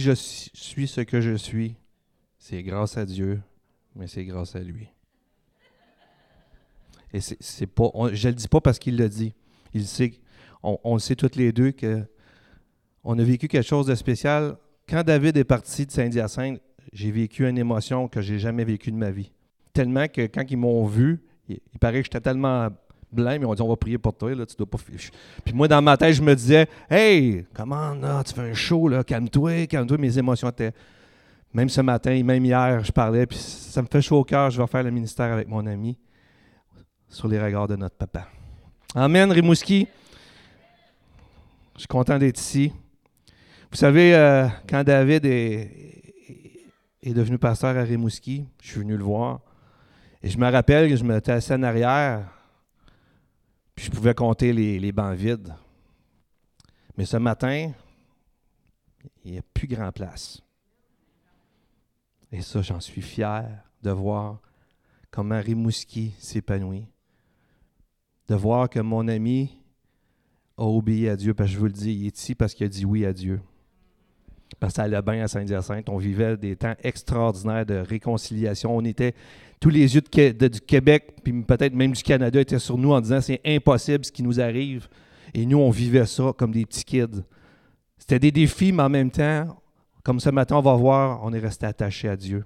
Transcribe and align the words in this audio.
je 0.00 0.12
suis 0.12 0.88
ce 0.88 1.00
que 1.00 1.20
je 1.20 1.34
suis, 1.34 1.76
c'est 2.38 2.62
grâce 2.62 2.96
à 2.96 3.04
Dieu, 3.04 3.40
mais 3.94 4.06
c'est 4.06 4.24
grâce 4.24 4.56
à 4.56 4.60
lui. 4.60 4.88
Et 7.12 7.20
c'est 7.20 7.66
pas, 7.66 7.90
je 8.12 8.28
le 8.28 8.34
dis 8.34 8.48
pas 8.48 8.60
parce 8.60 8.78
qu'il 8.78 8.96
le 8.96 9.08
dit. 9.08 9.34
Il 9.72 9.86
sait, 9.86 10.12
on, 10.62 10.78
on 10.84 10.94
le 10.94 11.00
sait 11.00 11.16
toutes 11.16 11.36
les 11.36 11.52
deux 11.52 11.72
que 11.72 12.04
on 13.04 13.18
a 13.18 13.22
vécu 13.24 13.48
quelque 13.48 13.66
chose 13.66 13.86
de 13.86 13.94
spécial. 13.94 14.56
Quand 14.88 15.02
David 15.02 15.36
est 15.36 15.44
parti 15.44 15.86
de 15.86 15.90
Saint-Hyacinthe, 15.90 16.60
j'ai 16.92 17.10
vécu 17.10 17.48
une 17.48 17.58
émotion 17.58 18.08
que 18.08 18.20
j'ai 18.20 18.38
jamais 18.38 18.64
vécue 18.64 18.90
de 18.90 18.96
ma 18.96 19.10
vie. 19.10 19.32
Tellement 19.72 20.08
que 20.08 20.22
quand 20.26 20.44
ils 20.50 20.56
m'ont 20.56 20.84
vu, 20.86 21.22
il, 21.48 21.60
paraît 21.80 22.00
que 22.00 22.04
j'étais 22.04 22.20
tellement 22.20 22.68
mais 23.12 23.36
ils 23.36 23.40
m'ont 23.40 23.54
dit 23.54 23.62
on 23.62 23.68
va 23.68 23.76
prier 23.76 23.98
pour 23.98 24.14
toi, 24.14 24.30
tu 24.30 24.56
dois 24.56 24.66
pas. 24.66 24.78
Puis 25.44 25.54
moi, 25.54 25.68
dans 25.68 25.82
ma 25.82 25.96
tête, 25.96 26.14
je 26.14 26.22
me 26.22 26.34
disais 26.34 26.68
Hey, 26.90 27.46
comment 27.54 27.94
là, 27.94 28.22
tu 28.24 28.34
fais 28.34 28.50
un 28.50 28.54
show, 28.54 28.88
là, 28.88 29.02
calme-toi, 29.04 29.66
calme-toi, 29.66 29.98
mes 29.98 30.18
émotions 30.18 30.50
étaient. 30.50 30.72
Même 31.54 31.70
ce 31.70 31.80
matin, 31.80 32.22
même 32.22 32.44
hier, 32.44 32.84
je 32.84 32.92
parlais, 32.92 33.26
puis 33.26 33.38
ça 33.38 33.80
me 33.80 33.86
fait 33.90 34.02
chaud 34.02 34.18
au 34.18 34.24
cœur, 34.24 34.50
je 34.50 34.60
vais 34.60 34.66
faire 34.66 34.82
le 34.82 34.90
ministère 34.90 35.32
avec 35.32 35.48
mon 35.48 35.66
ami 35.66 35.98
sur 37.08 37.26
les 37.26 37.40
regards 37.40 37.66
de 37.68 37.76
notre 37.76 37.96
papa. 37.96 38.28
Amen, 38.94 39.30
Rimouski. 39.32 39.88
Je 41.74 41.80
suis 41.80 41.88
content 41.88 42.18
d'être 42.18 42.38
ici. 42.38 42.72
Vous 43.70 43.76
savez, 43.76 44.14
euh, 44.14 44.48
quand 44.68 44.82
David 44.82 45.24
est, 45.24 45.70
devenu 47.04 47.38
pasteur 47.38 47.76
à 47.76 47.82
Rimouski, 47.82 48.46
je 48.62 48.70
suis 48.70 48.80
venu 48.80 48.96
le 48.96 49.04
voir. 49.04 49.40
Et 50.22 50.28
je 50.28 50.38
me 50.38 50.50
rappelle 50.50 50.88
que 50.88 50.96
je 50.96 51.04
me 51.04 51.14
mettais 51.14 51.32
assis 51.32 51.52
en 51.52 51.62
arrière, 51.62 52.26
je 53.78 53.90
pouvais 53.90 54.14
compter 54.14 54.52
les, 54.52 54.78
les 54.78 54.92
bancs 54.92 55.16
vides. 55.16 55.54
Mais 56.96 57.04
ce 57.04 57.16
matin, 57.16 57.72
il 59.24 59.32
n'y 59.32 59.38
a 59.38 59.42
plus 59.54 59.68
grand 59.68 59.92
place. 59.92 60.42
Et 62.32 62.42
ça, 62.42 62.60
j'en 62.60 62.80
suis 62.80 63.02
fier 63.02 63.48
de 63.82 63.90
voir 63.90 64.40
comment 65.10 65.40
Rimouski 65.40 66.14
s'épanouit. 66.18 66.86
De 68.26 68.34
voir 68.34 68.68
que 68.68 68.80
mon 68.80 69.08
ami 69.08 69.56
a 70.56 70.64
obéi 70.64 71.08
à 71.08 71.16
Dieu, 71.16 71.32
parce 71.32 71.48
que 71.48 71.54
je 71.54 71.58
vous 71.58 71.66
le 71.66 71.72
dis, 71.72 71.92
il 71.94 72.06
est 72.06 72.18
ici 72.18 72.34
parce 72.34 72.52
qu'il 72.52 72.66
a 72.66 72.68
dit 72.68 72.84
oui 72.84 73.06
à 73.06 73.12
Dieu. 73.12 73.40
Parce 74.60 74.74
que 74.74 74.80
à 74.80 75.28
Saint-Hyacinthe. 75.28 75.88
On 75.88 75.98
vivait 75.98 76.36
des 76.36 76.56
temps 76.56 76.74
extraordinaires 76.82 77.64
de 77.64 77.76
réconciliation. 77.76 78.76
On 78.76 78.84
était, 78.84 79.14
tous 79.60 79.70
les 79.70 79.94
yeux 79.94 80.00
du 80.00 80.60
Québec, 80.60 81.14
puis 81.22 81.32
peut-être 81.42 81.74
même 81.74 81.92
du 81.92 82.02
Canada, 82.02 82.40
étaient 82.40 82.58
sur 82.58 82.76
nous 82.76 82.92
en 82.92 83.00
disant 83.00 83.20
c'est 83.20 83.40
impossible 83.44 84.04
ce 84.04 84.12
qui 84.12 84.22
nous 84.22 84.40
arrive. 84.40 84.88
Et 85.34 85.46
nous, 85.46 85.58
on 85.58 85.70
vivait 85.70 86.06
ça 86.06 86.32
comme 86.36 86.52
des 86.52 86.66
petits 86.66 86.84
kids. 86.84 87.22
C'était 87.98 88.18
des 88.18 88.32
défis, 88.32 88.72
mais 88.72 88.82
en 88.82 88.88
même 88.88 89.10
temps, 89.10 89.60
comme 90.02 90.20
ce 90.20 90.30
matin, 90.30 90.56
on 90.56 90.62
va 90.62 90.74
voir, 90.74 91.20
on 91.22 91.32
est 91.32 91.38
resté 91.38 91.66
attaché 91.66 92.08
à 92.08 92.16
Dieu. 92.16 92.44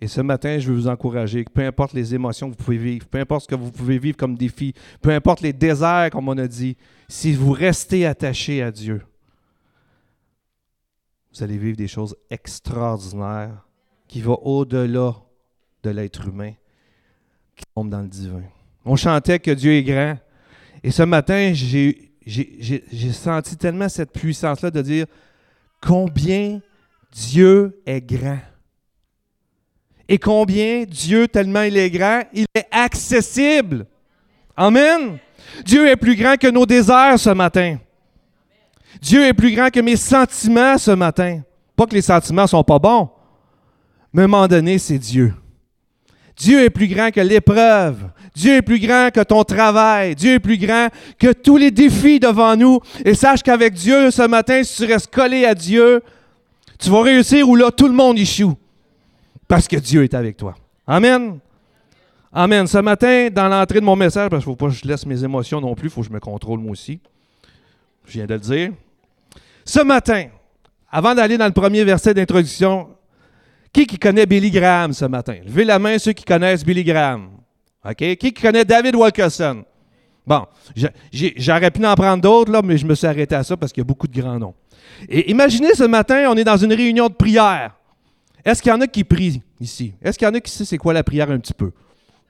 Et 0.00 0.08
ce 0.08 0.22
matin, 0.22 0.58
je 0.58 0.68
veux 0.68 0.74
vous 0.74 0.88
encourager 0.88 1.44
peu 1.44 1.62
importe 1.62 1.92
les 1.92 2.14
émotions 2.14 2.50
que 2.50 2.56
vous 2.56 2.64
pouvez 2.64 2.78
vivre, 2.78 3.06
peu 3.06 3.18
importe 3.18 3.42
ce 3.42 3.48
que 3.48 3.54
vous 3.54 3.70
pouvez 3.70 3.98
vivre 3.98 4.16
comme 4.16 4.34
défi, 4.34 4.72
peu 5.02 5.10
importe 5.10 5.42
les 5.42 5.52
déserts, 5.52 6.08
comme 6.10 6.28
on 6.28 6.38
a 6.38 6.48
dit, 6.48 6.76
si 7.06 7.34
vous 7.34 7.52
restez 7.52 8.06
attaché 8.06 8.62
à 8.62 8.70
Dieu, 8.70 9.02
vous 11.32 11.42
allez 11.42 11.58
vivre 11.58 11.76
des 11.76 11.88
choses 11.88 12.16
extraordinaires 12.30 13.64
qui 14.08 14.20
vont 14.20 14.38
au-delà 14.42 15.14
de 15.82 15.90
l'être 15.90 16.26
humain, 16.26 16.52
qui 17.56 17.64
tombent 17.74 17.90
dans 17.90 18.02
le 18.02 18.08
divin. 18.08 18.42
On 18.84 18.96
chantait 18.96 19.38
que 19.38 19.50
Dieu 19.50 19.72
est 19.72 19.82
grand. 19.82 20.18
Et 20.82 20.90
ce 20.90 21.02
matin, 21.02 21.52
j'ai 21.54 23.12
senti 23.12 23.56
tellement 23.56 23.88
cette 23.88 24.12
puissance-là 24.12 24.70
de 24.70 24.82
dire 24.82 25.06
combien 25.80 26.60
Dieu 27.12 27.80
est 27.86 28.00
grand. 28.00 28.40
Et 30.08 30.18
combien 30.18 30.84
Dieu, 30.84 31.28
tellement 31.28 31.62
il 31.62 31.76
est 31.76 31.90
grand, 31.90 32.22
il 32.32 32.46
est 32.54 32.66
accessible. 32.72 33.86
Amen. 34.56 35.18
Dieu 35.64 35.86
est 35.86 35.96
plus 35.96 36.16
grand 36.16 36.36
que 36.36 36.48
nos 36.48 36.66
déserts 36.66 37.18
ce 37.18 37.30
matin. 37.30 37.78
Dieu 39.00 39.26
est 39.26 39.34
plus 39.34 39.54
grand 39.54 39.70
que 39.70 39.80
mes 39.80 39.96
sentiments 39.96 40.78
ce 40.78 40.90
matin. 40.90 41.40
Pas 41.76 41.86
que 41.86 41.94
les 41.94 42.02
sentiments 42.02 42.42
ne 42.42 42.48
sont 42.48 42.64
pas 42.64 42.78
bons, 42.78 43.08
mais 44.12 44.22
à 44.22 44.24
un 44.24 44.28
moment 44.28 44.48
donné, 44.48 44.78
c'est 44.78 44.98
Dieu. 44.98 45.32
Dieu 46.36 46.64
est 46.64 46.70
plus 46.70 46.88
grand 46.88 47.10
que 47.10 47.20
l'épreuve. 47.20 48.10
Dieu 48.34 48.56
est 48.56 48.62
plus 48.62 48.80
grand 48.80 49.10
que 49.12 49.20
ton 49.20 49.44
travail. 49.44 50.14
Dieu 50.14 50.34
est 50.34 50.40
plus 50.40 50.56
grand 50.56 50.88
que 51.18 51.32
tous 51.32 51.56
les 51.56 51.70
défis 51.70 52.18
devant 52.18 52.56
nous. 52.56 52.80
Et 53.04 53.14
sache 53.14 53.42
qu'avec 53.42 53.74
Dieu, 53.74 54.10
ce 54.10 54.26
matin, 54.26 54.62
si 54.62 54.84
tu 54.84 54.90
restes 54.90 55.12
collé 55.12 55.44
à 55.44 55.54
Dieu, 55.54 56.02
tu 56.78 56.88
vas 56.88 57.02
réussir 57.02 57.48
où 57.48 57.56
là, 57.56 57.70
tout 57.70 57.88
le 57.88 57.94
monde 57.94 58.18
échoue. 58.18 58.54
Parce 59.46 59.68
que 59.68 59.76
Dieu 59.76 60.02
est 60.04 60.14
avec 60.14 60.36
toi. 60.36 60.54
Amen. 60.86 61.38
Amen. 62.32 62.66
Ce 62.66 62.78
matin, 62.78 63.28
dans 63.30 63.48
l'entrée 63.48 63.80
de 63.80 63.84
mon 63.84 63.96
message, 63.96 64.30
parce 64.30 64.44
qu'il 64.44 64.50
ne 64.50 64.56
faut 64.56 64.66
pas 64.66 64.68
que 64.68 64.76
je 64.76 64.86
laisse 64.86 65.04
mes 65.04 65.22
émotions 65.22 65.60
non 65.60 65.74
plus, 65.74 65.88
il 65.88 65.90
faut 65.90 66.00
que 66.00 66.06
je 66.06 66.12
me 66.12 66.20
contrôle 66.20 66.60
moi 66.60 66.72
aussi. 66.72 67.00
Je 68.10 68.16
viens 68.16 68.26
de 68.26 68.34
le 68.34 68.40
dire. 68.40 68.72
Ce 69.64 69.80
matin, 69.84 70.26
avant 70.90 71.14
d'aller 71.14 71.38
dans 71.38 71.46
le 71.46 71.52
premier 71.52 71.84
verset 71.84 72.12
d'introduction, 72.12 72.88
qui 73.72 73.86
qui 73.86 74.00
connaît 74.00 74.26
Billy 74.26 74.50
Graham 74.50 74.92
ce 74.92 75.04
matin? 75.04 75.36
Levez 75.46 75.64
la 75.64 75.78
main 75.78 75.96
ceux 75.96 76.12
qui 76.12 76.24
connaissent 76.24 76.64
Billy 76.64 76.82
Graham. 76.82 77.30
OK? 77.84 77.94
Qui 77.94 78.16
qui 78.16 78.32
connaît 78.32 78.64
David 78.64 78.96
Wilkerson? 78.96 79.62
Bon, 80.26 80.44
j'aurais 81.12 81.70
pu 81.70 81.86
en 81.86 81.94
prendre 81.94 82.20
d'autres, 82.20 82.62
mais 82.64 82.76
je 82.76 82.84
me 82.84 82.96
suis 82.96 83.06
arrêté 83.06 83.36
à 83.36 83.44
ça 83.44 83.56
parce 83.56 83.72
qu'il 83.72 83.80
y 83.80 83.84
a 83.84 83.84
beaucoup 83.84 84.08
de 84.08 84.20
grands 84.20 84.40
noms. 84.40 84.54
Et 85.08 85.30
imaginez 85.30 85.74
ce 85.74 85.84
matin, 85.84 86.24
on 86.30 86.36
est 86.36 86.44
dans 86.44 86.56
une 86.56 86.72
réunion 86.72 87.06
de 87.06 87.14
prière. 87.14 87.76
Est-ce 88.44 88.60
qu'il 88.60 88.72
y 88.72 88.74
en 88.74 88.80
a 88.80 88.88
qui 88.88 89.04
prient 89.04 89.40
ici? 89.60 89.94
Est-ce 90.02 90.18
qu'il 90.18 90.26
y 90.26 90.30
en 90.30 90.34
a 90.34 90.40
qui 90.40 90.50
sait 90.50 90.64
c'est 90.64 90.78
quoi 90.78 90.92
la 90.92 91.04
prière 91.04 91.30
un 91.30 91.38
petit 91.38 91.54
peu? 91.54 91.70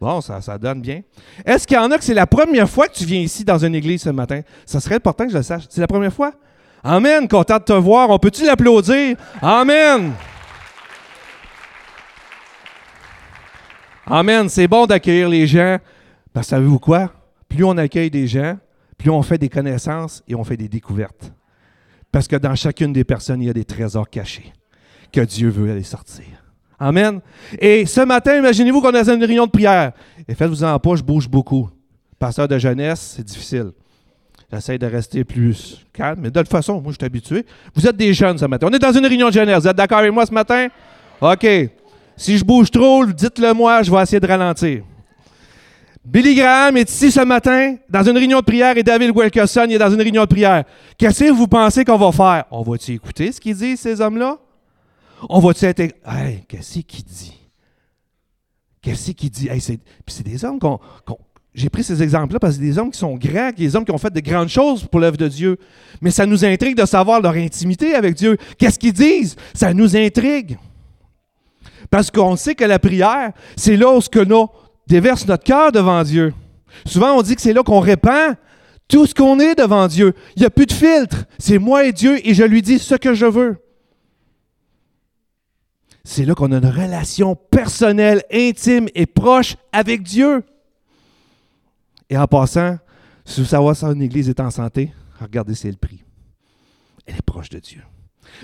Bon, 0.00 0.22
ça, 0.22 0.40
ça 0.40 0.56
donne 0.56 0.80
bien. 0.80 1.02
Est-ce 1.44 1.66
qu'il 1.66 1.76
y 1.76 1.80
en 1.80 1.90
a 1.90 1.98
que 1.98 2.04
c'est 2.04 2.14
la 2.14 2.26
première 2.26 2.68
fois 2.70 2.88
que 2.88 2.94
tu 2.94 3.04
viens 3.04 3.20
ici 3.20 3.44
dans 3.44 3.58
une 3.58 3.74
église 3.74 4.02
ce 4.02 4.08
matin? 4.08 4.40
Ça 4.64 4.80
serait 4.80 4.94
important 4.94 5.24
que 5.26 5.32
je 5.32 5.36
le 5.36 5.42
sache. 5.42 5.64
C'est 5.68 5.80
la 5.82 5.86
première 5.86 6.12
fois? 6.12 6.32
Amen, 6.82 7.28
content 7.28 7.58
de 7.58 7.64
te 7.64 7.72
voir. 7.74 8.08
On 8.08 8.18
peut-tu 8.18 8.46
l'applaudir? 8.46 9.16
Amen. 9.42 10.14
Amen. 14.06 14.48
C'est 14.48 14.66
bon 14.66 14.86
d'accueillir 14.86 15.28
les 15.28 15.46
gens. 15.46 15.78
Parce 16.32 16.48
savez-vous 16.48 16.78
quoi? 16.78 17.12
Plus 17.48 17.64
on 17.64 17.76
accueille 17.76 18.10
des 18.10 18.26
gens, 18.26 18.56
plus 18.96 19.10
on 19.10 19.22
fait 19.22 19.36
des 19.36 19.48
connaissances 19.48 20.22
et 20.26 20.34
on 20.34 20.44
fait 20.44 20.56
des 20.56 20.68
découvertes. 20.68 21.32
Parce 22.10 22.26
que 22.26 22.36
dans 22.36 22.54
chacune 22.54 22.92
des 22.92 23.04
personnes, 23.04 23.42
il 23.42 23.48
y 23.48 23.50
a 23.50 23.52
des 23.52 23.64
trésors 23.64 24.08
cachés 24.08 24.52
que 25.12 25.20
Dieu 25.20 25.50
veut 25.50 25.70
aller 25.70 25.82
sortir. 25.82 26.39
Amen. 26.82 27.20
Et 27.58 27.84
ce 27.84 28.00
matin, 28.00 28.38
imaginez-vous 28.38 28.80
qu'on 28.80 28.88
est 28.88 29.04
dans 29.04 29.12
une 29.12 29.22
réunion 29.22 29.44
de 29.44 29.50
prière. 29.50 29.92
Et 30.26 30.34
faites-vous 30.34 30.64
en 30.64 30.78
pas, 30.78 30.96
je 30.96 31.02
bouge 31.02 31.28
beaucoup. 31.28 31.68
Pasteur 32.18 32.48
de 32.48 32.58
jeunesse, 32.58 33.14
c'est 33.16 33.22
difficile. 33.22 33.72
J'essaie 34.50 34.78
de 34.78 34.86
rester 34.86 35.22
plus 35.22 35.86
calme, 35.92 36.20
mais 36.22 36.30
de 36.30 36.40
toute 36.40 36.48
façon, 36.48 36.80
moi, 36.80 36.90
je 36.92 36.96
suis 36.96 37.04
habitué. 37.04 37.44
Vous 37.74 37.86
êtes 37.86 37.96
des 37.96 38.14
jeunes 38.14 38.38
ce 38.38 38.46
matin. 38.46 38.66
On 38.70 38.74
est 38.74 38.78
dans 38.78 38.92
une 38.92 39.06
réunion 39.06 39.28
de 39.28 39.34
jeunesse. 39.34 39.60
Vous 39.62 39.68
êtes 39.68 39.76
d'accord 39.76 39.98
avec 39.98 40.12
moi 40.12 40.24
ce 40.24 40.32
matin? 40.32 40.68
OK. 41.20 41.46
Si 42.16 42.38
je 42.38 42.44
bouge 42.44 42.70
trop, 42.70 43.04
dites-le 43.04 43.52
moi, 43.52 43.82
je 43.82 43.90
vais 43.90 44.02
essayer 44.02 44.18
de 44.18 44.26
ralentir. 44.26 44.82
Billy 46.02 46.34
Graham 46.34 46.78
est 46.78 46.90
ici 46.90 47.12
ce 47.12 47.20
matin 47.20 47.76
dans 47.88 48.02
une 48.02 48.16
réunion 48.16 48.40
de 48.40 48.44
prière 48.44 48.76
et 48.76 48.82
David 48.82 49.10
Wilkerson 49.14 49.66
est 49.68 49.78
dans 49.78 49.90
une 49.90 50.00
réunion 50.00 50.22
de 50.22 50.28
prière. 50.28 50.64
Qu'est-ce 50.96 51.24
que 51.24 51.30
vous 51.30 51.46
pensez 51.46 51.84
qu'on 51.84 51.98
va 51.98 52.10
faire? 52.10 52.44
On 52.50 52.62
va-tu 52.62 52.94
écouter 52.94 53.30
ce 53.30 53.40
qu'ils 53.40 53.56
disent, 53.56 53.80
ces 53.80 54.00
hommes-là? 54.00 54.38
On 55.28 55.40
va-tu 55.40 55.64
être. 55.64 55.80
Hey, 55.80 56.44
qu'est-ce 56.48 56.80
qu'il 56.80 57.04
dit? 57.04 57.36
Qu'est-ce 58.82 59.10
qu'il 59.12 59.30
dit? 59.30 59.48
Puis 59.48 59.80
c'est 60.08 60.22
des 60.22 60.44
hommes 60.44 60.58
qu'on. 60.58 60.78
j'ai 61.52 61.68
pris 61.68 61.84
ces 61.84 62.02
exemples-là 62.02 62.38
parce 62.38 62.54
que 62.54 62.60
c'est 62.60 62.66
des 62.66 62.78
hommes 62.78 62.90
qui 62.90 62.98
sont 62.98 63.14
grands, 63.16 63.50
des 63.54 63.76
hommes 63.76 63.84
qui 63.84 63.90
ont 63.90 63.98
fait 63.98 64.12
de 64.12 64.20
grandes 64.20 64.48
choses 64.48 64.84
pour 64.84 65.00
l'œuvre 65.00 65.18
de 65.18 65.28
Dieu. 65.28 65.58
Mais 66.00 66.10
ça 66.10 66.24
nous 66.24 66.44
intrigue 66.44 66.76
de 66.76 66.86
savoir 66.86 67.20
leur 67.20 67.34
intimité 67.34 67.94
avec 67.94 68.14
Dieu. 68.14 68.38
Qu'est-ce 68.58 68.78
qu'ils 68.78 68.92
disent? 68.92 69.36
Ça 69.54 69.74
nous 69.74 69.96
intrigue. 69.96 70.58
Parce 71.90 72.10
qu'on 72.10 72.36
sait 72.36 72.54
que 72.54 72.64
la 72.64 72.78
prière, 72.78 73.32
c'est 73.56 73.76
là 73.76 73.92
où 73.92 74.00
ce 74.00 74.08
que 74.08 74.20
nous 74.20 74.46
déverse 74.86 75.26
notre 75.26 75.44
cœur 75.44 75.72
devant 75.72 76.02
Dieu. 76.02 76.32
Souvent, 76.86 77.18
on 77.18 77.22
dit 77.22 77.34
que 77.34 77.42
c'est 77.42 77.52
là 77.52 77.62
qu'on 77.62 77.80
répand 77.80 78.36
tout 78.88 79.06
ce 79.06 79.14
qu'on 79.14 79.38
est 79.40 79.56
devant 79.56 79.86
Dieu. 79.88 80.14
Il 80.36 80.40
n'y 80.40 80.46
a 80.46 80.50
plus 80.50 80.66
de 80.66 80.72
filtre. 80.72 81.24
C'est 81.38 81.58
moi 81.58 81.84
et 81.84 81.92
Dieu 81.92 82.18
et 82.26 82.32
je 82.32 82.44
lui 82.44 82.62
dis 82.62 82.78
ce 82.78 82.94
que 82.94 83.12
je 83.12 83.26
veux 83.26 83.58
c'est 86.04 86.24
là 86.24 86.34
qu'on 86.34 86.52
a 86.52 86.58
une 86.58 86.66
relation 86.66 87.36
personnelle, 87.36 88.22
intime 88.32 88.88
et 88.94 89.06
proche 89.06 89.56
avec 89.72 90.02
Dieu. 90.02 90.42
Et 92.08 92.16
en 92.16 92.26
passant, 92.26 92.78
si 93.24 93.40
vous 93.40 93.46
savez 93.46 93.74
si 93.74 93.84
une 93.84 94.02
église 94.02 94.28
est 94.28 94.40
en 94.40 94.50
santé, 94.50 94.92
regardez 95.20 95.54
c'est 95.54 95.70
le 95.70 95.76
prix. 95.76 96.02
Elle 97.06 97.16
est 97.16 97.22
proche 97.22 97.48
de 97.48 97.58
Dieu. 97.58 97.82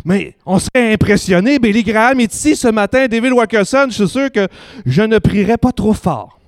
Mais 0.05 0.37
on 0.45 0.59
serait 0.59 0.93
impressionné. 0.93 1.59
Billy 1.59 1.83
Graham 1.83 2.21
est 2.21 2.35
ici 2.35 2.57
ce 2.57 2.69
matin, 2.69 3.07
David 3.07 3.33
Wilkerson. 3.33 3.87
Je 3.89 3.95
suis 3.95 4.09
sûr 4.09 4.31
que 4.31 4.49
je 4.85 5.03
ne 5.03 5.19
prierai 5.19 5.57
pas 5.57 5.73
trop 5.73 5.93
fort. 5.93 6.39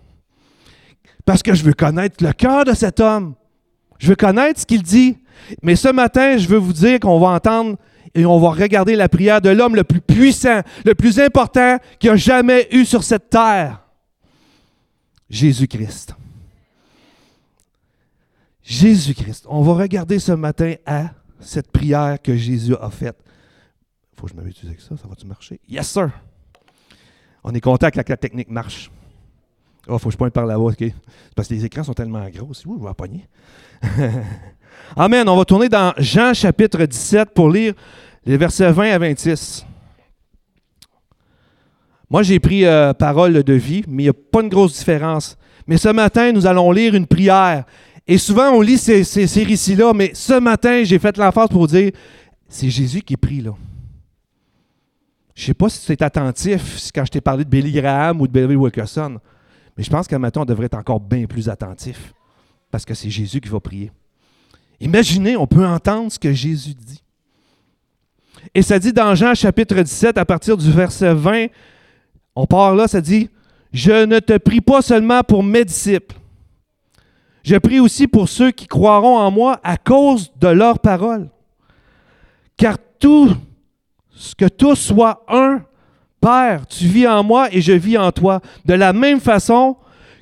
Parce 1.25 1.43
que 1.43 1.54
je 1.54 1.62
veux 1.62 1.75
connaître 1.75 2.22
le 2.25 2.32
cœur 2.32 2.64
de 2.64 2.75
cet 2.75 3.00
homme. 3.00 3.34
Je 3.99 4.08
veux 4.08 4.16
connaître 4.16 4.61
ce 4.61 4.66
qu'il 4.66 4.82
dit. 4.82 5.19
Mais 5.62 5.76
ce 5.76 5.88
matin, 5.88 6.37
je 6.37 6.49
veux 6.49 6.58
vous 6.58 6.72
dire 6.72 7.00
qu'on 7.00 7.19
va 7.19 7.28
entendre 7.28 7.76
et 8.14 8.26
on 8.26 8.38
va 8.38 8.50
regarder 8.50 8.96
la 8.96 9.08
prière 9.08 9.40
de 9.40 9.50
l'homme 9.50 9.76
le 9.76 9.84
plus 9.84 10.00
puissant, 10.00 10.62
le 10.84 10.94
plus 10.94 11.20
important 11.20 11.78
qu'il 11.99 12.10
a 12.10 12.16
jamais 12.16 12.69
eu 12.70 12.84
sur 12.84 13.02
cette 13.02 13.31
terre. 13.31 13.82
Jésus-Christ. 15.31 16.14
Jésus-Christ. 18.62 19.46
On 19.49 19.62
va 19.62 19.75
regarder 19.75 20.19
ce 20.19 20.32
matin 20.32 20.75
à 20.84 21.10
cette 21.40 21.70
prière 21.70 22.20
que 22.22 22.37
Jésus 22.37 22.75
a 22.81 22.90
faite. 22.90 23.16
Faut 24.16 24.26
que 24.26 24.32
je 24.32 24.37
m'habitue 24.37 24.66
avec 24.66 24.81
ça, 24.81 24.96
ça 24.96 25.06
va-tu 25.08 25.26
marcher? 25.26 25.61
Yes, 25.69 25.88
sir! 25.88 26.11
On 27.44 27.54
est 27.54 27.61
content 27.61 27.90
que 27.90 27.99
la 27.99 28.16
technique 28.16 28.50
marche. 28.50 28.90
Oh, 29.88 29.99
faut 29.99 30.08
que 30.08 30.12
je 30.12 30.19
pointe 30.19 30.32
par 30.32 30.46
là-bas, 30.46 30.62
OK? 30.62 30.85
Parce 31.35 31.49
que 31.49 31.55
les 31.55 31.64
écrans 31.64 31.82
sont 31.82 31.94
tellement 31.94 32.26
gros. 32.29 32.52
Je 32.52 32.87
vais 32.87 32.94
pogner? 32.94 33.26
Amen. 34.96 35.29
On 35.29 35.37
va 35.37 35.44
tourner 35.44 35.69
dans 35.69 35.93
Jean 35.99 36.35
chapitre 36.35 36.85
17 36.85 37.31
pour 37.35 37.50
lire 37.50 37.75
les 38.25 38.37
versets 38.37 38.70
20 38.70 38.90
à 38.93 38.99
26. 38.99 39.64
Moi, 42.11 42.23
j'ai 42.23 42.38
pris 42.38 42.64
euh, 42.64 42.93
parole 42.93 43.43
de 43.43 43.52
vie, 43.55 43.85
mais 43.87 44.05
il 44.05 44.06
n'y 44.06 44.11
a 44.11 44.14
pas 44.14 44.43
une 44.43 44.49
grosse 44.49 44.79
différence. 44.79 45.37
Mais 45.67 45.76
ce 45.76 45.88
matin, 45.88 46.32
nous 46.32 46.46
allons 46.46 46.70
lire 46.73 46.94
une 46.94 47.06
prière 47.06 47.64
et 48.11 48.17
souvent, 48.17 48.52
on 48.52 48.62
lit 48.62 48.79
ces, 48.79 49.05
ces, 49.05 49.44
récits-là, 49.44 49.93
mais 49.93 50.12
ce 50.14 50.40
matin, 50.40 50.82
j'ai 50.82 50.99
fait 50.99 51.14
l'emphase 51.19 51.50
pour 51.50 51.67
dire, 51.67 51.93
c'est 52.49 52.70
Jésus 52.70 53.02
qui 53.02 53.19
prie 53.19 53.43
là. 53.43 53.52
Je 55.35 55.43
ne 55.43 55.46
sais 55.49 55.55
pas 55.55 55.69
si 55.69 55.85
tu 55.85 55.93
es 55.93 56.02
attentif 56.02 56.90
quand 56.94 57.05
je 57.05 57.11
t'ai 57.11 57.20
parlé 57.20 57.44
de 57.44 57.50
Billy 57.50 57.70
Graham 57.70 58.23
ou 58.23 58.26
de 58.26 58.32
Billy 58.32 58.56
Wilkerson, 58.56 59.19
mais 59.78 59.84
je 59.84 59.90
pense 59.90 60.08
qu'à 60.08 60.19
matin, 60.19 60.40
on 60.40 60.44
devrait 60.44 60.66
être 60.66 60.76
encore 60.76 60.98
bien 60.98 61.26
plus 61.26 61.48
attentif, 61.48 62.12
parce 62.69 62.84
que 62.84 62.94
c'est 62.94 63.10
Jésus 63.10 63.40
qui 63.40 63.48
va 63.48 63.60
prier. 63.60 63.92
Imaginez, 64.80 65.36
on 65.36 65.46
peut 65.46 65.64
entendre 65.64 66.10
ce 66.10 66.19
que 66.19 66.32
Jésus 66.32 66.75
dit. 66.75 67.02
Et 68.54 68.62
ça 68.62 68.80
dit 68.80 68.92
dans 68.92 69.14
Jean 69.14 69.34
chapitre 69.36 69.80
17, 69.80 70.19
à 70.19 70.25
partir 70.25 70.56
du 70.56 70.70
verset 70.72 71.14
20, 71.14 71.46
on 72.34 72.46
part 72.46 72.75
là, 72.75 72.88
ça 72.88 73.00
dit, 73.00 73.30
Je 73.72 74.04
ne 74.04 74.19
te 74.19 74.36
prie 74.36 74.60
pas 74.60 74.82
seulement 74.82 75.22
pour 75.22 75.44
mes 75.44 75.64
disciples, 75.64 76.16
je 77.44 77.54
prie 77.56 77.78
aussi 77.78 78.08
pour 78.08 78.28
ceux 78.28 78.50
qui 78.50 78.66
croiront 78.66 79.16
en 79.16 79.30
moi 79.30 79.60
à 79.62 79.76
cause 79.76 80.32
de 80.40 80.48
leur 80.48 80.80
parole. 80.80 81.30
Car 82.56 82.78
tout, 82.98 83.32
que 84.36 84.46
tous 84.48 84.75
soient 84.75 85.25
un, 85.28 85.62
Père, 86.20 86.67
tu 86.67 86.87
vis 86.87 87.06
en 87.06 87.23
moi 87.23 87.49
et 87.53 87.61
je 87.61 87.73
vis 87.73 87.99
en 87.99 88.11
toi. 88.12 88.41
De 88.65 88.75
la 88.75 88.93
même 88.93 89.20
façon, 89.20 89.76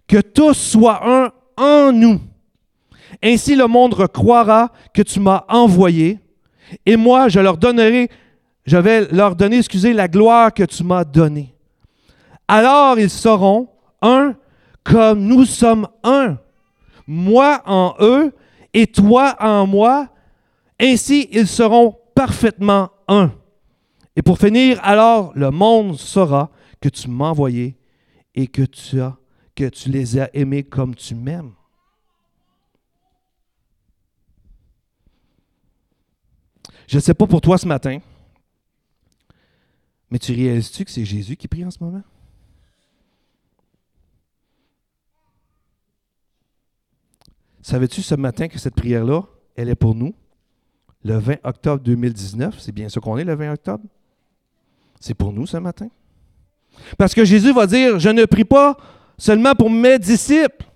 que 0.06 0.20
tous 0.20 0.54
soient 0.54 1.00
un 1.04 1.30
en 1.56 1.92
nous. 1.92 2.20
Ainsi 3.22 3.56
le 3.56 3.66
monde 3.66 3.94
croira 4.08 4.72
que 4.92 5.02
tu 5.02 5.20
m'as 5.20 5.44
envoyé, 5.48 6.18
et 6.84 6.96
moi 6.96 7.28
je 7.28 7.40
leur 7.40 7.56
donnerai, 7.56 8.10
je 8.66 8.76
vais 8.76 9.06
leur 9.12 9.36
donner, 9.36 9.58
excusez, 9.58 9.92
la 9.92 10.08
gloire 10.08 10.52
que 10.52 10.64
tu 10.64 10.84
m'as 10.84 11.04
donnée. 11.04 11.54
Alors 12.48 12.98
ils 12.98 13.10
seront 13.10 13.68
un 14.02 14.34
comme 14.84 15.20
nous 15.20 15.44
sommes 15.44 15.88
un 16.04 16.38
moi 17.06 17.62
en 17.66 17.94
eux 18.00 18.32
et 18.74 18.86
toi 18.86 19.36
en 19.40 19.66
moi, 19.66 20.08
ainsi 20.80 21.28
ils 21.32 21.48
seront 21.48 21.96
parfaitement 22.14 22.90
un. 23.08 23.32
Et 24.16 24.22
pour 24.22 24.38
finir, 24.38 24.80
alors 24.82 25.32
le 25.36 25.50
monde 25.50 25.98
saura 25.98 26.50
que 26.80 26.88
tu 26.88 27.08
m'as 27.08 27.28
envoyé 27.28 27.76
et 28.34 28.46
que 28.46 28.62
tu 28.62 29.00
as 29.00 29.16
que 29.54 29.68
tu 29.68 29.88
les 29.88 30.18
as 30.18 30.28
aimés 30.34 30.64
comme 30.64 30.94
tu 30.94 31.14
m'aimes. 31.14 31.54
Je 36.86 36.96
ne 36.96 37.00
sais 37.00 37.14
pas 37.14 37.26
pour 37.26 37.40
toi 37.40 37.56
ce 37.56 37.66
matin, 37.66 37.98
mais 40.10 40.18
tu 40.18 40.32
réalises-tu 40.32 40.84
que 40.84 40.90
c'est 40.90 41.04
Jésus 41.04 41.36
qui 41.36 41.48
prie 41.48 41.64
en 41.64 41.70
ce 41.70 41.82
moment? 41.82 42.02
Savais-tu 47.62 48.02
ce 48.02 48.14
matin 48.14 48.46
que 48.46 48.58
cette 48.58 48.76
prière-là, 48.76 49.22
elle 49.56 49.70
est 49.70 49.74
pour 49.74 49.94
nous? 49.94 50.14
Le 51.02 51.16
20 51.16 51.44
octobre 51.44 51.82
2019, 51.82 52.60
c'est 52.60 52.72
bien 52.72 52.88
ce 52.88 53.00
qu'on 53.00 53.16
est 53.16 53.24
le 53.24 53.34
20 53.34 53.54
octobre? 53.54 53.84
C'est 55.00 55.14
pour 55.14 55.32
nous 55.32 55.46
ce 55.46 55.56
matin. 55.56 55.88
Parce 56.98 57.14
que 57.14 57.24
Jésus 57.24 57.52
va 57.52 57.66
dire, 57.66 57.98
je 57.98 58.08
ne 58.08 58.24
prie 58.24 58.44
pas 58.44 58.76
seulement 59.18 59.54
pour 59.54 59.70
mes 59.70 59.98
disciples. 59.98 60.66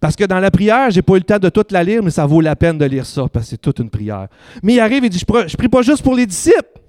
Parce 0.00 0.16
que 0.16 0.24
dans 0.24 0.40
la 0.40 0.50
prière, 0.50 0.90
je 0.90 0.96
n'ai 0.96 1.02
pas 1.02 1.14
eu 1.14 1.18
le 1.18 1.22
temps 1.22 1.38
de 1.38 1.48
toute 1.48 1.72
la 1.72 1.82
lire, 1.82 2.02
mais 2.02 2.10
ça 2.10 2.26
vaut 2.26 2.40
la 2.40 2.56
peine 2.56 2.76
de 2.76 2.84
lire 2.84 3.06
ça, 3.06 3.26
parce 3.32 3.46
que 3.46 3.50
c'est 3.50 3.60
toute 3.60 3.78
une 3.78 3.88
prière. 3.88 4.28
Mais 4.62 4.74
il 4.74 4.80
arrive 4.80 5.04
et 5.04 5.08
dit, 5.08 5.18
je 5.18 5.24
ne 5.24 5.56
prie 5.56 5.68
pas 5.68 5.82
juste 5.82 6.02
pour 6.02 6.14
les 6.14 6.26
disciples. 6.26 6.80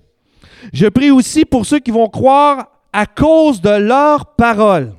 Je 0.74 0.88
prie 0.88 1.12
aussi 1.12 1.46
pour 1.46 1.66
ceux 1.66 1.80
qui 1.80 1.92
vont 1.92 2.10
croire 2.10 2.68
à 2.92 3.06
cause 3.06 3.62
de 3.62 3.70
leur 3.70 4.36
parole. 4.36 4.94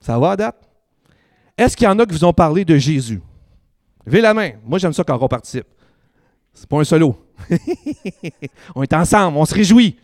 Ça 0.00 0.18
va 0.18 0.36
date? 0.36 0.56
Est-ce 1.56 1.76
qu'il 1.76 1.84
y 1.84 1.88
en 1.88 1.98
a 1.98 2.06
qui 2.06 2.12
vous 2.12 2.24
ont 2.24 2.32
parlé 2.32 2.64
de 2.64 2.76
Jésus? 2.76 3.20
Levez 4.06 4.20
la 4.20 4.34
main. 4.34 4.50
Moi, 4.64 4.78
j'aime 4.78 4.92
ça 4.92 5.04
quand 5.04 5.18
on 5.20 5.28
participe. 5.28 5.66
C'est 6.54 6.68
pas 6.68 6.78
un 6.78 6.84
solo. 6.84 7.16
on 8.74 8.82
est 8.82 8.92
ensemble, 8.92 9.36
on 9.36 9.44
se 9.44 9.54
réjouit. 9.54 9.96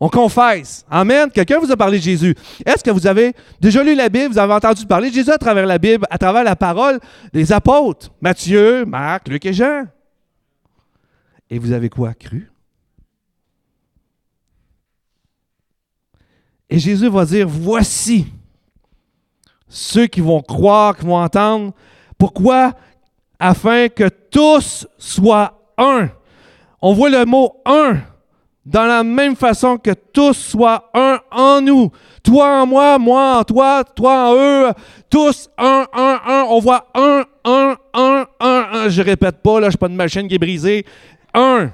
On 0.00 0.08
confesse. 0.08 0.84
Amen. 0.90 1.30
Quelqu'un 1.30 1.58
vous 1.58 1.70
a 1.70 1.76
parlé 1.76 1.98
de 1.98 2.02
Jésus. 2.02 2.34
Est-ce 2.64 2.82
que 2.82 2.90
vous 2.90 3.06
avez 3.06 3.34
déjà 3.60 3.82
lu 3.82 3.94
la 3.94 4.08
Bible, 4.08 4.32
vous 4.32 4.38
avez 4.38 4.52
entendu 4.52 4.86
parler 4.86 5.10
de 5.10 5.14
Jésus 5.14 5.30
à 5.30 5.38
travers 5.38 5.66
la 5.66 5.78
Bible, 5.78 6.06
à 6.10 6.18
travers 6.18 6.44
la 6.44 6.56
parole 6.56 7.00
des 7.32 7.52
apôtres, 7.52 8.10
Matthieu, 8.20 8.84
Marc, 8.84 9.28
Luc 9.28 9.44
et 9.46 9.52
Jean? 9.52 9.84
Et 11.50 11.58
vous 11.58 11.72
avez 11.72 11.88
quoi 11.88 12.14
cru? 12.14 12.50
Et 16.70 16.78
Jésus 16.78 17.08
va 17.08 17.24
dire, 17.24 17.46
voici 17.48 18.26
ceux 19.68 20.06
qui 20.06 20.20
vont 20.20 20.40
croire, 20.40 20.96
qui 20.96 21.04
vont 21.04 21.16
entendre. 21.16 21.72
Pourquoi? 22.18 22.74
Afin 23.38 23.88
que 23.88 24.08
tous 24.08 24.86
soient 24.98 25.63
un. 25.78 26.08
On 26.80 26.92
voit 26.92 27.10
le 27.10 27.24
mot 27.24 27.60
un 27.64 27.98
dans 28.64 28.84
la 28.84 29.04
même 29.04 29.36
façon 29.36 29.76
que 29.76 29.90
tous 29.92 30.32
soient 30.32 30.90
un 30.94 31.18
en 31.30 31.60
nous. 31.60 31.90
Toi 32.22 32.62
en 32.62 32.66
moi, 32.66 32.98
moi 32.98 33.38
en 33.38 33.44
toi, 33.44 33.84
toi 33.84 34.30
en 34.30 34.34
eux, 34.36 34.72
tous 35.10 35.50
un, 35.58 35.86
un, 35.92 36.20
un. 36.26 36.44
On 36.48 36.60
voit 36.60 36.88
un, 36.94 37.24
un, 37.44 37.76
un, 37.92 38.26
un, 38.40 38.68
un. 38.72 38.88
Je 38.88 39.02
répète 39.02 39.42
pas, 39.42 39.60
là, 39.60 39.66
je 39.66 39.72
suis 39.72 39.78
pas 39.78 39.88
une 39.88 39.96
machine 39.96 40.26
qui 40.26 40.34
est 40.34 40.38
brisée. 40.38 40.86
Un. 41.34 41.70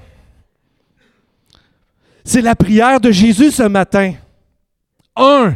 C'est 2.25 2.43
la 2.43 2.57
prière 2.57 3.01
de 3.01 3.11
Jésus 3.11 3.53
ce 3.53 3.63
matin. 3.63 4.15
Un. 5.17 5.55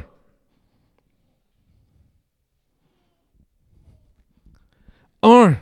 Un. 5.23 5.55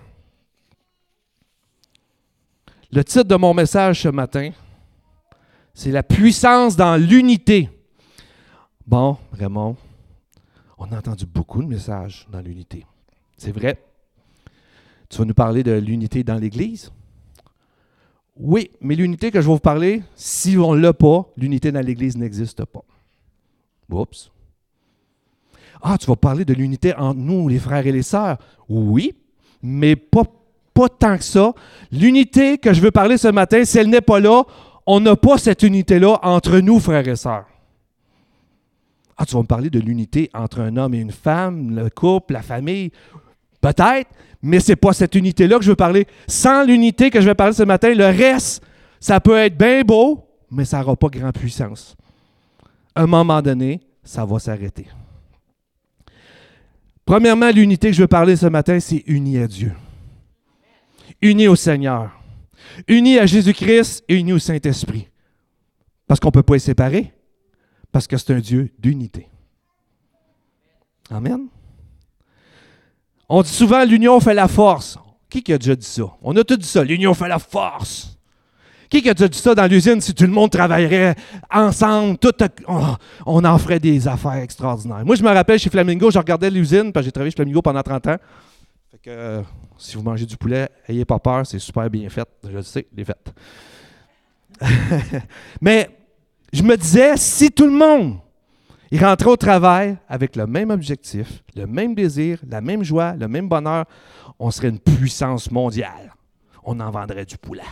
Le 2.94 3.02
titre 3.02 3.24
de 3.24 3.36
mon 3.36 3.54
message 3.54 4.02
ce 4.02 4.08
matin, 4.08 4.50
c'est 5.72 5.90
La 5.90 6.02
puissance 6.02 6.76
dans 6.76 6.96
l'unité. 6.96 7.70
Bon, 8.86 9.16
Raymond, 9.32 9.76
on 10.76 10.92
a 10.92 10.98
entendu 10.98 11.24
beaucoup 11.24 11.62
de 11.62 11.68
messages 11.68 12.26
dans 12.30 12.40
l'unité. 12.40 12.84
C'est 13.38 13.50
vrai? 13.50 13.82
Tu 15.08 15.16
vas 15.16 15.24
nous 15.24 15.32
parler 15.32 15.62
de 15.62 15.72
l'unité 15.72 16.22
dans 16.22 16.36
l'Église? 16.36 16.92
Oui, 18.36 18.70
mais 18.82 18.94
l'unité 18.94 19.30
que 19.30 19.40
je 19.40 19.46
vais 19.46 19.52
vous 19.54 19.58
parler, 19.58 20.02
si 20.14 20.58
on 20.58 20.74
ne 20.74 20.80
l'a 20.80 20.92
pas, 20.92 21.26
l'unité 21.38 21.72
dans 21.72 21.84
l'Église 21.84 22.18
n'existe 22.18 22.62
pas. 22.66 22.84
Oups. 23.88 24.30
Ah, 25.80 25.96
tu 25.96 26.06
vas 26.06 26.16
parler 26.16 26.44
de 26.44 26.52
l'unité 26.52 26.94
entre 26.94 27.20
nous, 27.20 27.48
les 27.48 27.58
frères 27.58 27.86
et 27.86 27.92
les 27.92 28.02
sœurs? 28.02 28.36
Oui, 28.68 29.14
mais 29.62 29.96
pas, 29.96 30.24
pas 30.74 30.88
tant 30.88 31.16
que 31.18 31.24
ça. 31.24 31.52
L'unité 31.90 32.58
que 32.58 32.72
je 32.72 32.80
veux 32.80 32.90
parler 32.90 33.16
ce 33.16 33.28
matin, 33.28 33.64
si 33.64 33.78
elle 33.78 33.88
n'est 33.88 34.00
pas 34.00 34.20
là, 34.20 34.44
on 34.86 35.00
n'a 35.00 35.16
pas 35.16 35.38
cette 35.38 35.62
unité-là 35.62 36.18
entre 36.22 36.58
nous, 36.58 36.80
frères 36.80 37.06
et 37.06 37.16
sœurs. 37.16 37.46
Ah, 39.16 39.26
tu 39.26 39.34
vas 39.34 39.42
me 39.42 39.46
parler 39.46 39.70
de 39.70 39.78
l'unité 39.78 40.30
entre 40.34 40.60
un 40.60 40.76
homme 40.76 40.94
et 40.94 40.98
une 40.98 41.12
femme, 41.12 41.76
le 41.76 41.90
couple, 41.90 42.32
la 42.32 42.42
famille? 42.42 42.90
Peut-être, 43.60 44.10
mais 44.42 44.58
ce 44.58 44.72
n'est 44.72 44.76
pas 44.76 44.92
cette 44.92 45.14
unité-là 45.14 45.58
que 45.58 45.64
je 45.64 45.70
veux 45.70 45.76
parler. 45.76 46.06
Sans 46.26 46.64
l'unité 46.64 47.10
que 47.10 47.20
je 47.20 47.26
vais 47.26 47.34
parler 47.34 47.52
ce 47.52 47.62
matin, 47.62 47.94
le 47.94 48.06
reste, 48.06 48.64
ça 48.98 49.20
peut 49.20 49.36
être 49.36 49.56
bien 49.56 49.82
beau, 49.82 50.26
mais 50.50 50.64
ça 50.64 50.80
n'aura 50.80 50.96
pas 50.96 51.08
grande 51.08 51.34
puissance. 51.34 51.96
À 52.94 53.02
un 53.02 53.06
moment 53.06 53.40
donné, 53.40 53.80
ça 54.02 54.24
va 54.24 54.38
s'arrêter. 54.38 54.86
Premièrement, 57.04 57.50
l'unité 57.50 57.88
que 57.88 57.96
je 57.96 58.02
veux 58.02 58.08
parler 58.08 58.36
ce 58.36 58.46
matin, 58.46 58.80
c'est 58.80 59.02
uni 59.06 59.38
à 59.38 59.46
Dieu. 59.46 59.72
Uni 61.22 61.48
au 61.48 61.56
Seigneur. 61.56 62.10
Uni 62.88 63.18
à 63.18 63.26
Jésus-Christ 63.26 64.04
et 64.08 64.16
uni 64.16 64.32
au 64.32 64.38
Saint-Esprit. 64.38 65.08
Parce 66.06 66.20
qu'on 66.20 66.28
ne 66.28 66.32
peut 66.32 66.42
pas 66.42 66.54
les 66.54 66.58
séparer. 66.58 67.12
Parce 67.90 68.06
que 68.06 68.16
c'est 68.16 68.32
un 68.32 68.40
Dieu 68.40 68.70
d'unité. 68.78 69.28
Amen. 71.10 71.46
On 73.28 73.42
dit 73.42 73.50
souvent 73.50 73.84
l'union 73.84 74.18
fait 74.20 74.34
la 74.34 74.48
force. 74.48 74.98
Qui, 75.30 75.52
a 75.52 75.58
déjà 75.58 75.74
dit 75.74 75.86
ça? 75.86 76.02
On 76.20 76.36
a 76.36 76.44
tout 76.44 76.56
dit 76.56 76.68
ça. 76.68 76.84
L'union 76.84 77.14
fait 77.14 77.28
la 77.28 77.38
force. 77.38 78.18
Qui 78.90 79.08
a 79.08 79.14
dit 79.14 79.38
ça 79.38 79.54
dans 79.54 79.66
l'usine 79.66 80.00
si 80.02 80.12
tout 80.12 80.24
le 80.24 80.30
monde 80.30 80.50
travaillerait 80.50 81.14
ensemble, 81.50 82.18
tout, 82.18 82.34
oh, 82.68 82.80
on 83.24 83.42
en 83.42 83.56
ferait 83.56 83.80
des 83.80 84.06
affaires 84.06 84.34
extraordinaires. 84.34 85.04
Moi, 85.06 85.16
je 85.16 85.22
me 85.22 85.30
rappelle 85.30 85.58
chez 85.58 85.70
Flamingo, 85.70 86.10
je 86.10 86.18
regardais 86.18 86.50
l'usine, 86.50 86.92
parce 86.92 87.04
que 87.04 87.06
j'ai 87.06 87.12
travaillé 87.12 87.30
chez 87.30 87.36
Flamingo 87.36 87.62
pendant 87.62 87.82
30 87.82 88.06
ans. 88.08 88.16
Fait 88.90 88.98
que, 88.98 89.08
euh, 89.10 89.42
si 89.78 89.96
vous 89.96 90.02
mangez 90.02 90.26
du 90.26 90.36
poulet, 90.36 90.68
ayez 90.88 91.04
pas 91.04 91.18
peur, 91.18 91.46
c'est 91.46 91.58
super 91.58 91.88
bien 91.90 92.08
fait. 92.08 92.28
Je 92.44 92.50
le 92.50 92.62
sais, 92.62 92.86
les 92.94 93.04
fait. 93.04 93.32
Mais 95.60 95.90
je 96.52 96.62
me 96.62 96.76
disais, 96.76 97.16
si 97.16 97.50
tout 97.50 97.66
le 97.66 97.72
monde 97.72 98.18
il 98.92 99.02
rentrait 99.02 99.30
au 99.30 99.36
travail 99.38 99.96
avec 100.06 100.36
le 100.36 100.46
même 100.46 100.68
objectif, 100.70 101.42
le 101.56 101.66
même 101.66 101.94
désir, 101.94 102.38
la 102.46 102.60
même 102.60 102.84
joie, 102.84 103.14
le 103.14 103.26
même 103.26 103.48
bonheur, 103.48 103.86
on 104.38 104.50
serait 104.50 104.68
une 104.68 104.78
puissance 104.78 105.50
mondiale. 105.50 106.12
On 106.62 106.78
en 106.78 106.90
vendrait 106.90 107.24
du 107.24 107.38
poulet. 107.38 107.62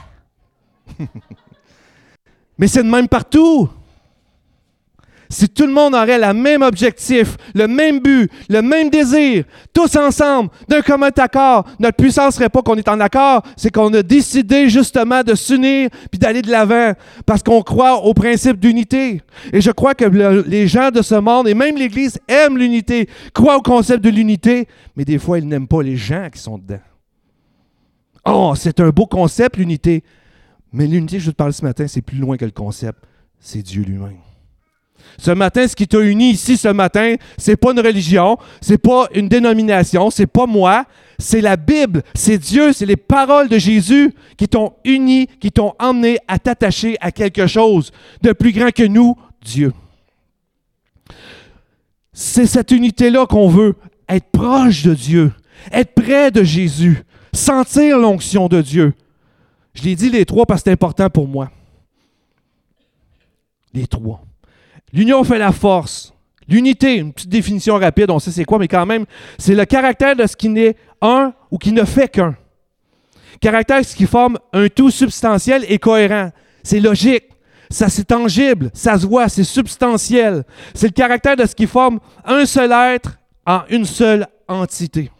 Mais 2.58 2.68
c'est 2.68 2.82
de 2.82 2.88
même 2.88 3.06
partout. 3.06 3.68
Si 5.32 5.48
tout 5.48 5.64
le 5.64 5.72
monde 5.72 5.94
aurait 5.94 6.18
le 6.18 6.34
même 6.34 6.60
objectif, 6.60 7.36
le 7.54 7.68
même 7.68 8.00
but, 8.00 8.28
le 8.48 8.62
même 8.62 8.90
désir, 8.90 9.44
tous 9.72 9.94
ensemble, 9.94 10.50
d'un 10.68 10.82
commun 10.82 11.10
accord, 11.16 11.64
notre 11.78 11.96
puissance 11.96 12.34
ne 12.34 12.38
serait 12.38 12.48
pas 12.48 12.62
qu'on 12.62 12.74
est 12.74 12.88
en 12.88 12.98
accord, 12.98 13.42
c'est 13.56 13.70
qu'on 13.70 13.94
a 13.94 14.02
décidé 14.02 14.68
justement 14.68 15.22
de 15.22 15.36
s'unir 15.36 15.88
puis 16.10 16.18
d'aller 16.18 16.42
de 16.42 16.50
l'avant 16.50 16.94
parce 17.26 17.44
qu'on 17.44 17.62
croit 17.62 18.04
au 18.04 18.12
principe 18.12 18.58
d'unité. 18.58 19.22
Et 19.52 19.60
je 19.60 19.70
crois 19.70 19.94
que 19.94 20.04
les 20.04 20.66
gens 20.66 20.90
de 20.90 21.00
ce 21.00 21.14
monde 21.14 21.46
et 21.46 21.54
même 21.54 21.76
l'Église 21.76 22.18
aiment 22.26 22.58
l'unité, 22.58 23.08
croient 23.32 23.56
au 23.56 23.62
concept 23.62 24.02
de 24.02 24.10
l'unité, 24.10 24.66
mais 24.96 25.04
des 25.04 25.18
fois 25.18 25.38
ils 25.38 25.46
n'aiment 25.46 25.68
pas 25.68 25.82
les 25.82 25.96
gens 25.96 26.28
qui 26.32 26.40
sont 26.40 26.58
dedans. 26.58 26.80
Oh, 28.24 28.54
c'est 28.56 28.80
un 28.80 28.90
beau 28.90 29.06
concept, 29.06 29.56
l'unité. 29.56 30.02
Mais 30.72 30.88
l'unité, 30.88 31.20
je 31.20 31.30
te 31.30 31.36
parle 31.36 31.52
ce 31.52 31.64
matin, 31.64 31.86
c'est 31.86 32.02
plus 32.02 32.18
loin 32.18 32.36
que 32.36 32.44
le 32.44 32.50
concept. 32.50 32.98
C'est 33.38 33.62
Dieu 33.62 33.82
lui-même. 33.82 34.18
Ce 35.18 35.30
matin, 35.30 35.66
ce 35.68 35.76
qui 35.76 35.86
t'a 35.86 36.00
uni 36.00 36.30
ici 36.30 36.56
ce 36.56 36.68
matin, 36.68 37.16
c'est 37.36 37.56
pas 37.56 37.72
une 37.72 37.80
religion, 37.80 38.38
c'est 38.60 38.78
pas 38.78 39.08
une 39.14 39.28
dénomination, 39.28 40.10
c'est 40.10 40.26
pas 40.26 40.46
moi, 40.46 40.86
c'est 41.18 41.40
la 41.40 41.56
Bible, 41.56 42.02
c'est 42.14 42.38
Dieu, 42.38 42.72
c'est 42.72 42.86
les 42.86 42.96
paroles 42.96 43.48
de 43.48 43.58
Jésus 43.58 44.14
qui 44.36 44.48
t'ont 44.48 44.72
uni, 44.84 45.26
qui 45.38 45.52
t'ont 45.52 45.74
emmené 45.78 46.18
à 46.26 46.38
t'attacher 46.38 46.96
à 47.00 47.12
quelque 47.12 47.46
chose 47.46 47.92
de 48.22 48.32
plus 48.32 48.52
grand 48.52 48.70
que 48.70 48.82
nous, 48.82 49.16
Dieu. 49.44 49.72
C'est 52.12 52.46
cette 52.46 52.70
unité-là 52.70 53.26
qu'on 53.26 53.48
veut, 53.48 53.76
être 54.08 54.30
proche 54.30 54.82
de 54.82 54.94
Dieu, 54.94 55.32
être 55.72 55.94
près 55.94 56.30
de 56.30 56.42
Jésus, 56.42 57.04
sentir 57.32 57.98
l'onction 57.98 58.48
de 58.48 58.60
Dieu. 58.60 58.94
Je 59.74 59.82
l'ai 59.84 59.94
dit 59.94 60.10
les 60.10 60.24
trois 60.24 60.46
parce 60.46 60.60
que 60.60 60.64
c'est 60.64 60.72
important 60.72 61.08
pour 61.08 61.28
moi. 61.28 61.50
Les 63.72 63.86
trois. 63.86 64.22
L'union 64.92 65.24
fait 65.24 65.38
la 65.38 65.52
force. 65.52 66.12
L'unité, 66.48 66.96
une 66.96 67.12
petite 67.12 67.28
définition 67.28 67.76
rapide, 67.76 68.10
on 68.10 68.18
sait 68.18 68.32
c'est 68.32 68.44
quoi, 68.44 68.58
mais 68.58 68.66
quand 68.66 68.84
même, 68.84 69.06
c'est 69.38 69.54
le 69.54 69.64
caractère 69.64 70.16
de 70.16 70.26
ce 70.26 70.34
qui 70.36 70.48
n'est 70.48 70.76
un 71.00 71.32
ou 71.50 71.58
qui 71.58 71.72
ne 71.72 71.84
fait 71.84 72.08
qu'un. 72.08 72.36
Caractère, 73.40 73.84
ce 73.84 73.94
qui 73.94 74.06
forme 74.06 74.38
un 74.52 74.68
tout 74.68 74.90
substantiel 74.90 75.64
et 75.68 75.78
cohérent. 75.78 76.30
C'est 76.62 76.80
logique, 76.80 77.24
ça 77.70 77.88
c'est 77.88 78.04
tangible, 78.04 78.70
ça 78.74 78.98
se 78.98 79.06
voit, 79.06 79.28
c'est 79.28 79.44
substantiel. 79.44 80.44
C'est 80.74 80.88
le 80.88 80.92
caractère 80.92 81.36
de 81.36 81.46
ce 81.46 81.54
qui 81.54 81.66
forme 81.66 82.00
un 82.24 82.44
seul 82.44 82.72
être 82.72 83.18
en 83.46 83.62
une 83.70 83.84
seule 83.84 84.26
entité. 84.48 85.10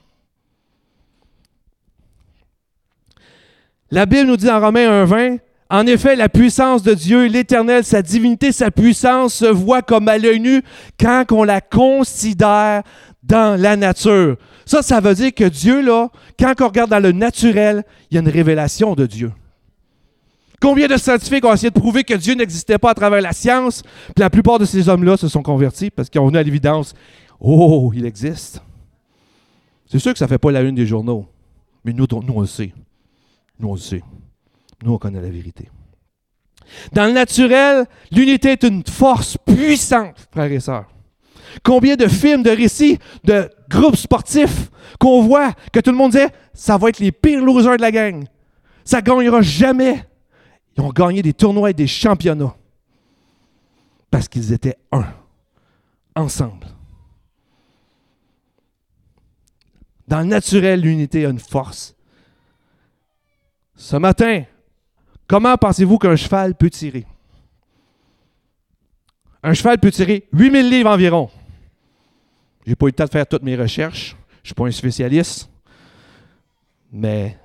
La 3.91 4.07
Bible 4.07 4.27
nous 4.27 4.37
dit 4.37 4.51
en 4.51 4.61
Romains 4.61 5.05
1.20, 5.05 5.39
en 5.71 5.87
effet, 5.87 6.17
la 6.17 6.29
puissance 6.29 6.83
de 6.83 6.95
Dieu, 6.95 7.27
l'Éternel, 7.27 7.85
sa 7.85 8.03
divinité, 8.03 8.51
sa 8.51 8.73
puissance 8.73 9.35
se 9.35 9.47
voit 9.47 9.83
comme 9.83 10.09
à 10.09 10.19
l'œil 10.19 10.41
nu 10.41 10.63
quand 10.99 11.25
on 11.31 11.45
la 11.45 11.61
considère 11.61 12.83
dans 13.23 13.61
la 13.61 13.77
nature. 13.77 14.37
Ça, 14.67 14.83
ça 14.83 14.99
veut 14.99 15.15
dire 15.15 15.33
que 15.33 15.45
Dieu, 15.45 15.81
là, 15.81 16.09
quand 16.39 16.55
on 16.61 16.67
regarde 16.67 16.91
dans 16.91 16.99
le 16.99 17.13
naturel, 17.13 17.85
il 18.11 18.17
y 18.17 18.19
a 18.19 18.21
une 18.21 18.29
révélation 18.29 18.97
de 18.97 19.07
Dieu. 19.07 19.33
Combien 20.61 20.89
de 20.89 20.97
scientifiques 20.97 21.45
ont 21.45 21.55
essayé 21.55 21.71
de 21.71 21.79
prouver 21.79 22.03
que 22.03 22.15
Dieu 22.15 22.35
n'existait 22.35 22.79
pas 22.79 22.91
à 22.91 22.95
travers 22.95 23.21
la 23.21 23.33
science, 23.33 23.83
puis 23.83 24.15
la 24.19 24.29
plupart 24.29 24.59
de 24.59 24.65
ces 24.65 24.89
hommes-là 24.89 25.17
se 25.17 25.29
sont 25.29 25.43
convertis 25.43 25.91
parce 25.91 26.11
qu'ils 26.11 26.21
ont 26.21 26.27
venu 26.27 26.39
à 26.39 26.43
l'évidence, 26.43 26.95
oh, 27.39 27.93
il 27.95 28.05
existe. 28.05 28.61
C'est 29.87 30.01
sûr 30.01 30.13
que 30.13 30.19
ça 30.19 30.25
ne 30.25 30.31
fait 30.31 30.39
pas 30.39 30.51
la 30.51 30.63
une 30.63 30.75
des 30.75 30.87
journaux, 30.87 31.27
mais 31.85 31.93
nous, 31.93 32.07
nous 32.11 32.35
on 32.35 32.41
le 32.41 32.47
sait. 32.47 32.73
Nous, 33.61 33.69
on 33.69 33.75
le 33.75 33.81
sait. 33.81 34.03
Nous, 34.83 34.93
on 34.93 34.99
connaît 34.99 35.21
la 35.21 35.29
vérité. 35.29 35.69
Dans 36.93 37.07
le 37.07 37.13
naturel, 37.13 37.87
l'unité 38.11 38.53
est 38.53 38.63
une 38.63 38.85
force 38.85 39.37
puissante, 39.39 40.29
frères 40.31 40.53
et 40.53 40.61
sœurs. 40.61 40.89
Combien 41.65 41.97
de 41.97 42.07
films, 42.07 42.43
de 42.43 42.51
récits, 42.51 42.99
de 43.25 43.51
groupes 43.69 43.97
sportifs 43.97 44.71
qu'on 44.99 45.23
voit, 45.23 45.53
que 45.73 45.81
tout 45.81 45.91
le 45.91 45.97
monde 45.97 46.13
disait, 46.13 46.31
ça 46.55 46.79
va 46.79 46.89
être 46.89 47.01
les 47.01 47.13
pires 47.13 47.45
losers 47.45 47.77
de 47.77 47.83
la 47.83 47.91
gang. 47.91 48.25
Ça 48.85 48.99
ne 48.99 49.03
gagnera 49.03 49.43
jamais. 49.43 50.05
Ils 50.77 50.83
ont 50.83 50.91
gagné 50.91 51.23
des 51.23 51.35
tournois 51.35 51.71
et 51.71 51.75
des 51.75 51.87
championnats. 51.87 52.55
Parce 54.11 54.29
qu'ils 54.29 54.53
étaient 54.53 54.77
un, 54.93 55.07
ensemble. 56.15 56.67
Dans 60.07 60.21
le 60.21 60.27
naturel, 60.27 60.81
l'unité 60.81 61.25
a 61.27 61.31
une 61.31 61.39
force. 61.39 61.95
Ce 63.77 63.97
matin, 63.97 64.45
Comment 65.31 65.57
pensez-vous 65.57 65.97
qu'un 65.97 66.17
cheval 66.17 66.57
peut 66.57 66.69
tirer? 66.69 67.07
Un 69.45 69.55
cheval 69.55 69.79
peut 69.79 69.93
tirer 69.93 70.27
8000 70.33 70.69
livres 70.69 70.91
environ. 70.91 71.31
Je 72.67 72.71
n'ai 72.71 72.75
pas 72.75 72.87
eu 72.87 72.89
le 72.89 72.93
temps 72.95 73.05
de 73.05 73.11
faire 73.11 73.29
toutes 73.29 73.45
mes 73.45 73.55
recherches. 73.55 74.17
Je 74.43 74.49
suis 74.49 74.55
pas 74.57 74.67
un 74.67 74.73
spécialiste. 74.73 75.49
Mais 76.93 77.39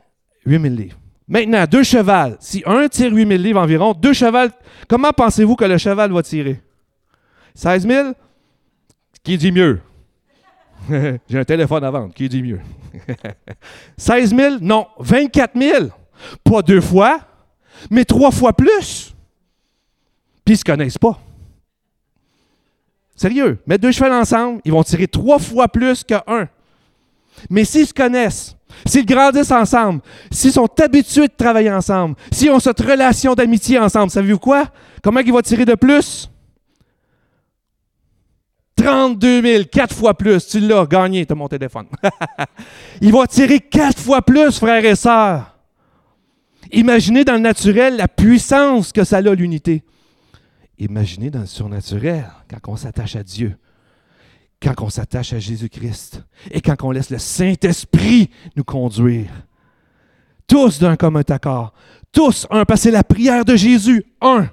8000 0.48 0.76
livres. 0.76 0.98
Maintenant, 1.28 1.64
deux 1.70 1.84
chevals. 1.84 2.38
Si 2.40 2.64
un 2.66 2.88
tire 2.88 3.14
8000 3.14 3.40
livres 3.40 3.62
environ, 3.62 3.94
deux 3.94 4.14
chevals, 4.14 4.50
comment 4.88 5.12
pensez-vous 5.12 5.56
que 5.56 5.66
le 5.66 5.78
cheval 5.78 6.12
va 6.12 6.24
tirer? 6.24 6.60
16 7.54 7.88
000? 7.88 8.14
Qui 9.24 9.38
dit 9.38 9.52
mieux? 9.52 9.80
J'ai 11.30 11.38
un 11.38 11.46
téléphone 11.46 11.84
à 11.84 11.92
vendre. 11.92 12.16
Qui 12.16 12.30
dit 12.30 12.42
mieux? 12.42 12.62
16 13.98 14.36
000? 14.36 14.56
Non. 14.62 14.88
24 14.98 15.52
000? 15.56 15.86
Pas 16.44 16.64
deux 16.64 16.82
fois? 16.82 17.22
Mais 17.90 18.06
trois 18.06 18.32
fois 18.32 18.54
plus. 18.54 19.14
Puis 20.44 20.54
ils 20.54 20.56
ne 20.56 20.58
se 20.58 20.64
connaissent 20.64 20.98
pas. 20.98 21.20
Sérieux, 23.16 23.60
mettre 23.66 23.82
deux 23.82 23.92
chevaux 23.92 24.12
ensemble, 24.12 24.62
ils 24.66 24.72
vont 24.72 24.84
tirer 24.84 25.08
trois 25.08 25.40
fois 25.40 25.68
plus 25.68 26.04
qu'un. 26.04 26.50
Mais 27.50 27.64
s'ils 27.64 27.88
se 27.88 27.94
connaissent, 27.94 28.56
s'ils 28.86 29.06
grandissent 29.06 29.52
ensemble, 29.52 30.02
s'ils 30.32 30.52
sont 30.52 30.70
habitués 30.82 31.28
de 31.28 31.34
travailler 31.36 31.72
ensemble, 31.72 32.16
s'ils 32.32 32.52
ont 32.52 32.60
cette 32.60 32.82
relation 32.82 33.34
d'amitié 33.34 33.80
ensemble, 33.80 34.12
savez-vous 34.12 34.40
quoi? 34.40 34.66
Comment 35.02 35.22
ils 35.22 35.32
vont 35.32 35.42
tirer 35.42 35.66
de 35.66 35.76
plus? 35.76 36.30
32 38.76 39.42
000, 39.42 39.64
quatre 39.72 39.96
fois 39.96 40.14
plus. 40.14 40.46
Tu 40.48 40.60
l'as 40.60 40.86
gagné, 40.86 41.26
tu 41.26 41.32
as 41.32 41.36
mon 41.36 41.48
téléphone. 41.48 41.88
ils 43.02 43.12
vont 43.12 43.26
tirer 43.26 43.60
quatre 43.60 44.00
fois 44.00 44.22
plus, 44.22 44.60
frères 44.60 44.84
et 44.84 44.96
sœurs. 44.96 45.55
Imaginez 46.72 47.24
dans 47.24 47.34
le 47.34 47.40
naturel 47.40 47.98
la 47.98 48.08
puissance 48.08 48.92
que 48.92 49.04
ça 49.04 49.18
a, 49.18 49.22
l'unité. 49.22 49.84
Imaginez 50.78 51.30
dans 51.30 51.42
le 51.42 51.46
surnaturel, 51.46 52.26
quand 52.50 52.72
on 52.74 52.76
s'attache 52.76 53.16
à 53.16 53.24
Dieu, 53.24 53.58
quand 54.62 54.74
on 54.82 54.90
s'attache 54.90 55.34
à 55.34 55.40
Jésus-Christ 55.40 56.24
et 56.52 56.62
quand 56.62 56.76
on 56.84 56.92
laisse 56.92 57.10
le 57.10 57.18
Saint-Esprit 57.18 58.30
nous 58.56 58.64
conduire. 58.64 59.32
Tous 60.48 60.80
d'un 60.80 60.96
commun 60.96 61.24
accord. 61.30 61.74
Tous 62.12 62.48
un, 62.50 62.66
parce 62.66 62.84
que 62.84 62.90
la 62.90 63.04
prière 63.04 63.46
de 63.46 63.56
Jésus. 63.56 64.06
Un, 64.22 64.48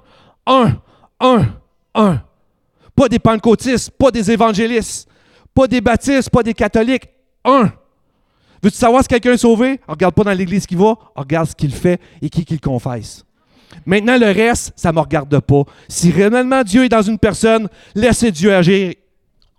un, 0.45 0.81
un, 1.19 1.45
un. 1.93 2.21
Pas 2.95 3.09
des 3.09 3.19
pentecôtistes, 3.19 3.91
pas 3.91 4.11
des 4.11 4.31
évangélistes, 4.31 5.07
pas 5.53 5.67
des 5.67 5.81
baptistes, 5.81 6.29
pas 6.29 6.43
des 6.43 6.53
catholiques. 6.53 7.09
Un. 7.45 7.71
Veux-tu 8.63 8.77
savoir 8.77 9.01
si 9.01 9.09
quelqu'un 9.09 9.33
est 9.33 9.37
sauvé? 9.37 9.81
regarde 9.87 10.15
pas 10.15 10.23
dans 10.23 10.31
l'église 10.31 10.65
qui 10.65 10.75
va, 10.75 10.95
regarde 11.15 11.49
ce 11.49 11.55
qu'il 11.55 11.73
fait 11.73 11.99
et 12.21 12.29
qui 12.29 12.45
qu'il 12.45 12.61
confesse. 12.61 13.25
Maintenant, 13.85 14.17
le 14.17 14.27
reste, 14.27 14.71
ça 14.77 14.91
ne 14.91 14.95
me 14.95 15.01
regarde 15.01 15.37
pas. 15.41 15.63
Si 15.89 16.11
réellement 16.11 16.63
Dieu 16.63 16.85
est 16.85 16.89
dans 16.89 17.01
une 17.01 17.19
personne, 17.19 17.67
laissez 17.93 18.31
Dieu 18.31 18.53
agir. 18.53 18.93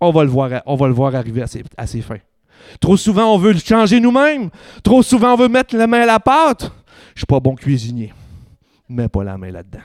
On 0.01 0.11
va 0.11 0.23
le 0.23 0.29
voir, 0.29 0.61
on 0.65 0.75
va 0.75 0.87
le 0.87 0.93
voir 0.93 1.13
arriver 1.13 1.43
à 1.43 1.47
ses, 1.47 1.63
à 1.77 1.85
ses 1.85 2.01
fins. 2.01 2.19
Trop 2.79 2.97
souvent, 2.97 3.31
on 3.31 3.37
veut 3.37 3.53
le 3.53 3.59
changer 3.59 3.99
nous-mêmes. 3.99 4.49
Trop 4.83 5.03
souvent, 5.03 5.33
on 5.33 5.37
veut 5.37 5.49
mettre 5.49 5.75
la 5.75 5.85
main 5.85 6.01
à 6.01 6.05
la 6.05 6.19
pâte. 6.19 6.63
Je 6.63 6.65
ne 6.65 7.17
suis 7.17 7.25
pas 7.27 7.39
bon 7.39 7.55
cuisinier. 7.55 8.11
Mets 8.89 9.07
pas 9.07 9.23
la 9.23 9.37
main 9.37 9.51
là-dedans. 9.51 9.83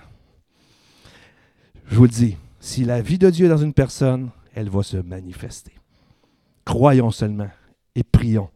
Je 1.91 1.97
vous 1.97 2.05
le 2.05 2.09
dis, 2.09 2.37
si 2.59 2.85
la 2.85 3.03
vie 3.03 3.19
de 3.19 3.29
Dieu 3.29 3.47
est 3.47 3.51
dans 3.51 3.59
une 3.59 3.75
personne, 3.75 4.31
elle 4.55 4.71
va 4.71 4.83
se 4.83 4.97
manifester. 4.97 5.73
Croyons 6.65 7.11
seulement 7.11 7.51
et 7.95 8.03
prions 8.03 8.49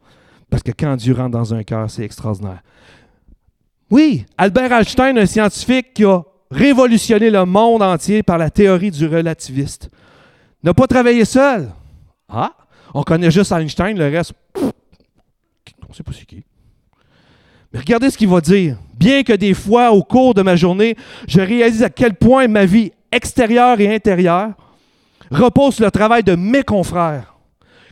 parce 0.54 0.62
que 0.62 0.70
quand 0.70 0.94
Dieu 0.94 1.14
rentre 1.14 1.32
dans 1.32 1.52
un 1.52 1.64
cœur, 1.64 1.90
c'est 1.90 2.04
extraordinaire. 2.04 2.62
Oui, 3.90 4.24
Albert 4.38 4.70
Einstein, 4.70 5.18
un 5.18 5.26
scientifique 5.26 5.92
qui 5.94 6.04
a 6.04 6.22
révolutionné 6.48 7.28
le 7.28 7.44
monde 7.44 7.82
entier 7.82 8.22
par 8.22 8.38
la 8.38 8.50
théorie 8.50 8.92
du 8.92 9.04
relativiste, 9.08 9.90
n'a 10.62 10.72
pas 10.72 10.86
travaillé 10.86 11.24
seul. 11.24 11.72
Ah, 12.28 12.52
on 12.94 13.02
connaît 13.02 13.32
juste 13.32 13.50
Einstein, 13.50 13.98
le 13.98 14.04
reste, 14.04 14.32
on 14.54 15.88
ne 15.88 15.92
sait 15.92 16.04
pas 16.04 16.12
c'est 16.16 16.24
qui. 16.24 16.44
Mais 17.72 17.80
regardez 17.80 18.08
ce 18.10 18.16
qu'il 18.16 18.28
va 18.28 18.40
dire. 18.40 18.76
Bien 18.96 19.24
que 19.24 19.32
des 19.32 19.54
fois, 19.54 19.90
au 19.90 20.04
cours 20.04 20.34
de 20.34 20.42
ma 20.42 20.54
journée, 20.54 20.96
je 21.26 21.40
réalise 21.40 21.82
à 21.82 21.90
quel 21.90 22.14
point 22.14 22.46
ma 22.46 22.64
vie 22.64 22.92
extérieure 23.10 23.80
et 23.80 23.92
intérieure 23.92 24.52
repose 25.32 25.74
sur 25.74 25.84
le 25.84 25.90
travail 25.90 26.22
de 26.22 26.36
mes 26.36 26.62
confrères 26.62 27.33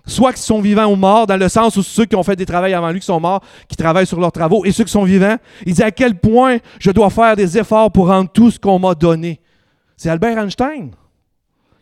soit 0.07 0.33
qui 0.33 0.43
sont 0.43 0.61
vivants 0.61 0.87
ou 0.87 0.97
morts, 0.97 1.27
dans 1.27 1.37
le 1.37 1.49
sens 1.49 1.77
où 1.77 1.83
ceux 1.83 2.05
qui 2.05 2.17
ont 2.17 2.23
fait 2.23 2.37
des 2.37 2.47
travaux 2.47 2.67
avant 2.67 2.91
lui 2.91 3.01
qui 3.01 3.07
sont 3.07 3.21
morts, 3.21 3.43
qui 3.69 3.77
travaillent 3.77 4.07
sur 4.07 4.21
leurs 4.21 4.33
travaux, 4.33 4.65
et 4.65 4.73
ceux 4.73 4.85
qui 4.85 4.93
sont 4.93 5.05
vivants, 5.05 5.37
il 5.65 5.75
dit 5.75 5.83
à 5.83 5.91
quel 5.91 6.19
point 6.19 6.59
je 6.79 6.91
dois 6.91 7.11
faire 7.11 7.37
des 7.37 7.57
efforts 7.59 7.91
pour 7.91 8.09
rendre 8.09 8.31
tout 8.31 8.51
ce 8.51 8.59
qu'on 8.59 8.79
m'a 8.79 8.95
donné. 8.95 9.41
C'est 9.97 10.09
Albert 10.09 10.39
Einstein 10.39 10.91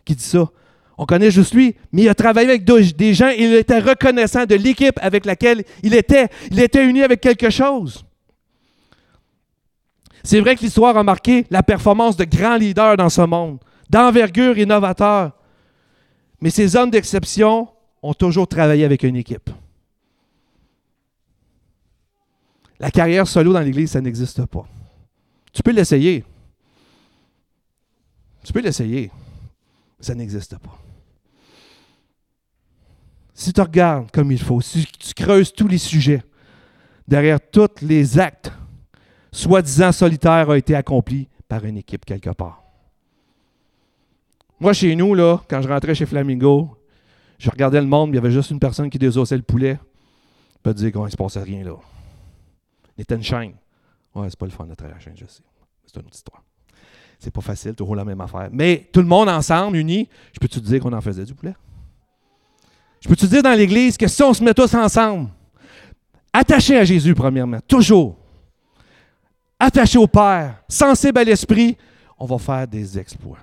qui 0.05 0.15
dit 0.15 0.23
ça. 0.23 0.49
On 0.97 1.05
connaît 1.05 1.31
juste 1.31 1.53
lui, 1.53 1.75
mais 1.91 2.03
il 2.03 2.09
a 2.09 2.13
travaillé 2.13 2.49
avec 2.49 2.63
des 2.63 3.13
gens 3.13 3.29
et 3.29 3.43
il 3.43 3.53
était 3.55 3.79
reconnaissant 3.79 4.45
de 4.45 4.55
l'équipe 4.55 4.99
avec 5.01 5.25
laquelle 5.25 5.63
il 5.81 5.95
était. 5.95 6.27
Il 6.51 6.59
était 6.59 6.85
uni 6.85 7.01
avec 7.01 7.21
quelque 7.21 7.49
chose. 7.49 8.05
C'est 10.23 10.39
vrai 10.39 10.55
que 10.55 10.61
l'histoire 10.61 10.95
a 10.97 11.03
marqué 11.03 11.47
la 11.49 11.63
performance 11.63 12.17
de 12.17 12.25
grands 12.25 12.57
leaders 12.57 12.97
dans 12.97 13.09
ce 13.09 13.21
monde, 13.21 13.57
d'envergure 13.89 14.59
innovateur. 14.59 15.31
Mais 16.39 16.51
ces 16.51 16.75
hommes 16.75 16.91
d'exception 16.91 17.67
ont 18.01 18.13
toujours 18.13 18.47
travaillé 18.47 18.85
avec 18.85 19.03
une 19.03 19.15
équipe. 19.15 19.49
La 22.79 22.89
carrière 22.89 23.27
solo 23.27 23.53
dans 23.53 23.59
l'Église, 23.59 23.91
ça 23.91 24.01
n'existe 24.01 24.45
pas. 24.45 24.65
Tu 25.53 25.61
peux 25.61 25.71
l'essayer. 25.71 26.25
Tu 28.43 28.51
peux 28.51 28.61
l'essayer. 28.61 29.11
Ça 29.99 30.15
n'existe 30.15 30.57
pas. 30.57 30.79
Si 33.35 33.53
tu 33.53 33.61
regardes 33.61 34.09
comme 34.11 34.31
il 34.31 34.41
faut, 34.41 34.61
si 34.61 34.85
tu 34.85 35.13
creuses 35.13 35.53
tous 35.53 35.67
les 35.67 35.77
sujets, 35.77 36.23
derrière 37.07 37.39
tous 37.39 37.81
les 37.81 38.19
actes 38.19 38.51
soi-disant 39.31 39.91
solitaires 39.91 40.49
ont 40.49 40.53
été 40.53 40.75
accomplis 40.75 41.27
par 41.47 41.63
une 41.65 41.77
équipe 41.77 42.05
quelque 42.05 42.31
part. 42.31 42.63
Moi, 44.59 44.73
chez 44.73 44.95
nous, 44.95 45.15
là, 45.15 45.41
quand 45.47 45.61
je 45.61 45.67
rentrais 45.67 45.95
chez 45.95 46.05
Flamingo, 46.05 46.77
je 47.41 47.49
regardais 47.49 47.81
le 47.81 47.87
monde, 47.87 48.11
il 48.11 48.15
y 48.15 48.17
avait 48.19 48.29
juste 48.29 48.51
une 48.51 48.59
personne 48.59 48.87
qui 48.87 48.99
désossait 48.99 49.35
le 49.35 49.41
poulet. 49.41 49.79
Je 50.53 50.59
peux 50.61 50.73
te 50.75 50.77
dire 50.77 50.91
qu'il 50.91 51.01
ne 51.01 51.09
se 51.09 51.17
passait 51.17 51.41
rien 51.41 51.63
là. 51.63 51.75
Il 52.95 53.01
était 53.01 53.15
une 53.15 53.23
chaîne. 53.23 53.53
Ouais, 54.13 54.29
c'est 54.29 54.37
pas 54.37 54.45
le 54.45 54.51
fun 54.51 54.65
de 54.67 54.75
travailler 54.75 54.93
la 54.95 55.03
chaîne, 55.03 55.17
je 55.17 55.25
sais. 55.25 55.41
C'est 55.87 55.99
une 55.99 56.05
autre 56.05 56.15
histoire. 56.15 56.43
C'est 57.17 57.31
pas 57.31 57.41
facile, 57.41 57.73
toujours 57.73 57.95
la 57.95 58.05
même 58.05 58.21
affaire. 58.21 58.49
Mais 58.51 58.87
tout 58.93 58.99
le 58.99 59.07
monde 59.07 59.27
ensemble, 59.27 59.77
unis, 59.77 60.07
je 60.33 60.39
peux 60.39 60.47
te 60.47 60.59
dire 60.59 60.81
qu'on 60.81 60.93
en 60.93 61.01
faisait 61.01 61.25
du 61.25 61.33
poulet? 61.33 61.55
Je 62.99 63.09
peux 63.09 63.15
te 63.15 63.25
dire 63.25 63.41
dans 63.41 63.57
l'Église 63.57 63.97
que 63.97 64.07
si 64.07 64.21
on 64.21 64.33
se 64.35 64.43
met 64.43 64.53
tous 64.53 64.75
ensemble, 64.75 65.29
attachés 66.31 66.77
à 66.77 66.83
Jésus, 66.83 67.15
premièrement, 67.15 67.59
toujours, 67.67 68.17
attachés 69.59 69.97
au 69.97 70.07
Père, 70.07 70.61
sensibles 70.67 71.17
à 71.17 71.23
l'Esprit, 71.23 71.75
on 72.19 72.27
va 72.27 72.37
faire 72.37 72.67
des 72.67 72.99
exploits. 72.99 73.39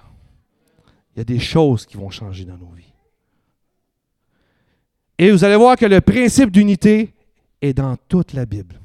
Il 1.17 1.19
y 1.19 1.21
a 1.23 1.25
des 1.25 1.41
choses 1.41 1.85
qui 1.85 1.97
vont 1.97 2.11
changer 2.11 2.45
dans 2.45 2.57
nos 2.57 2.71
vies. 2.71 2.93
Et 5.19 5.31
vous 5.33 5.45
allez 5.45 5.57
voir 5.57 5.77
que 5.77 5.87
le 5.87 6.01
principe 6.01 6.51
d'unité 6.51 7.13
est 7.61 7.75
dans 7.75 7.97
toute 8.09 8.33
la 8.33 8.47
Bible. 8.47 8.81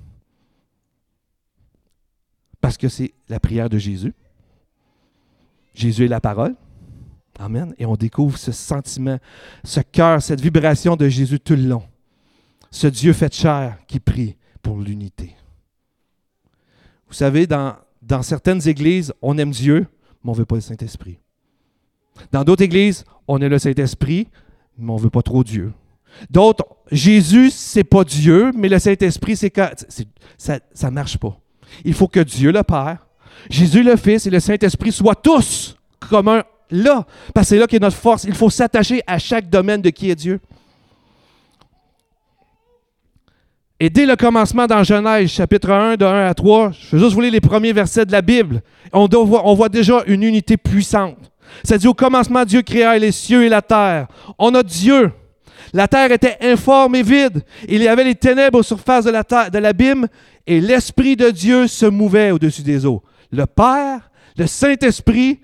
Parce 2.60 2.78
que 2.78 2.90
c'est 2.90 3.14
la 3.30 3.40
prière 3.40 3.70
de 3.70 3.78
Jésus. 3.78 4.14
Jésus 5.76 6.06
est 6.06 6.10
la 6.10 6.22
parole. 6.22 6.56
Amen. 7.40 7.74
Et 7.78 7.86
on 7.86 7.96
découvre 7.96 8.38
ce 8.38 8.52
sentiment, 8.52 9.18
ce 9.64 9.80
cœur, 9.82 10.22
cette 10.22 10.42
vibration 10.42 10.96
de 10.96 11.08
Jésus 11.08 11.40
tout 11.40 11.56
le 11.56 11.64
long. 11.64 11.84
Ce 12.72 12.88
Dieu 12.88 13.14
fait 13.14 13.34
chair 13.34 13.78
qui 13.88 14.00
prie 14.00 14.36
pour 14.62 14.80
l'unité. 14.80 15.36
Vous 17.08 17.14
savez, 17.14 17.46
dans, 17.46 17.76
certaines 18.22 18.68
églises, 18.68 19.14
on 19.22 19.38
aime 19.38 19.52
Dieu, 19.52 19.88
mais 20.24 20.30
on 20.30 20.34
ne 20.34 20.38
veut 20.38 20.46
pas 20.46 20.56
le 20.56 20.62
Saint-Esprit. 20.62 21.20
Dans 22.32 22.44
d'autres 22.44 22.64
églises, 22.64 23.04
on 23.28 23.40
aime 23.42 23.52
le 23.52 23.60
Saint-Esprit, 23.60 24.30
mais 24.78 24.92
on 24.92 24.96
ne 24.96 25.02
veut 25.02 25.10
pas 25.10 25.22
trop 25.22 25.44
Dieu. 25.44 25.74
D'autres, 26.30 26.66
Jésus, 26.92 27.50
c'est 27.52 27.84
pas 27.84 28.04
Dieu, 28.04 28.52
mais 28.56 28.70
le 28.70 28.80
Saint-Esprit, 28.80 29.36
c'est 29.36 29.50
que 29.50 29.62
ça 30.38 30.60
ne 30.84 30.90
marche 30.90 31.18
pas. 31.18 31.38
Il 31.84 31.94
faut 31.94 32.08
que 32.08 32.20
Dieu 32.20 32.52
le 32.52 32.64
Père, 32.64 33.08
Jésus 33.50 33.84
le 33.84 33.96
Fils 33.96 34.26
et 34.28 34.30
le 34.30 34.40
Saint-Esprit 34.40 34.92
soient 34.92 35.16
tous 35.16 35.76
communs 36.10 36.44
là, 36.70 37.06
parce 37.34 37.48
que 37.48 37.50
c'est 37.50 37.60
là 37.60 37.68
qu'est 37.68 37.80
notre 37.80 37.98
force. 37.98 38.24
Il 38.26 38.36
faut 38.36 38.50
s'attacher 38.50 39.02
à 39.08 39.20
chaque 39.20 39.50
domaine 39.50 39.82
de 39.82 39.90
qui 39.90 40.10
est 40.10 40.16
Dieu. 40.16 40.40
Et 43.80 43.90
dès 43.90 44.06
le 44.06 44.16
commencement 44.16 44.66
dans 44.66 44.84
Genèse, 44.84 45.30
chapitre 45.30 45.70
1, 45.70 45.98
de 45.98 46.06
1 46.06 46.28
à 46.28 46.34
3, 46.34 46.72
je 46.72 46.96
vais 46.96 47.04
juste 47.04 47.14
vous 47.14 47.22
lire 47.22 47.34
les 47.34 47.42
premiers 47.42 47.74
versets 47.74 48.06
de 48.06 48.12
la 48.12 48.22
Bible. 48.22 48.62
On, 48.94 49.10
on 49.12 49.54
voit 49.56 49.70
déjà 49.70 50.04
une 50.08 50.24
unité 50.24 50.56
puissante. 50.58 51.18
Ça 51.64 51.78
dit 51.78 51.88
au 51.88 51.94
commencement, 51.94 52.46
Dieu 52.46 52.62
créa 52.62 52.98
les 52.98 53.12
cieux 53.12 53.44
et 53.44 53.50
la 53.50 53.62
terre. 53.62 54.08
On 54.40 54.56
a 54.56 54.64
Dieu, 54.64 55.12
la 55.74 55.88
terre 55.88 56.12
était 56.12 56.38
informe 56.42 56.96
et 56.96 57.04
vide. 57.04 57.44
Il 57.68 57.82
y 57.82 57.88
avait 57.88 58.04
les 58.04 58.16
ténèbres 58.16 58.60
aux 58.60 58.64
surfaces 58.64 59.06
de 59.06 59.58
l'abîme, 59.58 60.08
et 60.46 60.62
l'Esprit 60.62 61.16
de 61.16 61.30
Dieu 61.32 61.68
se 61.68 61.86
mouvait 61.86 62.32
au-dessus 62.32 62.62
des 62.62 62.86
eaux. 62.86 63.02
Le 63.32 63.46
Père, 63.46 64.12
le 64.38 64.46
Saint-Esprit, 64.46 65.40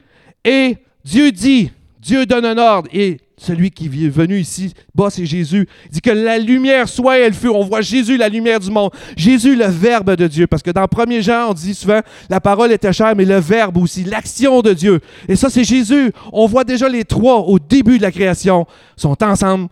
et 0.45 0.77
Dieu 1.03 1.31
dit, 1.31 1.71
Dieu 1.99 2.25
donne 2.25 2.45
un 2.45 2.57
ordre, 2.57 2.87
et 2.93 3.17
celui 3.39 3.71
qui 3.71 3.85
est 3.85 4.09
venu 4.09 4.37
ici, 4.37 4.73
bas, 4.93 5.09
c'est 5.09 5.25
Jésus. 5.25 5.67
Il 5.85 5.91
dit 5.91 6.01
que 6.01 6.09
la 6.09 6.37
lumière 6.37 6.89
soit, 6.89 7.17
elle 7.19 7.33
fut. 7.33 7.47
On 7.47 7.63
voit 7.63 7.81
Jésus, 7.81 8.17
la 8.17 8.27
lumière 8.27 8.59
du 8.59 8.69
monde. 8.69 8.91
Jésus, 9.15 9.55
le 9.55 9.67
Verbe 9.67 10.15
de 10.15 10.27
Dieu. 10.27 10.45
Parce 10.45 10.61
que 10.61 10.71
dans 10.71 10.83
1er 10.83 11.21
Jean, 11.21 11.49
on 11.49 11.53
dit 11.53 11.73
souvent, 11.73 12.01
la 12.29 12.41
parole 12.41 12.71
était 12.73 12.91
chère, 12.91 13.15
mais 13.15 13.23
le 13.23 13.39
Verbe 13.39 13.77
aussi, 13.77 14.03
l'action 14.03 14.61
de 14.61 14.73
Dieu. 14.73 14.99
Et 15.27 15.37
ça, 15.37 15.49
c'est 15.49 15.63
Jésus. 15.63 16.11
On 16.33 16.47
voit 16.47 16.65
déjà 16.65 16.89
les 16.89 17.05
trois 17.05 17.37
au 17.37 17.59
début 17.59 17.97
de 17.97 18.03
la 18.03 18.11
création, 18.11 18.67
sont 18.97 19.23
ensemble 19.23 19.69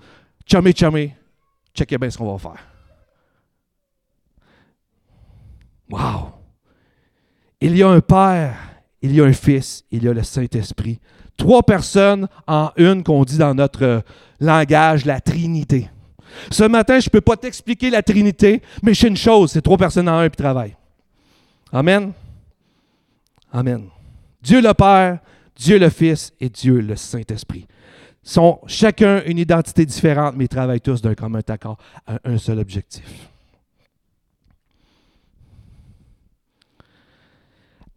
chummy, 0.47 0.73
chummy, 0.73 1.13
checkez 1.73 1.97
bien 1.97 2.09
ce 2.09 2.17
qu'on 2.17 2.35
va 2.35 2.37
faire. 2.37 2.63
Wow! 5.89 6.31
Il 7.59 7.75
y 7.77 7.83
a 7.83 7.89
un 7.89 8.01
Père, 8.01 8.55
il 9.01 9.15
y 9.15 9.21
a 9.21 9.25
un 9.25 9.33
Fils, 9.33 9.83
il 9.91 10.03
y 10.03 10.07
a 10.07 10.13
le 10.13 10.23
Saint-Esprit. 10.23 10.99
Trois 11.37 11.63
personnes 11.63 12.27
en 12.47 12.71
une 12.77 13.03
qu'on 13.03 13.23
dit 13.23 13.37
dans 13.37 13.53
notre 13.53 13.83
euh, 13.83 14.01
langage, 14.39 15.05
la 15.05 15.19
Trinité. 15.19 15.89
Ce 16.51 16.63
matin, 16.63 16.99
je 16.99 17.07
ne 17.07 17.11
peux 17.11 17.21
pas 17.21 17.37
t'expliquer 17.37 17.89
la 17.89 18.01
Trinité, 18.01 18.61
mais 18.81 18.93
c'est 18.93 19.07
une 19.07 19.17
chose, 19.17 19.51
c'est 19.51 19.61
trois 19.61 19.77
personnes 19.77 20.09
en 20.09 20.19
un 20.19 20.29
qui 20.29 20.37
travaillent. 20.37 20.75
Amen. 21.71 22.11
Amen. 23.51 23.87
Dieu 24.41 24.61
le 24.61 24.73
Père, 24.73 25.19
Dieu 25.55 25.79
le 25.79 25.89
Fils 25.89 26.33
et 26.39 26.49
Dieu 26.49 26.79
le 26.79 26.95
Saint-Esprit 26.95 27.67
sont 28.27 28.59
chacun 28.67 29.23
une 29.25 29.37
identité 29.37 29.85
différente, 29.85 30.35
mais 30.35 30.45
ils 30.45 30.49
travaillent 30.49 30.81
tous 30.81 31.01
d'un 31.01 31.15
commun 31.15 31.39
accord 31.47 31.77
à 32.05 32.19
un 32.25 32.37
seul 32.37 32.59
objectif. 32.59 33.29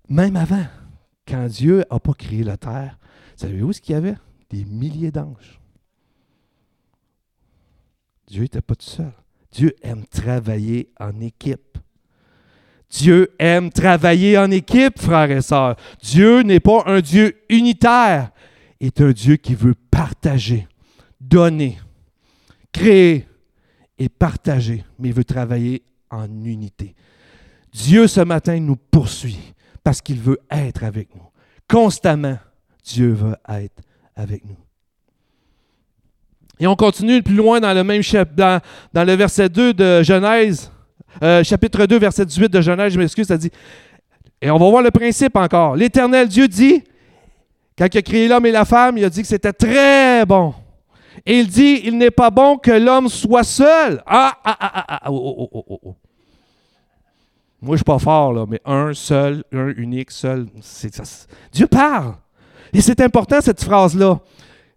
Même 0.09 0.37
avant, 0.37 0.67
quand 1.27 1.47
Dieu 1.47 1.85
n'a 1.91 1.99
pas 1.99 2.15
créé 2.15 2.45
la 2.45 2.57
terre, 2.57 2.97
savez-vous 3.35 3.73
ce 3.73 3.81
qu'il 3.81 3.95
y 3.95 3.99
avait? 3.99 4.15
Des 4.51 4.65
milliers 4.65 5.11
d'anges. 5.11 5.61
Dieu 8.29 8.43
n'était 8.43 8.61
pas 8.61 8.77
tout 8.77 8.87
seul. 8.87 9.13
Dieu 9.51 9.75
aime 9.83 10.05
travailler 10.07 10.91
en 11.01 11.21
équipe. 11.21 11.77
Dieu 12.89 13.35
aime 13.41 13.71
travailler 13.71 14.39
en 14.39 14.51
équipe, 14.53 15.01
frères 15.01 15.31
et 15.31 15.43
sœurs. 15.43 15.75
Dieu 16.01 16.43
n'est 16.43 16.61
pas 16.61 16.85
un 16.87 17.01
Dieu 17.01 17.43
unitaire 17.49 18.31
est 18.81 19.01
un 19.01 19.13
Dieu 19.13 19.37
qui 19.37 19.55
veut 19.55 19.75
partager, 19.91 20.67
donner, 21.21 21.79
créer 22.73 23.27
et 23.99 24.09
partager, 24.09 24.85
mais 24.99 25.09
il 25.09 25.15
veut 25.15 25.25
travailler 25.25 25.83
en 26.11 26.27
unité. 26.45 26.95
Dieu 27.73 28.07
ce 28.07 28.21
matin 28.21 28.59
nous 28.59 28.77
poursuit 28.77 29.55
parce 29.85 30.01
qu'il 30.01 30.19
veut 30.19 30.39
être 30.51 30.85
avec 30.85 31.15
nous. 31.15 31.23
Constamment, 31.69 32.39
Dieu 32.85 33.13
veut 33.13 33.37
être 33.49 33.83
avec 34.17 34.45
nous. 34.45 34.57
Et 36.59 36.67
on 36.67 36.77
continue 36.77 37.23
plus 37.23 37.35
loin 37.35 37.61
dans 37.61 37.73
le 37.73 37.85
même 37.85 38.03
chapitre, 38.03 38.61
dans, 38.93 39.05
le 39.05 39.15
verset 39.15 39.49
2 39.49 39.73
de 39.73 40.03
Genèse, 40.03 40.71
euh, 41.23 41.43
chapitre 41.43 41.87
2, 41.87 41.99
verset 41.99 42.27
18 42.27 42.49
de 42.51 42.61
Genèse, 42.61 42.93
je 42.93 42.99
m'excuse, 42.99 43.27
ça 43.27 43.39
dit, 43.39 43.51
et 44.43 44.51
on 44.51 44.59
va 44.59 44.69
voir 44.69 44.83
le 44.83 44.91
principe 44.91 45.37
encore. 45.37 45.77
L'Éternel 45.77 46.29
Dieu 46.29 46.49
dit, 46.49 46.83
quand 47.77 47.87
il 47.93 47.99
a 47.99 48.03
créé 48.03 48.29
l'homme 48.29 48.47
et 48.47 48.51
la 48.51 48.65
femme, 48.65 48.99
il 48.99 49.05
a 49.05 49.11
dit 49.11 49.23
que 49.23 49.29
c'était 49.29 49.53
très 49.53 50.25
bon. 50.27 50.55
Et 51.27 51.41
il 51.41 51.49
dit, 51.49 51.81
il 51.85 51.99
n'est 51.99 52.11
pas 52.11 52.31
bon 52.31 52.57
que 52.57 52.71
l'homme 52.71 53.09
soit 53.09 53.45
seul. 53.45 54.03
Ah, 54.07 54.39
ah, 54.45 54.57
ah, 54.61 54.73
ah, 54.75 54.99
ah, 55.03 55.11
oh, 55.11 55.49
oh, 55.53 55.65
oh, 55.69 55.81
oh. 55.85 55.97
Moi, 57.63 57.77
je 57.77 57.79
suis 57.79 57.85
pas 57.85 57.99
fort, 57.99 58.33
là, 58.33 58.47
mais 58.49 58.61
un 58.65 58.95
seul, 58.95 59.45
un 59.53 59.69
unique, 59.77 60.11
seul. 60.11 60.47
Dieu 61.53 61.67
parle. 61.67 62.15
Et 62.73 62.81
c'est 62.81 63.01
important, 63.01 63.41
cette 63.41 63.63
phrase-là. 63.63 64.21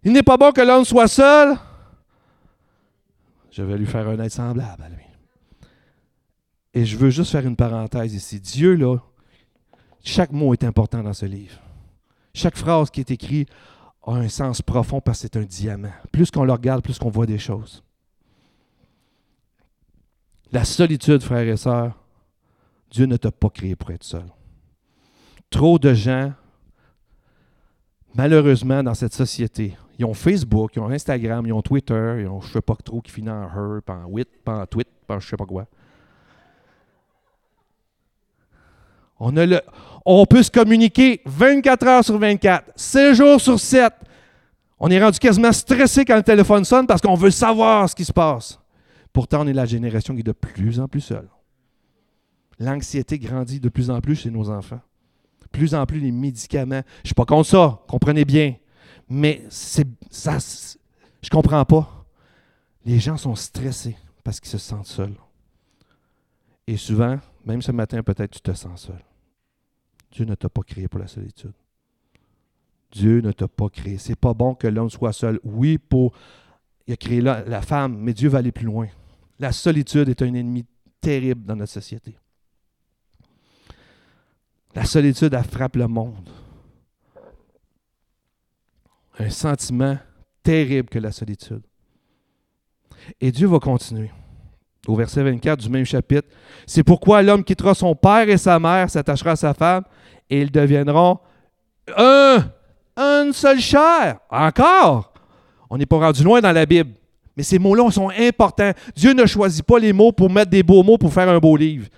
Il 0.02 0.12
n'est 0.12 0.22
pas 0.22 0.36
bon 0.36 0.52
que 0.52 0.60
l'homme 0.60 0.84
soit 0.84 1.08
seul. 1.08 1.56
Je 3.50 3.62
vais 3.62 3.78
lui 3.78 3.86
faire 3.86 4.06
un 4.08 4.18
être 4.18 4.32
semblable 4.32 4.82
à 4.82 4.88
lui. 4.88 5.04
Et 6.74 6.84
je 6.84 6.96
veux 6.96 7.10
juste 7.10 7.30
faire 7.30 7.46
une 7.46 7.56
parenthèse 7.56 8.12
ici. 8.14 8.40
Dieu, 8.40 8.74
là, 8.74 8.98
chaque 10.02 10.32
mot 10.32 10.52
est 10.52 10.64
important 10.64 11.02
dans 11.02 11.12
ce 11.14 11.24
livre. 11.24 11.58
Chaque 12.34 12.56
phrase 12.56 12.90
qui 12.90 13.00
est 13.00 13.10
écrite 13.10 13.48
a 14.02 14.12
un 14.12 14.28
sens 14.28 14.60
profond 14.60 15.00
parce 15.00 15.18
que 15.18 15.22
c'est 15.22 15.38
un 15.38 15.44
diamant. 15.44 15.92
Plus 16.12 16.30
qu'on 16.30 16.44
le 16.44 16.52
regarde, 16.52 16.82
plus 16.82 16.98
qu'on 16.98 17.10
voit 17.10 17.26
des 17.26 17.38
choses. 17.38 17.82
La 20.52 20.64
solitude, 20.64 21.22
frères 21.22 21.48
et 21.48 21.56
sœurs, 21.56 21.98
Dieu 22.90 23.06
ne 23.06 23.16
t'a 23.16 23.30
pas 23.30 23.50
créé 23.50 23.74
pour 23.76 23.90
être 23.90 24.04
seul. 24.04 24.26
Trop 25.48 25.78
de 25.78 25.94
gens, 25.94 26.32
malheureusement, 28.14 28.82
dans 28.82 28.94
cette 28.94 29.14
société, 29.14 29.76
ils 29.98 30.04
ont 30.04 30.14
Facebook, 30.14 30.72
ils 30.76 30.80
ont 30.80 30.90
Instagram, 30.90 31.46
ils 31.46 31.52
ont 31.52 31.62
Twitter, 31.62 32.16
ils 32.20 32.26
ont 32.26 32.40
je 32.40 32.48
ne 32.48 32.52
sais 32.54 32.60
pas 32.60 32.76
trop 32.76 33.00
qui 33.00 33.12
finit 33.12 33.30
en 33.30 33.44
her, 33.44 33.80
en 33.88 34.04
wit, 34.06 34.28
en 34.46 34.66
tweet, 34.66 34.88
pas 35.06 35.18
je 35.18 35.26
ne 35.26 35.30
sais 35.30 35.36
pas 35.36 35.46
quoi. 35.46 35.66
On, 39.18 40.26
peut 40.26 40.42
se 40.42 40.50
communiquer 40.50 41.22
24 41.24 41.86
heures 41.86 42.04
sur 42.04 42.18
24, 42.18 42.72
7 42.76 43.14
jours 43.14 43.40
sur 43.40 43.58
7. 43.58 43.92
On 44.78 44.90
est 44.90 45.02
rendu 45.02 45.18
quasiment 45.18 45.52
stressé 45.52 46.04
quand 46.04 46.16
le 46.16 46.22
téléphone 46.22 46.64
sonne 46.64 46.86
parce 46.86 47.00
qu'on 47.00 47.14
veut 47.14 47.30
savoir 47.30 47.88
ce 47.88 47.94
qui 47.94 48.04
se 48.04 48.12
passe. 48.12 48.58
Pourtant, 49.12 49.42
on 49.42 49.46
est 49.46 49.52
la 49.52 49.66
génération 49.66 50.14
qui 50.14 50.20
est 50.20 50.24
de 50.24 50.32
plus 50.32 50.80
en 50.80 50.88
plus 50.88 51.00
seule. 51.00 51.28
L'anxiété 52.58 53.18
grandit 53.18 53.60
de 53.60 53.68
plus 53.68 53.90
en 53.90 54.00
plus 54.00 54.16
chez 54.16 54.30
nos 54.30 54.50
enfants. 54.50 54.80
Plus 55.52 55.74
en 55.74 55.86
plus 55.86 56.00
les 56.00 56.10
médicaments. 56.10 56.82
Je 56.96 57.00
ne 57.02 57.06
suis 57.06 57.14
pas 57.14 57.24
contre 57.24 57.48
ça, 57.48 57.80
comprenez 57.88 58.24
bien. 58.24 58.56
Mais 59.08 59.44
c'est 59.48 59.86
ça, 60.10 60.38
je 61.22 61.28
ne 61.28 61.30
comprends 61.30 61.64
pas. 61.64 62.04
Les 62.84 62.98
gens 62.98 63.16
sont 63.16 63.34
stressés 63.34 63.96
parce 64.24 64.40
qu'ils 64.40 64.50
se 64.50 64.58
sentent 64.58 64.86
seuls. 64.86 65.14
Et 66.66 66.76
souvent, 66.76 67.18
même 67.44 67.62
ce 67.62 67.72
matin, 67.72 68.02
peut-être 68.02 68.30
tu 68.30 68.40
te 68.40 68.52
sens 68.52 68.86
seul. 68.86 69.02
Dieu 70.10 70.24
ne 70.24 70.34
t'a 70.34 70.48
pas 70.48 70.62
créé 70.62 70.88
pour 70.88 71.00
la 71.00 71.08
solitude. 71.08 71.52
Dieu 72.90 73.20
ne 73.20 73.32
t'a 73.32 73.48
pas 73.48 73.68
créé. 73.68 73.98
C'est 73.98 74.18
pas 74.18 74.34
bon 74.34 74.54
que 74.54 74.68
l'homme 74.68 74.90
soit 74.90 75.12
seul. 75.12 75.40
Oui, 75.42 75.78
pour 75.78 76.14
il 76.86 76.92
a 76.92 76.96
créé 76.96 77.20
la, 77.20 77.62
femme, 77.62 77.96
mais 77.98 78.12
Dieu 78.12 78.28
va 78.28 78.38
aller 78.38 78.52
plus 78.52 78.66
loin. 78.66 78.88
La 79.38 79.52
solitude 79.52 80.08
est 80.08 80.22
un 80.22 80.34
ennemi 80.34 80.66
terrible 81.00 81.44
dans 81.44 81.56
notre 81.56 81.72
société. 81.72 82.16
La 84.74 84.84
solitude, 84.84 85.32
elle 85.32 85.44
frappe 85.44 85.76
le 85.76 85.88
monde. 85.88 86.28
Un 89.18 89.30
sentiment 89.30 89.96
terrible 90.42 90.88
que 90.88 90.98
la 90.98 91.12
solitude. 91.12 91.62
Et 93.20 93.32
Dieu 93.32 93.46
va 93.46 93.60
continuer. 93.60 94.10
Au 94.86 94.96
verset 94.96 95.22
24 95.22 95.60
du 95.60 95.70
même 95.70 95.84
chapitre, 95.84 96.28
c'est 96.66 96.82
pourquoi 96.82 97.22
l'homme 97.22 97.42
quittera 97.42 97.74
son 97.74 97.94
père 97.94 98.28
et 98.28 98.36
sa 98.36 98.58
mère, 98.58 98.90
s'attachera 98.90 99.30
à 99.30 99.36
sa 99.36 99.54
femme, 99.54 99.84
et 100.28 100.42
ils 100.42 100.50
deviendront 100.50 101.18
un, 101.96 102.44
une 102.96 103.32
seule 103.32 103.60
chair. 103.60 104.18
Encore, 104.30 105.12
on 105.70 105.78
n'est 105.78 105.86
pas 105.86 105.98
rendu 105.98 106.22
loin 106.22 106.40
dans 106.40 106.52
la 106.52 106.66
Bible. 106.66 106.90
Mais 107.36 107.42
ces 107.42 107.58
mots-là 107.58 107.90
sont 107.90 108.10
importants. 108.10 108.72
Dieu 108.94 109.12
ne 109.12 109.26
choisit 109.26 109.64
pas 109.64 109.78
les 109.78 109.92
mots 109.92 110.12
pour 110.12 110.30
mettre 110.30 110.50
des 110.50 110.62
beaux 110.62 110.82
mots 110.82 110.98
pour 110.98 111.12
faire 111.12 111.28
un 111.28 111.38
beau 111.38 111.56
livre. 111.56 111.88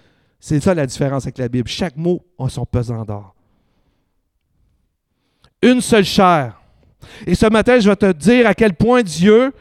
C'est 0.40 0.61
ça 0.61 0.75
la 0.75 0.87
différence 0.87 1.25
avec 1.25 1.38
la 1.38 1.49
Bible. 1.49 1.68
Chaque 1.68 1.96
mot 1.96 2.25
a 2.38 2.49
son 2.49 2.64
pesant 2.64 3.05
d'or. 3.05 3.35
Une 5.62 5.81
seule 5.81 6.05
chair. 6.05 6.61
Et 7.27 7.35
ce 7.35 7.46
matin, 7.46 7.79
je 7.79 7.88
vais 7.88 7.96
te 7.96 8.12
dire 8.12 8.46
à 8.46 8.55
quel 8.55 8.75
point 8.75 9.03
Dieu 9.03 9.53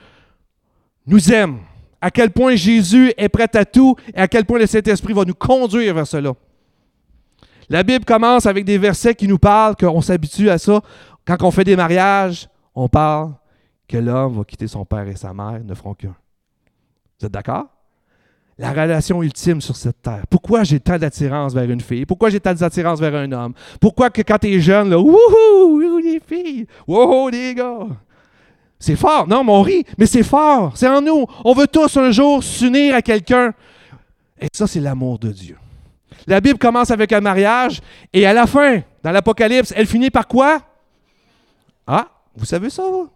nous 1.05 1.31
aime, 1.31 1.59
à 2.05 2.11
quel 2.11 2.29
point 2.29 2.55
Jésus 2.55 3.11
est 3.17 3.29
prêt 3.29 3.49
à 3.55 3.65
tout 3.65 3.95
et 4.13 4.19
à 4.19 4.27
quel 4.27 4.45
point 4.45 4.59
le 4.59 4.67
Saint-Esprit 4.67 5.11
va 5.11 5.25
nous 5.25 5.33
conduire 5.33 5.95
vers 5.95 6.05
cela. 6.05 6.33
La 7.67 7.81
Bible 7.81 8.05
commence 8.05 8.45
avec 8.45 8.63
des 8.63 8.77
versets 8.77 9.15
qui 9.15 9.27
nous 9.27 9.39
parlent 9.39 9.75
qu'on 9.75 10.01
s'habitue 10.01 10.51
à 10.51 10.59
ça. 10.59 10.81
Quand 11.25 11.41
on 11.41 11.49
fait 11.49 11.63
des 11.63 11.75
mariages, 11.75 12.47
on 12.75 12.87
parle 12.87 13.33
que 13.87 13.97
l'homme 13.97 14.37
va 14.37 14.43
quitter 14.43 14.67
son 14.67 14.85
père 14.85 15.07
et 15.07 15.15
sa 15.15 15.33
mère, 15.33 15.63
ne 15.65 15.73
feront 15.73 15.95
qu'un. 15.95 16.15
Vous 17.19 17.25
êtes 17.25 17.31
d'accord? 17.31 17.65
La 18.59 18.69
relation 18.69 19.23
ultime 19.23 19.59
sur 19.59 19.75
cette 19.75 20.03
terre. 20.03 20.25
Pourquoi 20.29 20.63
j'ai 20.63 20.79
tant 20.79 20.99
d'attirance 20.99 21.55
vers 21.55 21.71
une 21.71 21.81
fille? 21.81 22.05
Pourquoi 22.05 22.29
j'ai 22.29 22.39
tant 22.39 22.53
d'attirance 22.53 22.99
vers 22.99 23.15
un 23.15 23.31
homme? 23.31 23.53
Pourquoi 23.81 24.11
que 24.11 24.21
quand 24.21 24.37
tu 24.37 24.53
es 24.53 24.59
jeune, 24.59 24.91
là, 24.91 24.99
wouhou, 24.99 25.79
les 26.03 26.19
filles, 26.19 26.67
wouhou, 26.87 27.29
les 27.29 27.55
gars. 27.55 27.87
C'est 28.79 28.95
fort. 28.95 29.27
Non, 29.27 29.43
mais 29.43 29.51
on 29.51 29.61
rit, 29.61 29.85
mais 29.97 30.05
c'est 30.05 30.23
fort. 30.23 30.73
C'est 30.75 30.87
en 30.87 31.01
nous. 31.01 31.25
On 31.43 31.53
veut 31.53 31.67
tous 31.67 31.97
un 31.97 32.11
jour 32.11 32.43
s'unir 32.43 32.95
à 32.95 33.01
quelqu'un. 33.01 33.53
Et 34.39 34.47
ça, 34.53 34.67
c'est 34.67 34.79
l'amour 34.81 35.17
de 35.19 35.31
Dieu. 35.31 35.57
La 36.27 36.41
Bible 36.41 36.57
commence 36.57 36.91
avec 36.91 37.13
un 37.13 37.21
mariage 37.21 37.81
et 38.11 38.25
à 38.25 38.33
la 38.33 38.47
fin, 38.47 38.81
dans 39.03 39.11
l'Apocalypse, 39.11 39.73
elle 39.75 39.85
finit 39.85 40.09
par 40.09 40.27
quoi? 40.27 40.59
Ah, 41.87 42.07
vous 42.35 42.45
savez 42.45 42.69
ça, 42.69 42.83
vous? 42.83 43.09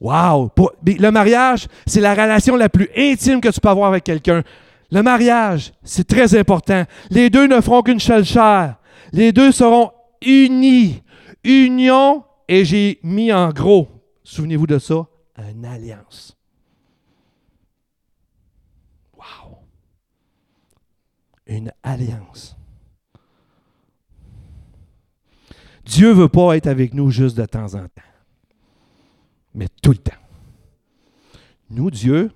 Wow! 0.00 0.50
Le 0.84 1.10
mariage, 1.10 1.66
c'est 1.86 2.00
la 2.00 2.12
relation 2.12 2.56
la 2.56 2.68
plus 2.68 2.88
intime 2.96 3.40
que 3.40 3.48
tu 3.48 3.60
peux 3.60 3.68
avoir 3.68 3.88
avec 3.88 4.04
quelqu'un. 4.04 4.42
Le 4.90 5.02
mariage, 5.02 5.72
c'est 5.82 6.06
très 6.06 6.38
important. 6.38 6.84
Les 7.10 7.30
deux 7.30 7.46
ne 7.46 7.60
feront 7.60 7.82
qu'une 7.82 8.00
seule 8.00 8.24
chair. 8.24 8.76
Les 9.12 9.32
deux 9.32 9.52
seront 9.52 9.92
unis. 10.22 11.02
Union, 11.44 12.24
et 12.50 12.64
j'ai 12.64 12.98
mis 13.02 13.32
en 13.32 13.50
gros, 13.50 13.88
souvenez-vous 14.24 14.66
de 14.66 14.78
ça, 14.78 15.06
une 15.38 15.64
alliance. 15.64 16.36
Wow! 19.16 19.58
Une 21.46 21.72
alliance. 21.82 22.56
Dieu 25.84 26.08
ne 26.08 26.14
veut 26.14 26.28
pas 26.28 26.56
être 26.56 26.66
avec 26.66 26.92
nous 26.92 27.10
juste 27.10 27.36
de 27.36 27.46
temps 27.46 27.74
en 27.74 27.88
temps 27.88 28.02
mais 29.54 29.68
tout 29.82 29.90
le 29.90 29.98
temps. 29.98 30.12
Nous, 31.70 31.90
Dieu, 31.90 32.30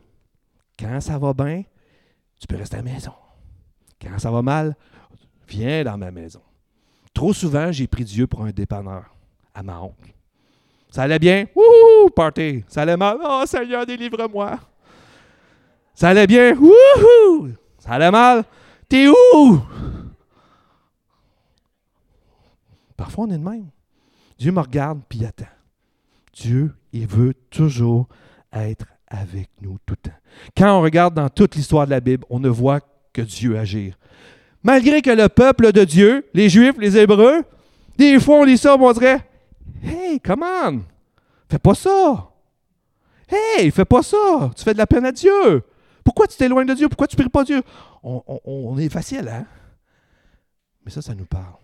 quand 0.79 1.01
ça 1.01 1.19
va 1.19 1.33
bien, 1.33 1.63
tu 2.41 2.47
peux 2.47 2.57
rester 2.57 2.77
à 2.77 2.83
la 2.83 2.93
maison. 2.93 3.13
Quand 4.01 4.19
ça 4.19 4.31
va 4.31 4.43
mal, 4.43 4.77
viens 5.49 5.85
dans 5.85 5.97
ma 5.97 6.11
maison. 6.11 6.43
Trop 7.13 7.33
souvent, 7.33 7.71
j'ai 7.71 7.87
pris 7.87 8.05
Dieu 8.05 8.27
pour 8.27 8.45
un 8.45 8.51
dépanneur 8.51 9.14
à 9.55 9.63
ma 9.63 9.81
honte. 9.81 9.95
Ça 10.91 11.03
allait 11.03 11.19
bien? 11.19 11.47
Wouhou, 11.55 12.11
party. 12.11 12.65
Ça 12.69 12.83
allait 12.83 12.97
mal? 12.97 13.19
Oh 13.23 13.43
Seigneur, 13.47 13.87
délivre-moi. 13.87 14.59
Ça 15.95 16.09
allait 16.09 16.27
bien? 16.27 16.55
Wouhou! 16.55 17.51
Ça 17.79 17.91
allait 17.91 18.11
mal? 18.11 18.45
T'es 18.89 19.09
où? 19.09 19.61
Parfois, 22.97 23.25
on 23.25 23.31
est 23.31 23.39
de 23.39 23.45
même. 23.45 23.69
Dieu 24.39 24.53
me 24.53 24.61
regarde 24.61 25.01
puis 25.09 25.21
il 25.21 25.27
attend. 25.27 25.45
Dieu, 26.33 26.75
il 26.93 27.07
veut 27.07 27.35
toujours 27.51 28.09
être 28.53 28.87
avec 29.07 29.49
nous 29.61 29.79
tout 29.87 29.95
le 30.03 30.11
temps. 30.11 30.17
Quand 30.57 30.79
on 30.79 30.83
regarde 30.83 31.15
dans 31.15 31.29
toute 31.29 31.55
l'histoire 31.55 31.87
de 31.87 31.91
la 31.91 32.01
Bible, 32.01 32.25
on 32.31 32.41
ne 32.41 32.49
voit 32.49 32.81
que 33.13 33.23
Dieu 33.23 33.57
agir. 33.59 33.97
Malgré 34.63 35.03
que 35.03 35.11
le 35.11 35.29
peuple 35.29 35.73
de 35.73 35.85
Dieu, 35.85 36.27
les 36.35 36.49
Juifs, 36.49 36.77
les 36.79 36.97
Hébreux, 36.97 37.43
des 37.97 38.19
fois 38.19 38.37
on 38.37 38.45
lit 38.45 38.59
ça, 38.59 38.77
on 38.77 38.93
dirait 38.93 39.21
Hey, 39.83 40.21
come 40.21 40.43
on, 40.43 40.83
fais 41.49 41.59
pas 41.59 41.75
ça. 41.75 42.31
Hey, 43.29 43.71
fais 43.71 43.85
pas 43.85 44.03
ça. 44.03 44.51
Tu 44.57 44.63
fais 44.63 44.73
de 44.73 44.79
la 44.79 44.87
peine 44.87 45.05
à 45.05 45.13
Dieu. 45.13 45.63
Pourquoi 46.05 46.27
tu 46.27 46.37
t'éloignes 46.37 46.67
de 46.67 46.75
Dieu? 46.75 46.89
Pourquoi 46.89 47.07
tu 47.07 47.17
pries 47.17 47.29
pas 47.29 47.45
Dieu? 47.45 47.63
On, 48.03 48.23
on 48.45 48.79
est 48.79 48.89
facile, 48.91 49.29
hein? 49.29 49.47
Mais 50.85 50.91
ça, 50.91 51.01
ça 51.01 51.15
nous 51.15 51.25
parle. 51.25 51.55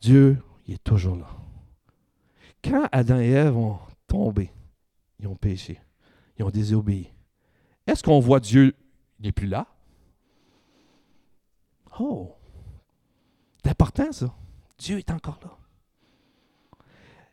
Dieu, 0.00 0.42
il 0.66 0.74
est 0.74 0.84
toujours 0.84 1.16
là. 1.16 1.28
Quand 2.64 2.88
Adam 2.90 3.20
et 3.20 3.30
Ève 3.30 3.56
ont 3.56 3.78
tombé, 4.06 4.50
ils 5.20 5.26
ont 5.26 5.36
péché, 5.36 5.80
ils 6.38 6.44
ont 6.44 6.50
désobéi, 6.50 7.12
est-ce 7.86 8.02
qu'on 8.02 8.20
voit 8.20 8.40
Dieu 8.40 8.74
n'est 9.20 9.32
plus 9.32 9.46
là? 9.46 9.66
Oh! 12.00 12.34
C'est 13.62 13.70
important 13.70 14.12
ça. 14.12 14.34
Dieu 14.78 14.98
est 14.98 15.10
encore 15.10 15.38
là. 15.42 15.50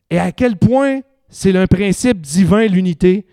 Et 0.10 0.19
à 0.19 0.31
quel 0.31 0.58
point 0.58 1.01
c'est 1.29 1.55
un 1.55 1.67
principe 1.67 2.21
divin, 2.21 2.65
l'unité, 2.67 3.25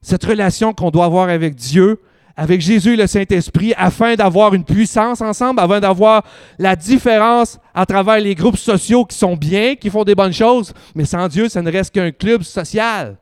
cette 0.00 0.24
relation 0.24 0.72
qu'on 0.72 0.90
doit 0.90 1.04
avoir 1.04 1.28
avec 1.28 1.54
Dieu, 1.54 2.00
avec 2.36 2.60
Jésus 2.60 2.94
et 2.94 2.96
le 2.96 3.06
Saint-Esprit 3.06 3.74
afin 3.76 4.14
d'avoir 4.14 4.54
une 4.54 4.64
puissance 4.64 5.20
ensemble, 5.20 5.60
afin 5.60 5.80
d'avoir 5.80 6.24
la 6.58 6.76
différence 6.76 7.58
à 7.74 7.84
travers 7.86 8.18
les 8.18 8.34
groupes 8.34 8.56
sociaux 8.56 9.04
qui 9.04 9.16
sont 9.16 9.36
bien, 9.36 9.76
qui 9.76 9.90
font 9.90 10.04
des 10.04 10.14
bonnes 10.14 10.32
choses, 10.32 10.72
mais 10.94 11.04
sans 11.04 11.28
Dieu, 11.28 11.48
ça 11.48 11.62
ne 11.62 11.70
reste 11.70 11.92
qu'un 11.92 12.10
club 12.10 12.42
social. 12.42 13.18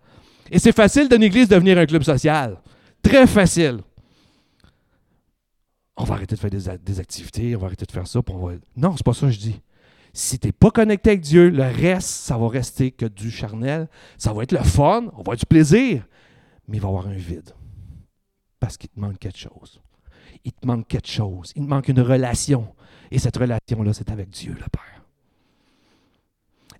Et 0.51 0.59
c'est 0.59 0.75
facile 0.75 1.09
d'une 1.09 1.23
église 1.23 1.49
devenir 1.49 1.79
un 1.79 1.87
club 1.87 2.03
social. 2.03 2.57
Très 3.03 3.27
facile. 3.27 3.81
on 5.97 6.05
va 6.05 6.15
arrêter 6.15 6.35
de 6.35 6.41
faire 6.41 6.51
des, 6.51 7.01
activités, 7.01 7.55
on 7.57 7.59
va 7.59 7.67
arrêter 7.67 7.85
de 7.85 7.93
faire 7.93 8.07
ça. 8.07 8.23
Puis. 8.23 8.35
Non, 8.77 8.95
c'est 8.97 9.05
pas 9.05 9.13
ça 9.13 9.27
que 9.27 9.33
je 9.33 9.39
dis. 9.39 9.61
Si 10.13 10.39
tu 10.39 10.49
n'es 10.49 10.53
pas 10.53 10.71
connecté 10.71 11.11
avec 11.11 11.21
Dieu, 11.21 11.51
le 11.51 11.63
reste, 11.63 12.09
ça 12.09 12.37
va 12.37 12.49
rester 12.49 12.91
que 12.91 13.07
du 13.07 13.31
charnel. 13.31 13.89
Ça 14.19 14.33
va 14.33 14.43
être 14.43 14.53
le 14.53 14.63
fun, 14.63 15.05
on 15.13 15.17
va 15.17 15.21
avoir 15.21 15.37
du 15.37 15.47
plaisir, 15.47 16.07
mais 16.67 16.79
il 16.79 16.81
va 16.81 16.89
y 16.89 16.91
avoir 16.91 17.07
un 17.07 17.15
vide. 17.15 17.55
Parce 18.59 18.77
qu'il 18.77 18.91
te 18.91 18.99
manque 18.99 19.19
quelque 19.19 19.39
chose. 19.39 19.81
Il 20.45 20.53
te 20.53 20.67
manque 20.67 20.89
quelque 20.89 21.09
chose. 21.09 21.53
Il 21.55 21.65
te 21.65 21.69
manque 21.69 21.89
une 21.89 22.01
relation. 22.01 22.75
Et 23.11 23.19
cette 23.19 23.37
relation-là, 23.37 23.93
c'est 23.93 24.11
avec 24.11 24.31
Dieu, 24.31 24.53
le 24.53 24.69
Père. 24.71 25.05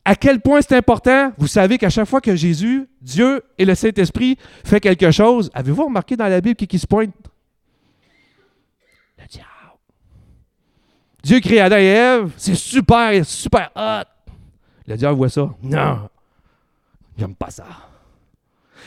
À 0.05 0.17
quel 0.17 0.41
point 0.41 0.61
c'est 0.63 0.77
important? 0.77 1.33
Vous 1.37 1.47
savez 1.47 1.79
qu'à 1.79 1.91
chaque 1.91 2.09
fois 2.09 2.21
que 2.21 2.35
Jésus, 2.35 2.89
Dieu 3.01 3.43
et 3.59 3.65
le 3.65 3.75
Saint-Esprit 3.75 4.39
fait 4.65 4.81
quelque 4.81 5.11
chose, 5.11 5.51
avez-vous 5.53 5.85
remarqué 5.85 6.17
dans 6.17 6.27
la 6.27 6.41
Bible 6.41 6.57
qui, 6.57 6.67
qui 6.67 6.79
se 6.79 6.87
pointe? 6.87 7.15
Le 9.19 9.27
diable. 9.27 9.47
Dieu 11.23 11.41
crée 11.41 11.61
Adam 11.61 11.77
et 11.77 11.85
Ève, 11.85 12.33
c'est 12.37 12.55
super, 12.55 13.25
super 13.25 13.71
hot. 13.77 14.05
Le 14.87 14.97
diable 14.97 15.17
voit 15.17 15.29
ça. 15.29 15.51
Non, 15.63 16.09
j'aime 17.19 17.35
pas 17.35 17.51
ça. 17.51 17.67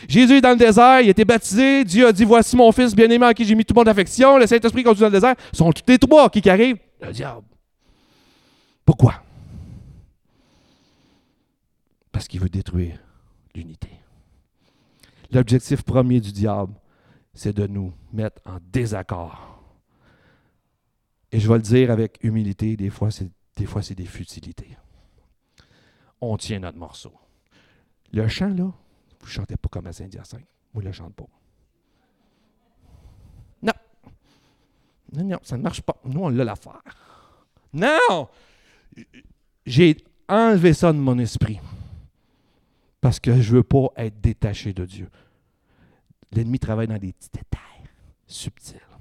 Jésus 0.07 0.33
est 0.37 0.41
dans 0.41 0.49
le 0.49 0.57
désert, 0.57 1.01
il 1.01 1.07
a 1.07 1.11
été 1.11 1.23
baptisé. 1.23 1.83
Dieu 1.83 2.07
a 2.07 2.11
dit 2.11 2.25
Voici 2.25 2.55
mon 2.55 2.71
fils 2.71 2.93
bien-aimé 2.95 3.25
à 3.25 3.33
qui 3.33 3.45
j'ai 3.45 3.55
mis 3.55 3.63
tout 3.63 3.73
mon 3.73 3.83
affection. 3.83 4.37
Le 4.37 4.45
Saint-Esprit 4.47 4.83
conduit 4.83 5.01
dans 5.01 5.07
le 5.07 5.13
désert. 5.13 5.35
Ce 5.51 5.57
sont 5.59 5.71
tous 5.71 5.83
les 5.87 5.97
trois 5.97 6.29
qui, 6.29 6.41
qui 6.41 6.49
arrivent. 6.49 6.77
Le 7.01 7.11
diable. 7.11 7.43
Pourquoi? 8.85 9.13
Parce 12.11 12.27
qu'il 12.27 12.41
veut 12.41 12.49
détruire 12.49 12.97
l'unité. 13.55 13.89
L'objectif 15.31 15.83
premier 15.83 16.19
du 16.19 16.31
diable, 16.31 16.73
c'est 17.33 17.53
de 17.55 17.65
nous 17.65 17.93
mettre 18.11 18.41
en 18.45 18.57
désaccord. 18.71 19.52
Et 21.33 21.39
je 21.39 21.47
vais 21.47 21.55
le 21.55 21.63
dire 21.63 21.89
avec 21.89 22.19
humilité, 22.23 22.77
des 22.77 22.91
fois, 22.91 23.09
c'est 23.09 23.27
des, 23.95 24.05
futilités. 24.05 24.77
On 26.21 26.37
tient 26.37 26.59
notre 26.59 26.77
morceau. 26.77 27.11
Le 28.11 28.27
chant, 28.27 28.49
là, 28.49 28.65
vous 28.65 29.25
ne 29.25 29.31
chantez 29.31 29.57
pas 29.57 29.67
comme 29.67 29.87
à 29.87 29.93
Saint-Hyacinthe. 29.93 30.45
Vous 30.75 30.81
ne 30.81 30.85
le 30.85 30.91
chantez 30.91 31.15
pas. 31.15 31.29
Non. 33.63 33.73
Non, 35.11 35.23
non, 35.23 35.39
ça 35.41 35.57
ne 35.57 35.63
marche 35.63 35.81
pas. 35.81 35.97
Nous, 36.05 36.21
on 36.21 36.29
l'a 36.29 36.43
l'affaire. 36.43 36.83
Non! 37.73 38.29
J'ai 39.65 39.97
enlevé 40.29 40.73
ça 40.73 40.93
de 40.93 40.99
mon 40.99 41.17
esprit. 41.17 41.59
Parce 43.01 43.19
que 43.19 43.41
je 43.41 43.53
ne 43.53 43.57
veux 43.57 43.63
pas 43.63 43.87
être 43.97 44.21
détaché 44.21 44.71
de 44.71 44.85
Dieu. 44.85 45.09
L'ennemi 46.31 46.59
travaille 46.59 46.87
dans 46.87 46.99
des 46.99 47.11
petits 47.11 47.31
détails 47.33 47.89
subtils. 48.27 48.92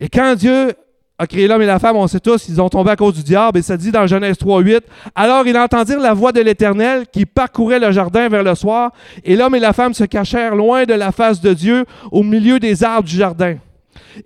Et 0.00 0.08
quand 0.08 0.34
Dieu 0.34 0.72
a 1.18 1.26
créé 1.26 1.48
l'homme 1.48 1.62
et 1.62 1.66
la 1.66 1.80
femme, 1.80 1.96
on 1.96 2.06
sait 2.06 2.20
tous, 2.20 2.48
ils 2.48 2.60
ont 2.60 2.68
tombé 2.68 2.92
à 2.92 2.96
cause 2.96 3.14
du 3.14 3.24
diable. 3.24 3.58
Et 3.58 3.62
ça 3.62 3.76
dit 3.76 3.90
dans 3.90 4.06
Genèse 4.06 4.38
3, 4.38 4.60
8. 4.60 4.84
Alors 5.14 5.46
ils 5.46 5.56
entendirent 5.56 5.98
la 5.98 6.14
voix 6.14 6.30
de 6.30 6.40
l'Éternel 6.40 7.06
qui 7.08 7.26
parcourait 7.26 7.80
le 7.80 7.90
jardin 7.90 8.28
vers 8.28 8.44
le 8.44 8.54
soir, 8.54 8.92
et 9.24 9.34
l'homme 9.34 9.56
et 9.56 9.60
la 9.60 9.72
femme 9.72 9.94
se 9.94 10.04
cachèrent 10.04 10.54
loin 10.54 10.84
de 10.84 10.94
la 10.94 11.10
face 11.10 11.40
de 11.40 11.52
Dieu, 11.52 11.84
au 12.12 12.22
milieu 12.22 12.60
des 12.60 12.84
arbres 12.84 13.08
du 13.08 13.16
jardin. 13.16 13.56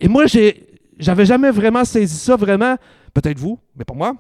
Et 0.01 0.09
moi, 0.09 0.25
j'avais 0.99 1.27
jamais 1.27 1.51
vraiment 1.51 1.85
saisi 1.85 2.19
ça, 2.19 2.37
vraiment. 2.37 2.77
Peut-être 3.15 3.39
vous, 3.39 3.59
mais 3.77 3.85
pas 3.85 3.95
moi. 3.95 4.15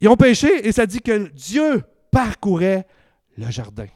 Ils 0.00 0.08
ont 0.08 0.16
péché 0.16 0.66
et 0.66 0.72
ça 0.72 0.86
dit 0.86 1.00
que 1.00 1.30
Dieu 1.34 1.82
parcourait 2.10 2.86
le 3.36 3.50
jardin. 3.50 3.86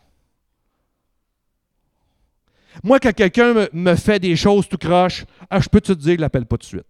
Moi, 2.82 3.00
quand 3.00 3.12
quelqu'un 3.12 3.68
me, 3.72 3.94
fait 3.96 4.18
des 4.18 4.36
choses 4.36 4.68
tout 4.68 4.78
croche, 4.78 5.24
ah, 5.50 5.60
je 5.60 5.68
peux 5.68 5.80
te 5.80 5.92
dire 5.92 6.12
qu'il 6.12 6.20
l'appelle 6.20 6.46
pas 6.46 6.56
tout 6.56 6.62
de 6.62 6.66
suite. 6.66 6.86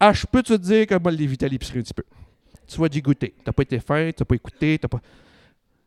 Ah, 0.00 0.12
je 0.12 0.26
peux 0.26 0.42
te 0.42 0.54
dire 0.54 0.86
que 0.86 0.98
moi, 0.98 1.12
l'éviter 1.12 1.46
à 1.46 1.48
l'épicerie 1.48 1.80
un 1.80 1.82
petit 1.82 1.94
peu. 1.94 2.04
Tu 2.66 2.80
vas 2.80 2.88
goûter. 2.88 3.34
Tu 3.36 3.42
n'as 3.46 3.52
pas 3.52 3.62
été 3.62 3.78
fin, 3.78 4.10
tu 4.10 4.20
n'as 4.20 4.24
pas 4.24 4.34
écouté. 4.34 4.78
pas... 4.78 5.00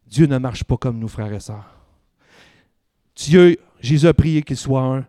Dieu 0.08 0.26
ne 0.26 0.38
marche 0.38 0.64
pas 0.64 0.78
comme 0.78 1.00
nous, 1.00 1.08
frères 1.08 1.34
et 1.34 1.40
sœurs. 1.40 1.76
Dieu, 3.16 3.58
Jésus 3.82 4.08
a 4.08 4.14
prié 4.14 4.42
qu'il 4.42 4.56
soit 4.56 4.82
un, 4.82 5.06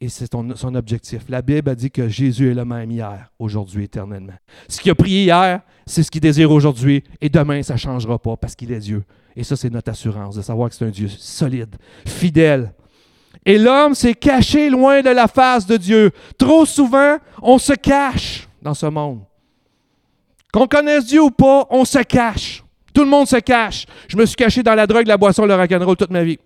et 0.00 0.08
c'est 0.08 0.28
son 0.32 0.74
objectif. 0.74 1.22
La 1.28 1.42
Bible 1.42 1.70
a 1.70 1.76
dit 1.76 1.90
que 1.90 2.08
Jésus 2.08 2.50
est 2.50 2.54
le 2.54 2.64
même 2.64 2.90
hier, 2.90 3.30
aujourd'hui, 3.38 3.84
éternellement. 3.84 4.34
Ce 4.68 4.80
qu'il 4.80 4.90
a 4.90 4.96
prié 4.96 5.22
hier, 5.22 5.60
c'est 5.86 6.02
ce 6.02 6.10
qu'il 6.10 6.20
désire 6.20 6.50
aujourd'hui, 6.50 7.04
et 7.20 7.28
demain, 7.28 7.62
ça 7.62 7.74
ne 7.74 7.78
changera 7.78 8.18
pas 8.18 8.36
parce 8.36 8.56
qu'il 8.56 8.72
est 8.72 8.80
Dieu. 8.80 9.04
Et 9.36 9.44
ça, 9.44 9.54
c'est 9.54 9.70
notre 9.70 9.90
assurance 9.92 10.34
de 10.34 10.42
savoir 10.42 10.68
que 10.68 10.74
c'est 10.74 10.84
un 10.84 10.90
Dieu 10.90 11.06
solide, 11.08 11.76
fidèle, 12.04 12.74
et 13.44 13.58
l'homme 13.58 13.94
s'est 13.94 14.14
caché 14.14 14.70
loin 14.70 15.02
de 15.02 15.10
la 15.10 15.26
face 15.26 15.66
de 15.66 15.76
Dieu. 15.76 16.12
Trop 16.38 16.64
souvent, 16.64 17.18
on 17.42 17.58
se 17.58 17.72
cache 17.72 18.48
dans 18.60 18.74
ce 18.74 18.86
monde. 18.86 19.24
Qu'on 20.52 20.68
connaisse 20.68 21.06
Dieu 21.06 21.22
ou 21.22 21.30
pas, 21.30 21.66
on 21.70 21.84
se 21.84 21.98
cache. 22.00 22.62
Tout 22.94 23.04
le 23.04 23.10
monde 23.10 23.26
se 23.26 23.36
cache. 23.36 23.86
Je 24.06 24.16
me 24.16 24.26
suis 24.26 24.36
caché 24.36 24.62
dans 24.62 24.74
la 24.74 24.86
drogue, 24.86 25.06
la 25.06 25.16
boisson, 25.16 25.46
le 25.46 25.54
rock'n'roll 25.54 25.96
toute 25.96 26.10
ma 26.10 26.22
vie. 26.22 26.38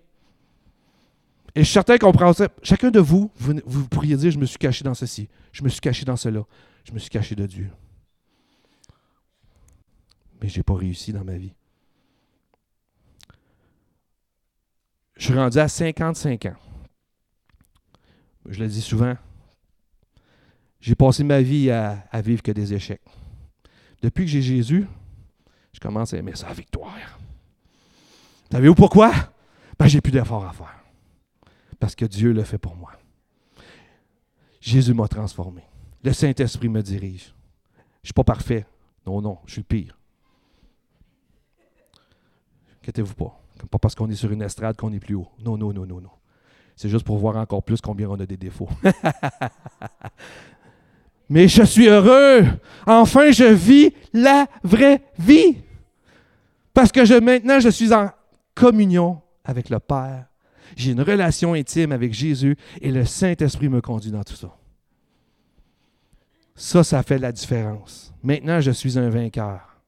Et 1.53 1.61
je 1.61 1.65
suis 1.65 1.73
certain 1.73 1.97
qu'on 1.97 2.11
prend 2.11 2.33
ça. 2.33 2.47
Chacun 2.63 2.89
de 2.89 2.99
vous, 2.99 3.29
vous, 3.35 3.55
vous, 3.65 3.87
pourriez 3.87 4.15
dire, 4.15 4.31
je 4.31 4.39
me 4.39 4.45
suis 4.45 4.57
caché 4.57 4.83
dans 4.83 4.93
ceci, 4.93 5.27
je 5.51 5.63
me 5.63 5.69
suis 5.69 5.81
caché 5.81 6.05
dans 6.05 6.15
cela, 6.15 6.41
je 6.83 6.93
me 6.93 6.99
suis 6.99 7.09
caché 7.09 7.35
de 7.35 7.45
Dieu. 7.45 7.69
Mais 10.41 10.49
je 10.49 10.57
n'ai 10.57 10.63
pas 10.63 10.75
réussi 10.75 11.11
dans 11.11 11.23
ma 11.23 11.35
vie. 11.35 11.53
Je 15.17 15.25
suis 15.25 15.33
rendu 15.33 15.57
à 15.57 15.67
55 15.67 16.45
ans 16.45 16.66
je 18.47 18.59
le 18.59 18.67
dis 18.67 18.81
souvent, 18.81 19.15
j'ai 20.79 20.95
passé 20.95 21.23
ma 21.23 21.41
vie 21.41 21.69
à, 21.69 22.21
vivre 22.21 22.41
que 22.41 22.51
des 22.51 22.73
échecs. 22.73 23.01
Depuis 24.01 24.25
que 24.25 24.31
j'ai 24.31 24.41
Jésus, 24.41 24.87
je 25.73 25.79
commence 25.79 26.13
à 26.13 26.17
aimer 26.17 26.35
sa 26.35 26.53
victoire. 26.53 27.19
Savez-vous 28.51 28.75
pourquoi? 28.75 29.11
Ben, 29.77 29.87
j'ai 29.87 30.01
plus 30.01 30.11
d'efforts 30.11 30.45
à 30.45 30.53
faire. 30.53 30.83
Parce 31.79 31.95
que 31.95 32.05
Dieu 32.05 32.31
le 32.31 32.43
fait 32.43 32.57
pour 32.57 32.75
moi. 32.75 32.91
Jésus 34.61 34.93
m'a 34.93 35.07
transformé. 35.07 35.63
Le 36.03 36.13
Saint-Esprit 36.13 36.69
me 36.69 36.81
dirige. 36.81 37.33
Je 37.75 37.81
ne 37.81 38.05
suis 38.05 38.13
pas 38.13 38.23
parfait. 38.23 38.65
Non, 39.05 39.21
non, 39.21 39.39
je 39.45 39.53
suis 39.53 39.61
le 39.61 39.65
pire. 39.65 39.97
Inquiétez-vous 42.81 43.15
pas. 43.15 43.39
Pas 43.69 43.79
parce 43.79 43.95
qu'on 43.95 44.09
est 44.09 44.15
sur 44.15 44.31
une 44.31 44.41
estrade 44.41 44.77
qu'on 44.77 44.93
est 44.93 44.99
plus 44.99 45.15
haut. 45.15 45.27
Non, 45.39 45.57
non, 45.57 45.73
non, 45.73 45.85
non, 45.85 46.01
non. 46.01 46.16
C'est 46.77 46.89
juste 46.89 47.03
pour 47.03 47.17
voir 47.17 47.35
encore 47.37 47.63
plus 47.63 47.81
combien 47.81 48.07
on 48.07 48.19
a 48.19 48.25
des 48.27 48.37
défauts. 48.37 48.69
Mais 51.29 51.47
je 51.47 51.63
suis 51.63 51.87
heureux. 51.87 52.45
Enfin, 52.85 53.31
je 53.31 53.45
vis 53.45 53.91
la 54.13 54.45
vraie 54.63 55.01
vie. 55.17 55.57
Parce 56.75 56.91
que 56.91 57.19
maintenant, 57.19 57.59
je 57.59 57.69
suis 57.69 57.91
en 57.91 58.11
communion 58.53 59.19
avec 59.43 59.71
le 59.71 59.79
Père. 59.79 60.25
J'ai 60.75 60.91
une 60.91 61.01
relation 61.01 61.53
intime 61.53 61.93
avec 61.93 62.13
Jésus 62.13 62.55
et 62.79 62.91
le 62.91 63.05
Saint-Esprit 63.05 63.69
me 63.69 63.81
conduit 63.81 64.11
dans 64.11 64.23
tout 64.23 64.35
ça. 64.35 64.55
Ça, 66.53 66.83
ça 66.83 67.01
fait 67.01 67.17
la 67.17 67.31
différence. 67.31 68.13
Maintenant, 68.21 68.61
je 68.61 68.69
suis 68.69 68.99
un 68.99 69.09
vainqueur. 69.09 69.81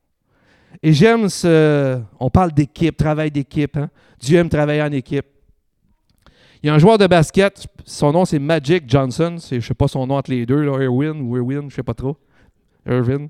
Et 0.81 0.91
j'aime 0.91 1.29
ce... 1.29 2.01
On 2.19 2.31
parle 2.31 2.51
d'équipe, 2.51 2.97
travail 2.97 3.29
d'équipe. 3.29 3.77
Hein. 3.77 3.91
Dieu 4.19 4.39
aime 4.39 4.49
travailler 4.49 4.81
en 4.81 4.91
équipe. 4.91 5.27
Il 6.61 6.67
y 6.67 6.69
a 6.69 6.73
un 6.73 6.79
joueur 6.79 6.97
de 6.97 7.07
basket, 7.07 7.67
son 7.85 8.11
nom 8.11 8.25
c'est 8.25 8.39
Magic 8.39 8.83
Johnson, 8.87 9.37
je 9.49 9.55
ne 9.55 9.59
sais 9.61 9.73
pas 9.73 9.87
son 9.87 10.05
nom 10.05 10.17
entre 10.17 10.31
les 10.31 10.45
deux, 10.45 10.61
là, 10.61 10.77
Erwin 10.77 11.21
ou 11.21 11.37
Erwin, 11.37 11.61
je 11.61 11.65
ne 11.65 11.71
sais 11.71 11.83
pas 11.83 11.93
trop. 11.93 12.17
Erwin. 12.85 13.29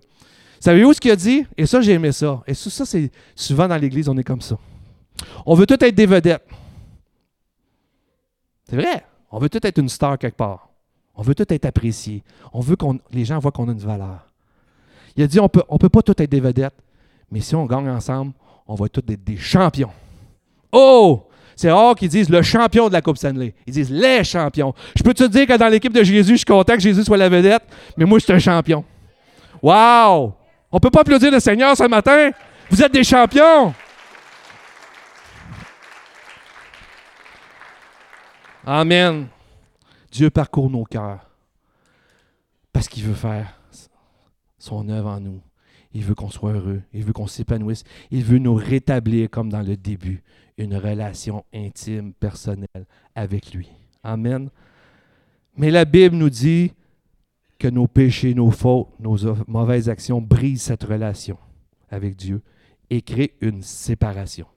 Savez-vous 0.60 0.94
ce 0.94 1.00
qu'il 1.00 1.12
a 1.12 1.16
dit? 1.16 1.46
Et 1.56 1.66
ça, 1.66 1.80
j'ai 1.82 1.94
aimé 1.94 2.12
ça. 2.12 2.44
Et 2.46 2.54
ça, 2.54 2.86
c'est 2.86 3.12
souvent 3.36 3.68
dans 3.68 3.78
l'Église, 3.78 4.10
on 4.10 4.18
est 4.18 4.24
comme 4.24 4.42
ça. 4.42 4.58
On 5.46 5.54
veut 5.54 5.66
tout 5.66 5.82
être 5.84 5.96
des 5.96 6.06
vedettes. 6.06 6.46
C'est 8.66 8.76
vrai. 8.76 9.06
On 9.32 9.40
veut 9.40 9.50
tout 9.50 9.66
être 9.66 9.78
une 9.78 9.90
star 9.90 10.18
quelque 10.18 10.36
part. 10.36 10.70
On 11.16 11.22
veut 11.22 11.36
tout 11.36 11.46
être 11.52 11.66
apprécié. 11.66 12.24
On 12.52 12.62
veut 12.62 12.76
que 12.76 12.86
les 13.12 13.26
gens 13.26 13.40
voient 13.40 13.52
qu'on 13.52 13.68
a 13.70 13.72
une 13.72 13.80
valeur. 13.80 14.26
Il 15.16 15.24
a 15.24 15.28
dit 15.28 15.40
on 15.40 15.50
peut, 15.50 15.64
ne 15.70 15.78
peut 15.78 15.90
pas 15.90 16.02
tout 16.02 16.20
être 16.22 16.30
des 16.30 16.40
vedettes, 16.40 16.76
mais 17.32 17.42
si 17.42 17.56
on 17.56 17.66
gagne 17.66 17.90
ensemble, 17.90 18.34
on 18.68 18.76
va 18.76 18.88
tous 18.90 19.02
être 19.12 19.24
des 19.24 19.38
champions. 19.38 19.92
Oh! 20.72 21.29
C'est 21.60 21.72
rare 21.72 21.94
qu'ils 21.94 22.08
disent 22.08 22.30
le 22.30 22.42
champion 22.42 22.88
de 22.88 22.94
la 22.94 23.02
Coupe 23.02 23.18
Stanley. 23.18 23.54
Ils 23.68 23.74
disent 23.74 23.92
les 23.92 24.24
champions. 24.24 24.74
Je 24.96 25.04
peux 25.04 25.14
te 25.14 25.26
dire 25.26 25.46
que 25.46 25.58
dans 25.58 25.68
l'équipe 25.68 25.92
de 25.92 26.06
Jésus, 26.06 26.32
je 26.32 26.38
suis 26.38 26.46
content 26.46 26.76
que 26.76 26.80
Jésus 26.80 27.04
soit 27.04 27.18
la 27.18 27.28
vedette, 27.28 27.64
mais 27.98 28.06
moi, 28.06 28.18
je 28.18 28.24
suis 28.24 28.32
un 28.32 28.40
champion. 28.40 28.86
Wow! 29.62 30.34
On 30.72 30.80
peut 30.80 30.90
pas 30.90 31.02
applaudir 31.02 31.30
le 31.30 31.40
Seigneur 31.42 31.76
ce 31.76 31.84
matin? 31.84 32.32
Vous 32.70 32.82
êtes 32.82 32.94
des 32.94 33.04
champions. 33.04 33.74
Amen. 38.66 39.28
Dieu 40.14 40.30
parcourt 40.30 40.70
nos 40.70 40.86
cœurs 40.86 41.30
parce 42.72 42.88
qu'il 42.88 43.04
veut 43.04 43.14
faire 43.14 43.60
son 44.58 44.88
œuvre 44.88 45.10
en 45.10 45.20
nous. 45.20 45.42
Il 45.92 46.06
veut 46.06 46.16
qu'on 46.16 46.30
soit 46.30 46.54
heureux. 46.54 46.84
Il 46.94 47.04
veut 47.04 47.12
qu'on 47.12 47.28
s'épanouisse. 47.28 47.84
Il 48.12 48.24
veut 48.24 48.38
nous 48.38 48.56
rétablir 48.56 49.30
comme 49.30 49.50
dans 49.50 49.62
le 49.62 49.76
début 49.76 50.24
une 50.60 50.76
relation 50.76 51.46
intime, 51.54 52.14
personnelle 52.14 52.86
avec 53.16 53.54
lui. 53.54 53.70
Amen. 54.04 54.50
Mais 55.58 55.72
la 55.72 55.86
Bible 55.86 56.16
nous 56.16 56.30
dit 56.30 56.74
que 57.58 57.68
nos 57.68 57.88
péchés, 57.88 58.34
nos 58.34 58.52
fautes, 58.52 58.90
nos 59.00 59.18
mauvaises 59.48 59.90
actions 59.90 60.22
brisent 60.22 60.64
cette 60.64 60.84
relation 60.84 61.38
avec 61.90 62.16
Dieu 62.16 62.42
et 62.90 63.02
créent 63.02 63.34
une 63.42 63.64
séparation. 63.64 64.48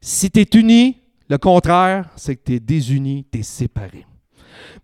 Si 0.00 0.30
tu 0.30 0.40
es 0.40 0.58
uni, 0.58 0.98
le 1.28 1.38
contraire, 1.38 2.10
c'est 2.16 2.36
que 2.36 2.44
tu 2.44 2.54
es 2.54 2.60
désuni, 2.60 3.26
tu 3.30 3.40
es 3.40 3.42
séparé. 3.42 4.06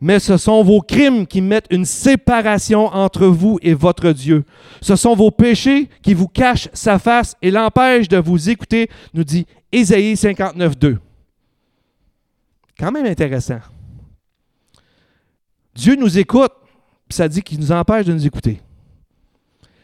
Mais 0.01 0.19
ce 0.19 0.37
sont 0.37 0.63
vos 0.63 0.81
crimes 0.81 1.27
qui 1.27 1.41
mettent 1.41 1.69
une 1.71 1.87
séparation 1.87 2.87
entre 2.87 3.27
vous 3.27 3.59
et 3.63 3.73
votre 3.73 4.13
Dieu. 4.13 4.45
Ce 4.83 4.95
sont 4.95 5.15
vos 5.15 5.31
péchés 5.31 5.89
qui 6.03 6.13
vous 6.13 6.29
cachent 6.29 6.69
sa 6.75 6.99
face 6.99 7.35
et 7.41 7.51
l'empêchent 7.51 8.09
de 8.09 8.19
vous 8.19 8.51
écouter, 8.51 8.91
nous 9.15 9.25
dit 9.25 9.47
Ésaïe 9.73 10.17
59, 10.17 10.79
2. 10.79 10.99
Quand 12.79 12.93
même 12.93 13.07
intéressant. 13.07 13.61
Dieu 15.75 15.97
nous 15.97 16.19
écoute, 16.19 16.53
puis 17.09 17.17
ça 17.17 17.29
dit 17.29 17.43
qu'il 17.43 17.59
nous 17.59 17.73
empêche 17.73 18.07
de 18.07 18.13
nous 18.13 18.27
écouter. 18.27 18.61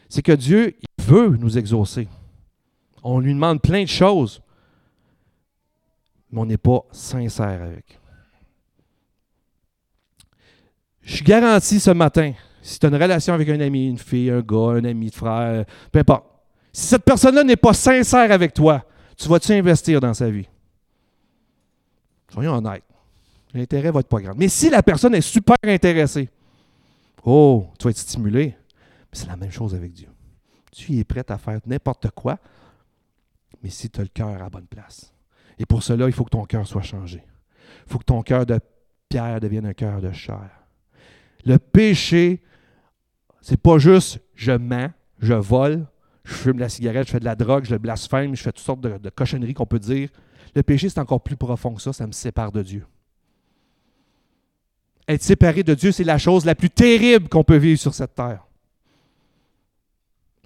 C'est 0.09 0.21
que 0.21 0.31
Dieu, 0.31 0.75
il 0.79 1.03
veut 1.03 1.29
nous 1.29 1.57
exaucer. 1.57 2.07
On 3.03 3.19
lui 3.19 3.33
demande 3.33 3.61
plein 3.61 3.83
de 3.83 3.89
choses, 3.89 4.41
mais 6.31 6.39
on 6.39 6.45
n'est 6.45 6.57
pas 6.57 6.81
sincère 6.91 7.63
avec. 7.63 7.99
Je 11.03 11.15
suis 11.17 11.25
garanti 11.25 11.79
ce 11.79 11.91
matin, 11.91 12.33
si 12.61 12.79
tu 12.79 12.85
as 12.85 12.89
une 12.89 12.95
relation 12.95 13.33
avec 13.33 13.49
un 13.49 13.59
ami, 13.59 13.89
une 13.89 13.97
fille, 13.97 14.29
un 14.29 14.39
gars, 14.39 14.71
un 14.77 14.85
ami 14.85 15.09
de 15.09 15.15
frère, 15.15 15.65
peu 15.91 15.99
importe, 15.99 16.25
si 16.71 16.87
cette 16.87 17.03
personne-là 17.03 17.43
n'est 17.43 17.57
pas 17.57 17.73
sincère 17.73 18.31
avec 18.31 18.53
toi, 18.53 18.83
tu 19.17 19.27
vas-tu 19.27 19.51
investir 19.51 19.99
dans 19.99 20.13
sa 20.13 20.29
vie? 20.29 20.47
Soyons 22.31 22.53
honnêtes. 22.53 22.83
L'intérêt 23.53 23.91
va 23.91 23.99
être 23.99 24.07
pas 24.07 24.19
grand. 24.19 24.33
Mais 24.35 24.47
si 24.47 24.69
la 24.69 24.81
personne 24.81 25.13
est 25.13 25.21
super 25.21 25.57
intéressée, 25.63 26.29
oh, 27.23 27.67
tu 27.77 27.83
vas 27.83 27.91
être 27.91 27.97
stimulé. 27.97 28.55
C'est 29.11 29.27
la 29.27 29.35
même 29.35 29.51
chose 29.51 29.75
avec 29.75 29.93
Dieu. 29.93 30.07
Tu 30.71 30.97
es 30.97 31.03
prêt 31.03 31.23
à 31.29 31.37
faire 31.37 31.59
n'importe 31.67 32.09
quoi, 32.11 32.39
mais 33.61 33.69
si 33.69 33.89
tu 33.91 33.99
as 33.99 34.03
le 34.03 34.09
cœur 34.09 34.41
à 34.41 34.49
bonne 34.49 34.65
place. 34.65 35.13
Et 35.59 35.67
pour 35.67 35.83
cela, 35.83 36.07
il 36.07 36.13
faut 36.13 36.23
que 36.23 36.31
ton 36.31 36.45
cœur 36.45 36.65
soit 36.65 36.81
changé. 36.81 37.23
Il 37.85 37.91
faut 37.91 37.99
que 37.99 38.05
ton 38.05 38.23
cœur 38.23 38.45
de 38.47 38.59
pierre 39.07 39.39
devienne 39.39 39.67
un 39.67 39.73
cœur 39.73 40.01
de 40.01 40.11
chair. 40.11 40.62
Le 41.45 41.57
péché, 41.57 42.41
c'est 43.41 43.61
pas 43.61 43.77
juste 43.77 44.19
je 44.35 44.51
mens, 44.51 44.89
je 45.19 45.33
vole, 45.33 45.85
je 46.23 46.33
fume 46.33 46.59
la 46.59 46.69
cigarette, 46.69 47.07
je 47.07 47.11
fais 47.11 47.19
de 47.19 47.25
la 47.25 47.35
drogue, 47.35 47.65
je 47.65 47.75
blasphème, 47.75 48.35
je 48.35 48.41
fais 48.41 48.51
toutes 48.51 48.65
sortes 48.65 48.81
de, 48.81 49.09
cochonneries 49.09 49.53
qu'on 49.53 49.65
peut 49.65 49.79
dire. 49.79 50.09
Le 50.55 50.63
péché, 50.63 50.89
c'est 50.89 50.99
encore 50.99 51.21
plus 51.21 51.35
profond 51.35 51.73
que 51.73 51.81
ça, 51.81 51.93
ça 51.93 52.07
me 52.07 52.11
sépare 52.11 52.51
de 52.51 52.61
Dieu. 52.61 52.85
Être 55.07 55.21
séparé 55.21 55.63
de 55.63 55.73
Dieu, 55.73 55.91
c'est 55.91 56.03
la 56.03 56.17
chose 56.17 56.45
la 56.45 56.55
plus 56.55 56.69
terrible 56.69 57.27
qu'on 57.27 57.43
peut 57.43 57.57
vivre 57.57 57.79
sur 57.79 57.93
cette 57.93 58.15
terre. 58.15 58.45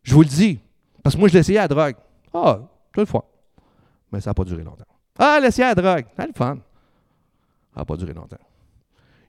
Je 0.01 0.13
vous 0.13 0.21
le 0.21 0.27
dis, 0.27 0.59
parce 1.03 1.15
que 1.15 1.19
moi, 1.19 1.29
je 1.29 1.33
l'ai 1.33 1.39
essayé 1.41 1.59
à 1.59 1.63
la 1.63 1.67
drogue. 1.67 1.95
Ah, 2.33 2.61
toute 2.91 3.07
fois. 3.07 3.29
Mais 4.11 4.21
ça 4.21 4.31
n'a 4.31 4.33
pas 4.33 4.45
duré 4.45 4.63
longtemps. 4.63 4.85
Ah, 5.19 5.39
l'essayer 5.41 5.65
à 5.65 5.75
la 5.75 5.75
drogue, 5.75 6.05
c'est 6.17 6.27
le 6.27 6.33
fun. 6.33 6.57
Ça 7.73 7.81
n'a 7.81 7.85
pas 7.85 7.97
duré 7.97 8.13
longtemps. 8.13 8.37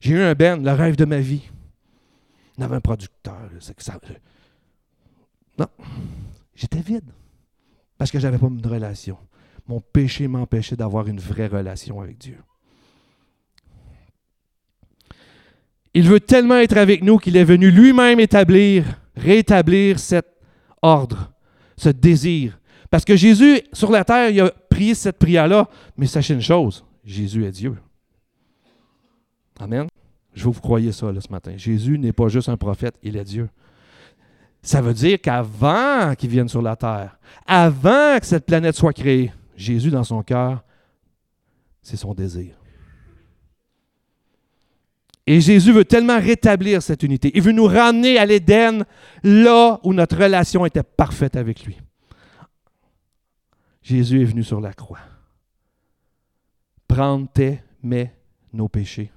J'ai 0.00 0.14
eu 0.14 0.22
un 0.22 0.34
Ben, 0.34 0.62
le 0.62 0.72
rêve 0.72 0.96
de 0.96 1.04
ma 1.04 1.18
vie. 1.18 1.50
On 2.58 2.62
avait 2.62 2.76
un 2.76 2.80
producteur. 2.80 3.50
ça... 3.78 4.00
Non, 5.58 5.68
j'étais 6.54 6.80
vide. 6.80 7.10
Parce 7.96 8.10
que 8.10 8.18
je 8.18 8.26
n'avais 8.26 8.38
pas 8.38 8.46
une 8.46 8.64
relation. 8.66 9.16
Mon 9.66 9.80
péché 9.80 10.28
m'empêchait 10.28 10.76
d'avoir 10.76 11.06
une 11.08 11.20
vraie 11.20 11.46
relation 11.46 12.00
avec 12.00 12.18
Dieu. 12.18 12.38
Il 15.94 16.08
veut 16.08 16.20
tellement 16.20 16.56
être 16.56 16.76
avec 16.76 17.02
nous 17.02 17.18
qu'il 17.18 17.36
est 17.36 17.44
venu 17.44 17.70
lui-même 17.70 18.20
établir, 18.20 18.84
rétablir 19.16 19.98
cet 19.98 20.26
ordre, 20.80 21.32
ce 21.76 21.88
désir. 21.88 22.58
Parce 22.90 23.04
que 23.04 23.16
Jésus, 23.16 23.60
sur 23.72 23.90
la 23.90 24.04
terre, 24.04 24.30
il 24.30 24.40
a 24.40 24.50
prié 24.50 24.94
cette 24.94 25.18
prière-là, 25.18 25.68
mais 25.96 26.06
sachez 26.06 26.34
une 26.34 26.40
chose, 26.40 26.84
Jésus 27.04 27.44
est 27.44 27.50
Dieu. 27.50 27.76
Amen. 29.58 29.88
Je 30.38 30.44
veux 30.44 30.50
que 30.50 30.54
vous 30.54 30.62
croyez 30.62 30.92
ça 30.92 31.08
ce 31.20 31.32
matin. 31.32 31.54
Jésus 31.56 31.98
n'est 31.98 32.12
pas 32.12 32.28
juste 32.28 32.48
un 32.48 32.56
prophète, 32.56 32.94
il 33.02 33.16
est 33.16 33.24
Dieu. 33.24 33.48
Ça 34.62 34.80
veut 34.80 34.94
dire 34.94 35.20
qu'avant 35.20 36.14
qu'il 36.14 36.30
vienne 36.30 36.48
sur 36.48 36.62
la 36.62 36.76
terre, 36.76 37.18
avant 37.44 38.16
que 38.20 38.24
cette 38.24 38.46
planète 38.46 38.76
soit 38.76 38.92
créée, 38.92 39.32
Jésus 39.56 39.90
dans 39.90 40.04
son 40.04 40.22
cœur, 40.22 40.62
c'est 41.82 41.96
son 41.96 42.14
désir. 42.14 42.54
Et 45.26 45.40
Jésus 45.40 45.72
veut 45.72 45.84
tellement 45.84 46.20
rétablir 46.20 46.82
cette 46.82 47.02
unité. 47.02 47.32
Il 47.34 47.42
veut 47.42 47.50
nous 47.50 47.66
ramener 47.66 48.16
à 48.16 48.24
l'Éden, 48.24 48.84
là 49.24 49.80
où 49.82 49.92
notre 49.92 50.16
relation 50.16 50.64
était 50.64 50.84
parfaite 50.84 51.34
avec 51.34 51.64
lui. 51.64 51.78
Jésus 53.82 54.22
est 54.22 54.26
venu 54.26 54.44
sur 54.44 54.60
la 54.60 54.72
croix. 54.72 55.00
Prendre 56.86 57.26
tes, 57.28 57.60
mais 57.82 58.14
nos 58.52 58.68
péchés 58.68 59.10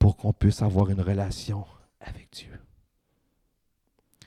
pour 0.00 0.16
qu'on 0.16 0.32
puisse 0.32 0.62
avoir 0.62 0.90
une 0.90 1.00
relation 1.00 1.64
avec 2.00 2.28
Dieu. 2.32 2.50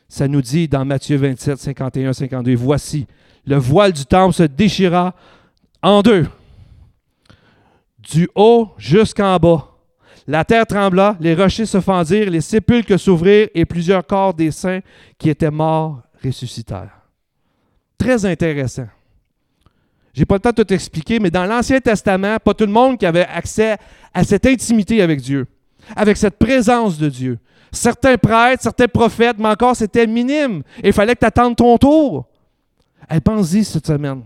Ça 0.08 0.30
nous 0.30 0.42
dit 0.42 0.70
dans 0.70 0.86
Matthieu 0.86 1.18
27, 1.18 1.58
51, 1.58 2.14
52, 2.14 2.56
Voici, 2.56 3.06
le 3.46 3.58
voile 3.58 3.92
du 3.92 4.06
temple 4.06 4.34
se 4.34 4.44
déchira 4.44 5.14
en 5.82 6.02
deux, 6.02 6.26
du 8.00 8.30
haut 8.36 8.70
jusqu'en 8.78 9.36
bas 9.36 9.74
la 10.28 10.46
terre 10.46 10.66
trembla, 10.66 11.18
les 11.20 11.36
rochers 11.36 11.66
se 11.66 11.82
fendirent, 11.82 12.30
les 12.30 12.42
sépulcres 12.42 13.00
s'ouvrirent 13.00 13.50
et 13.54 13.66
plusieurs 13.66 14.06
corps 14.06 14.34
des 14.34 14.52
saints 14.52 14.80
qui 15.18 15.30
étaient 15.30 15.52
morts 15.52 16.02
ressuscitèrent. 16.24 17.02
Très 17.98 18.26
intéressant. 18.26 18.88
Je 20.14 20.22
n'ai 20.22 20.26
pas 20.26 20.36
le 20.36 20.40
temps 20.42 20.52
de 20.52 20.64
tout 20.64 20.74
expliquer, 20.74 21.20
mais 21.20 21.32
dans 21.32 21.46
l'Ancien 21.46 21.80
Testament, 21.80 22.38
pas 22.38 22.54
tout 22.54 22.66
le 22.66 22.72
monde 22.72 22.98
qui 22.98 23.06
avait 23.06 23.26
accès 23.26 23.78
à 24.14 24.24
cette 24.24 24.46
intimité 24.46 25.02
avec 25.02 25.20
Dieu, 25.20 25.48
avec 25.96 26.18
cette 26.18 26.38
présence 26.38 26.98
de 26.98 27.10
Dieu. 27.10 27.40
Certains 27.72 28.18
prêtres, 28.18 28.64
certains 28.64 28.88
prophètes, 28.88 29.38
mais 29.40 29.50
encore 29.50 29.76
c'était 29.76 30.08
minime. 30.08 30.64
il 30.84 30.94
fallait 30.94 31.16
que 31.16 31.20
tu 31.22 31.26
attendes 31.26 31.56
ton 31.56 31.78
tour. 31.78 32.26
Elle 33.10 33.22
pense-y 33.22 33.64
cette 33.64 33.88
semaine. 33.88 34.24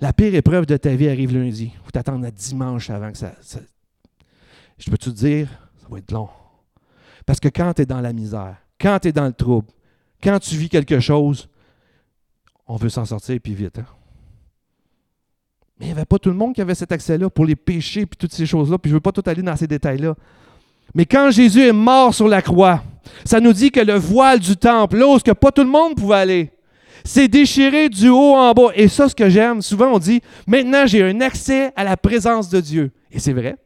La 0.00 0.12
pire 0.12 0.34
épreuve 0.34 0.66
de 0.66 0.76
ta 0.76 0.94
vie 0.94 1.08
arrive 1.08 1.36
lundi. 1.36 1.72
Faut 1.84 1.90
t'attendre 1.90 2.26
à 2.26 2.30
dimanche 2.30 2.90
avant 2.90 3.12
que 3.12 3.18
ça, 3.18 3.32
je 4.78 4.90
peux 4.90 4.98
te 4.98 5.10
dire, 5.10 5.48
ça 5.80 5.86
va 5.88 5.98
être 5.98 6.10
long. 6.10 6.28
Parce 7.24 7.38
que 7.38 7.48
quand 7.48 7.74
tu 7.74 7.82
es 7.82 7.86
dans 7.86 8.00
la 8.00 8.12
misère, 8.12 8.56
quand 8.80 8.98
tu 9.00 9.08
es 9.08 9.12
dans 9.12 9.26
le 9.26 9.32
trouble, 9.32 9.68
quand 10.22 10.38
tu 10.40 10.56
vis 10.56 10.68
quelque 10.68 10.98
chose, 10.98 11.48
on 12.66 12.76
veut 12.76 12.88
s'en 12.88 13.04
sortir 13.04 13.38
puis 13.42 13.54
vite. 13.54 13.78
Hein? 13.78 13.86
Il 15.82 15.86
n'y 15.86 15.92
avait 15.92 16.04
pas 16.04 16.18
tout 16.18 16.28
le 16.28 16.36
monde 16.36 16.54
qui 16.54 16.60
avait 16.60 16.76
cet 16.76 16.92
accès-là 16.92 17.28
pour 17.28 17.44
les 17.44 17.56
péchés 17.56 18.02
et 18.02 18.06
toutes 18.06 18.32
ces 18.32 18.46
choses-là. 18.46 18.78
Puis 18.78 18.88
je 18.88 18.94
ne 18.94 18.98
veux 18.98 19.00
pas 19.00 19.10
tout 19.10 19.22
aller 19.26 19.42
dans 19.42 19.56
ces 19.56 19.66
détails-là. 19.66 20.14
Mais 20.94 21.06
quand 21.06 21.32
Jésus 21.32 21.60
est 21.60 21.72
mort 21.72 22.14
sur 22.14 22.28
la 22.28 22.40
croix, 22.40 22.84
ça 23.24 23.40
nous 23.40 23.52
dit 23.52 23.72
que 23.72 23.80
le 23.80 23.94
voile 23.94 24.38
du 24.38 24.56
temple, 24.56 24.98
là 24.98 25.08
où 25.08 25.18
que 25.18 25.32
pas 25.32 25.50
tout 25.50 25.64
le 25.64 25.68
monde 25.68 25.96
pouvait 25.96 26.16
aller, 26.16 26.50
c'est 27.04 27.26
déchiré 27.26 27.88
du 27.88 28.08
haut 28.08 28.36
en 28.36 28.52
bas. 28.52 28.70
Et 28.76 28.86
ça, 28.86 29.08
ce 29.08 29.14
que 29.16 29.28
j'aime, 29.28 29.60
souvent 29.60 29.88
on 29.92 29.98
dit, 29.98 30.20
maintenant 30.46 30.86
j'ai 30.86 31.02
un 31.02 31.20
accès 31.20 31.72
à 31.74 31.82
la 31.82 31.96
présence 31.96 32.48
de 32.48 32.60
Dieu. 32.60 32.92
Et 33.10 33.18
c'est 33.18 33.32
vrai. 33.32 33.56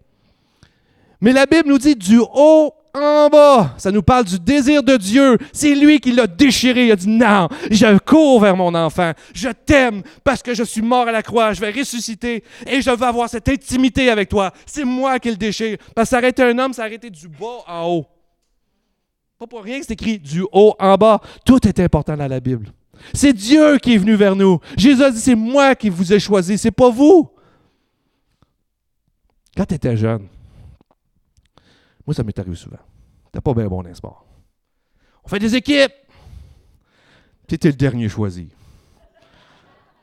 Mais 1.20 1.34
la 1.34 1.44
Bible 1.44 1.68
nous 1.68 1.78
dit 1.78 1.96
du 1.96 2.18
haut 2.18 2.72
en 3.02 3.28
bas. 3.28 3.74
Ça 3.78 3.90
nous 3.90 4.02
parle 4.02 4.24
du 4.24 4.38
désir 4.38 4.82
de 4.82 4.96
Dieu. 4.96 5.38
C'est 5.52 5.74
lui 5.74 6.00
qui 6.00 6.12
l'a 6.12 6.26
déchiré. 6.26 6.86
Il 6.86 6.92
a 6.92 6.96
dit 6.96 7.08
non, 7.08 7.48
je 7.70 7.98
cours 7.98 8.40
vers 8.40 8.56
mon 8.56 8.74
enfant. 8.74 9.12
Je 9.34 9.48
t'aime 9.48 10.02
parce 10.24 10.42
que 10.42 10.54
je 10.54 10.62
suis 10.62 10.82
mort 10.82 11.08
à 11.08 11.12
la 11.12 11.22
croix. 11.22 11.52
Je 11.52 11.60
vais 11.60 11.70
ressusciter 11.70 12.42
et 12.66 12.80
je 12.80 12.90
veux 12.90 13.06
avoir 13.06 13.28
cette 13.28 13.48
intimité 13.48 14.10
avec 14.10 14.28
toi. 14.28 14.52
C'est 14.64 14.84
moi 14.84 15.18
qui 15.18 15.30
le 15.30 15.36
déchire. 15.36 15.78
Parce 15.94 16.08
que 16.08 16.16
s'arrêter 16.16 16.42
un 16.42 16.58
homme, 16.58 16.72
s'arrêter 16.72 17.10
du 17.10 17.28
bas 17.28 17.64
en 17.66 17.86
haut. 17.86 18.06
Pas 19.38 19.46
pour 19.46 19.62
rien 19.62 19.78
que 19.80 19.86
c'est 19.86 19.92
écrit 19.92 20.18
du 20.18 20.42
haut 20.52 20.74
en 20.78 20.94
bas. 20.96 21.20
Tout 21.44 21.66
est 21.68 21.78
important 21.80 22.16
dans 22.16 22.28
la 22.28 22.40
Bible. 22.40 22.72
C'est 23.12 23.32
Dieu 23.32 23.78
qui 23.78 23.94
est 23.94 23.98
venu 23.98 24.14
vers 24.14 24.34
nous. 24.34 24.58
Jésus 24.76 25.02
a 25.02 25.10
dit 25.10 25.20
c'est 25.20 25.34
moi 25.34 25.74
qui 25.74 25.90
vous 25.90 26.12
ai 26.12 26.18
choisi, 26.18 26.56
c'est 26.56 26.70
pas 26.70 26.88
vous. 26.88 27.28
Quand 29.54 29.66
tu 29.66 29.74
étais 29.74 29.96
jeune, 29.96 30.28
moi, 32.06 32.14
ça 32.14 32.22
m'est 32.22 32.38
arrivé 32.38 32.54
souvent. 32.54 32.78
T'es 33.36 33.42
pas 33.42 33.52
bien 33.52 33.66
bon 33.66 33.82
dans 33.82 33.94
sport. 33.94 34.24
On 35.22 35.28
fait 35.28 35.38
des 35.38 35.54
équipes. 35.54 35.92
Tu 37.46 37.54
étais 37.54 37.68
le 37.68 37.74
dernier 37.74 38.08
choisi. 38.08 38.48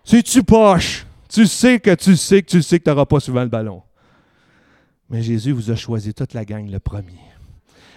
Si 0.04 0.22
tu 0.22 0.44
poches, 0.44 1.08
tu 1.28 1.48
sais 1.48 1.80
que 1.80 1.96
tu 1.96 2.16
sais 2.16 2.44
que 2.44 2.52
tu 2.52 2.62
sais 2.62 2.78
que 2.78 2.84
tu 2.84 2.90
n'auras 2.92 3.08
pas 3.08 3.20
souvent 3.20 3.42
le 3.42 3.50
ballon. 3.50 3.82
Mais 5.10 5.24
Jésus 5.24 5.52
vous 5.52 5.72
a 5.72 5.76
choisi 5.76 6.14
toute 6.14 6.36
la 6.36 6.46
gang 6.46 6.70
le 6.70 6.78
premier. 6.80 7.24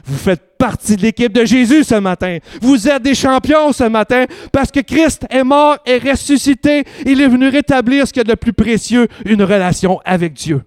Vous 0.06 0.16
faites 0.16 0.56
partie 0.56 0.96
de 0.96 1.02
l'équipe 1.02 1.34
de 1.34 1.44
Jésus 1.44 1.84
ce 1.84 1.96
matin. 1.96 2.38
Vous 2.62 2.88
êtes 2.88 3.02
des 3.02 3.14
champions 3.14 3.74
ce 3.74 3.84
matin 3.84 4.24
parce 4.52 4.70
que 4.70 4.80
Christ 4.80 5.26
est 5.28 5.44
mort 5.44 5.76
et 5.84 5.98
ressuscité. 5.98 6.84
Il 7.04 7.20
est 7.20 7.28
venu 7.28 7.48
rétablir 7.48 8.08
ce 8.08 8.12
qu'il 8.14 8.26
y 8.26 8.30
a 8.30 8.34
de 8.34 8.38
plus 8.38 8.54
précieux, 8.54 9.06
une 9.26 9.42
relation 9.42 10.00
avec 10.06 10.32
Dieu. 10.32 10.64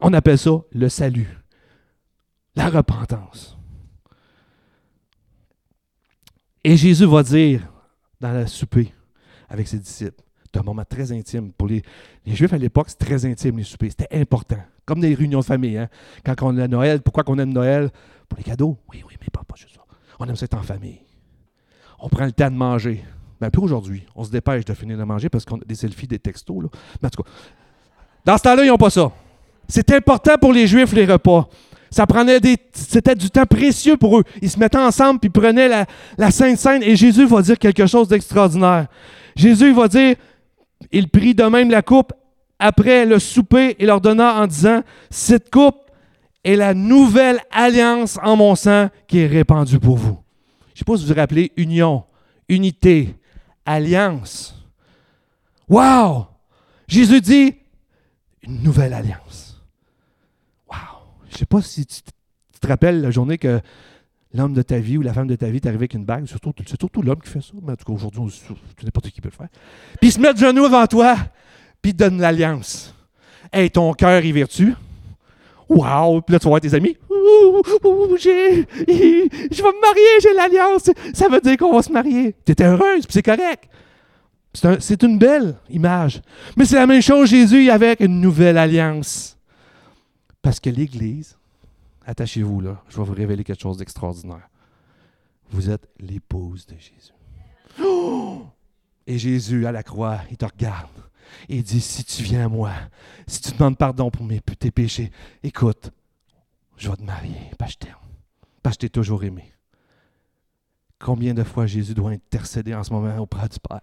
On 0.00 0.12
appelle 0.12 0.38
ça 0.38 0.52
le 0.72 0.88
salut 0.88 1.41
La 2.54 2.68
repentance. 2.68 3.56
Et 6.64 6.76
Jésus 6.76 7.06
va 7.06 7.22
dire 7.22 7.62
dans 8.20 8.32
la 8.32 8.46
souper 8.46 8.92
avec 9.48 9.66
ses 9.66 9.78
disciples, 9.78 10.22
c'est 10.44 10.60
un 10.60 10.62
moment 10.62 10.84
très 10.84 11.10
intime. 11.12 11.52
Pour 11.52 11.68
les, 11.68 11.82
les 12.26 12.34
Juifs 12.34 12.52
à 12.52 12.58
l'époque, 12.58 12.86
c'est 12.88 12.98
très 12.98 13.24
intime, 13.24 13.58
les 13.58 13.64
soupers. 13.64 13.90
C'était 13.90 14.20
important. 14.20 14.58
Comme 14.84 15.00
des 15.00 15.14
réunions 15.14 15.40
de 15.40 15.44
famille. 15.44 15.78
Hein? 15.78 15.88
Quand 16.24 16.34
on 16.42 16.58
a 16.58 16.68
Noël, 16.68 17.00
pourquoi 17.00 17.24
qu'on 17.24 17.38
aime 17.38 17.52
Noël? 17.52 17.90
Pour 18.28 18.38
les 18.38 18.44
cadeaux. 18.44 18.78
Oui, 18.92 19.02
oui, 19.06 19.16
mais 19.20 19.28
pas, 19.32 19.42
pas 19.44 19.56
juste 19.56 19.74
ça. 19.74 19.82
On 20.18 20.28
aime 20.28 20.36
ça 20.36 20.44
être 20.44 20.56
en 20.56 20.62
famille. 20.62 21.00
On 21.98 22.08
prend 22.08 22.24
le 22.24 22.32
temps 22.32 22.50
de 22.50 22.56
manger. 22.56 23.02
Ben, 23.40 23.50
plus 23.50 23.62
aujourd'hui. 23.62 24.06
On 24.14 24.24
se 24.24 24.30
dépêche 24.30 24.64
de 24.64 24.74
finir 24.74 24.98
de 24.98 25.04
manger 25.04 25.28
parce 25.28 25.44
qu'on 25.44 25.56
a 25.56 25.64
des 25.64 25.74
selfies, 25.74 26.06
des 26.06 26.18
textos. 26.18 26.56
Mais 27.00 27.06
en 27.06 27.10
tout 27.10 27.22
cas, 27.22 27.30
dans 28.24 28.36
ce 28.36 28.42
temps-là, 28.42 28.64
ils 28.64 28.68
n'ont 28.68 28.76
pas 28.76 28.90
ça. 28.90 29.10
C'est 29.68 29.90
important 29.92 30.36
pour 30.40 30.52
les 30.52 30.66
Juifs, 30.66 30.92
les 30.92 31.06
repas. 31.06 31.48
Ça 31.92 32.06
prenait 32.06 32.40
des. 32.40 32.56
C'était 32.72 33.14
du 33.14 33.30
temps 33.30 33.46
précieux 33.46 33.96
pour 33.96 34.18
eux. 34.18 34.24
Ils 34.40 34.50
se 34.50 34.58
mettaient 34.58 34.78
ensemble 34.78 35.20
puis 35.20 35.30
prenaient 35.30 35.68
la, 35.68 35.86
la 36.16 36.30
Sainte 36.30 36.58
Seine 36.58 36.82
et 36.82 36.96
Jésus 36.96 37.26
va 37.26 37.42
dire 37.42 37.58
quelque 37.58 37.86
chose 37.86 38.08
d'extraordinaire. 38.08 38.86
Jésus 39.36 39.72
va 39.72 39.86
dire 39.86 40.16
il 40.90 41.08
prit 41.08 41.34
de 41.34 41.44
même 41.44 41.70
la 41.70 41.82
coupe 41.82 42.12
après 42.58 43.04
le 43.06 43.18
souper 43.18 43.76
et 43.78 43.86
leur 43.86 44.00
donna 44.00 44.40
en 44.42 44.46
disant 44.46 44.82
Cette 45.10 45.50
coupe 45.50 45.76
est 46.42 46.56
la 46.56 46.74
nouvelle 46.74 47.40
alliance 47.50 48.18
en 48.22 48.36
mon 48.36 48.56
sang 48.56 48.88
qui 49.06 49.20
est 49.20 49.26
répandue 49.26 49.78
pour 49.78 49.96
vous. 49.98 50.18
Je 50.68 50.72
ne 50.72 50.78
sais 50.78 50.84
pas 50.84 50.96
si 50.96 51.02
vous 51.02 51.12
vous 51.12 51.20
rappelez 51.20 51.52
union, 51.56 52.04
unité, 52.48 53.14
alliance. 53.66 54.54
Wow! 55.68 56.26
Jésus 56.88 57.20
dit 57.20 57.54
une 58.42 58.62
nouvelle 58.62 58.94
alliance. 58.94 59.31
Je 61.32 61.38
sais 61.38 61.46
pas 61.46 61.62
si 61.62 61.86
tu 61.86 62.02
te 62.60 62.66
rappelles 62.66 63.00
la 63.00 63.10
journée 63.10 63.38
que 63.38 63.60
l'homme 64.34 64.54
de 64.54 64.62
ta 64.62 64.78
vie 64.78 64.98
ou 64.98 65.02
la 65.02 65.12
femme 65.12 65.26
de 65.26 65.36
ta 65.36 65.48
vie 65.48 65.56
est 65.56 65.66
arrivé 65.66 65.80
avec 65.80 65.94
une 65.94 66.04
bague. 66.04 66.24
C'est 66.26 66.68
surtout 66.68 67.02
l'homme 67.02 67.20
qui 67.20 67.30
fait 67.30 67.40
ça. 67.40 67.52
Mais 67.62 67.72
en 67.72 67.76
tout 67.76 67.84
cas, 67.84 67.92
aujourd'hui, 67.92 68.32
n'importe 68.82 69.10
qui 69.10 69.20
peut 69.20 69.30
le 69.30 69.36
faire. 69.36 69.48
Puis 70.00 70.12
se 70.12 70.20
met 70.20 70.32
de 70.32 70.38
genoux 70.38 70.64
devant 70.64 70.86
toi, 70.86 71.16
puis 71.80 71.90
il 71.90 71.96
te 71.96 72.04
donne 72.04 72.20
l'alliance. 72.20 72.94
Hey, 73.52 73.70
ton 73.70 73.92
cœur 73.94 74.24
y 74.24 74.32
vertu. 74.32 74.74
Wow! 75.68 76.20
Puis 76.20 76.34
là, 76.34 76.38
tu 76.38 76.44
vas 76.44 76.50
voir 76.50 76.60
tes 76.60 76.74
amis. 76.74 76.96
Ouh, 77.10 78.16
j'ai, 78.18 78.66
je 78.76 79.62
vais 79.62 79.68
me 79.68 79.80
marier, 79.80 80.20
j'ai 80.22 80.34
l'alliance. 80.34 80.90
Ça 81.14 81.28
veut 81.28 81.40
dire 81.40 81.56
qu'on 81.56 81.72
va 81.72 81.82
se 81.82 81.92
marier. 81.92 82.34
Tu 82.44 82.52
étais 82.52 82.64
heureuse, 82.64 83.06
puis 83.06 83.12
c'est 83.12 83.22
correct. 83.22 83.68
C'est, 84.54 85.02
une 85.02 85.18
belle 85.18 85.56
image. 85.70 86.20
Mais 86.56 86.66
c'est 86.66 86.76
la 86.76 86.86
même 86.86 87.00
chose, 87.00 87.30
Jésus, 87.30 87.70
avec 87.70 88.00
une 88.00 88.20
nouvelle 88.20 88.58
alliance. 88.58 89.38
Parce 90.42 90.60
que 90.60 90.70
l'Église, 90.70 91.38
attachez-vous 92.04 92.60
là, 92.60 92.82
je 92.88 92.96
vais 92.96 93.04
vous 93.04 93.14
révéler 93.14 93.44
quelque 93.44 93.62
chose 93.62 93.78
d'extraordinaire. 93.78 94.48
Vous 95.50 95.70
êtes 95.70 95.88
l'épouse 96.00 96.66
de 96.66 96.74
Jésus. 96.74 97.14
Et 99.06 99.18
Jésus, 99.18 99.66
à 99.66 99.72
la 99.72 99.82
croix, 99.82 100.20
il 100.30 100.36
te 100.36 100.44
regarde 100.44 100.90
il 101.48 101.62
dit, 101.62 101.80
si 101.80 102.04
tu 102.04 102.22
viens 102.22 102.46
à 102.46 102.48
moi, 102.48 102.70
si 103.26 103.40
tu 103.40 103.52
demandes 103.52 103.76
pardon 103.76 104.10
pour 104.10 104.24
mes, 104.24 104.40
tes 104.40 104.70
péchés, 104.70 105.10
écoute, 105.42 105.90
je 106.76 106.90
vais 106.90 106.96
te 106.96 107.02
marier, 107.02 107.50
parce 107.58 107.72
je 107.72 107.78
t'aime, 107.78 107.96
parce 108.62 108.76
que 108.76 108.82
je 108.82 108.86
t'ai 108.86 108.90
toujours 108.90 109.24
aimé. 109.24 109.52
Combien 110.98 111.34
de 111.34 111.42
fois 111.42 111.66
Jésus 111.66 111.94
doit 111.94 112.10
intercéder 112.10 112.74
en 112.74 112.84
ce 112.84 112.92
moment 112.92 113.16
auprès 113.18 113.48
du 113.48 113.58
Père 113.58 113.80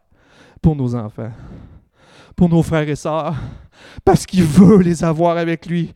pour 0.62 0.76
nos 0.76 0.95
enfants, 0.95 1.32
pour 2.36 2.49
nos 2.49 2.64
frères 2.64 2.88
et 2.88 2.95
sœurs, 2.95 3.36
parce 4.05 4.26
qu'il 4.26 4.43
veut 4.43 4.82
les 4.82 5.03
avoir 5.03 5.38
avec 5.38 5.66
lui, 5.66 5.93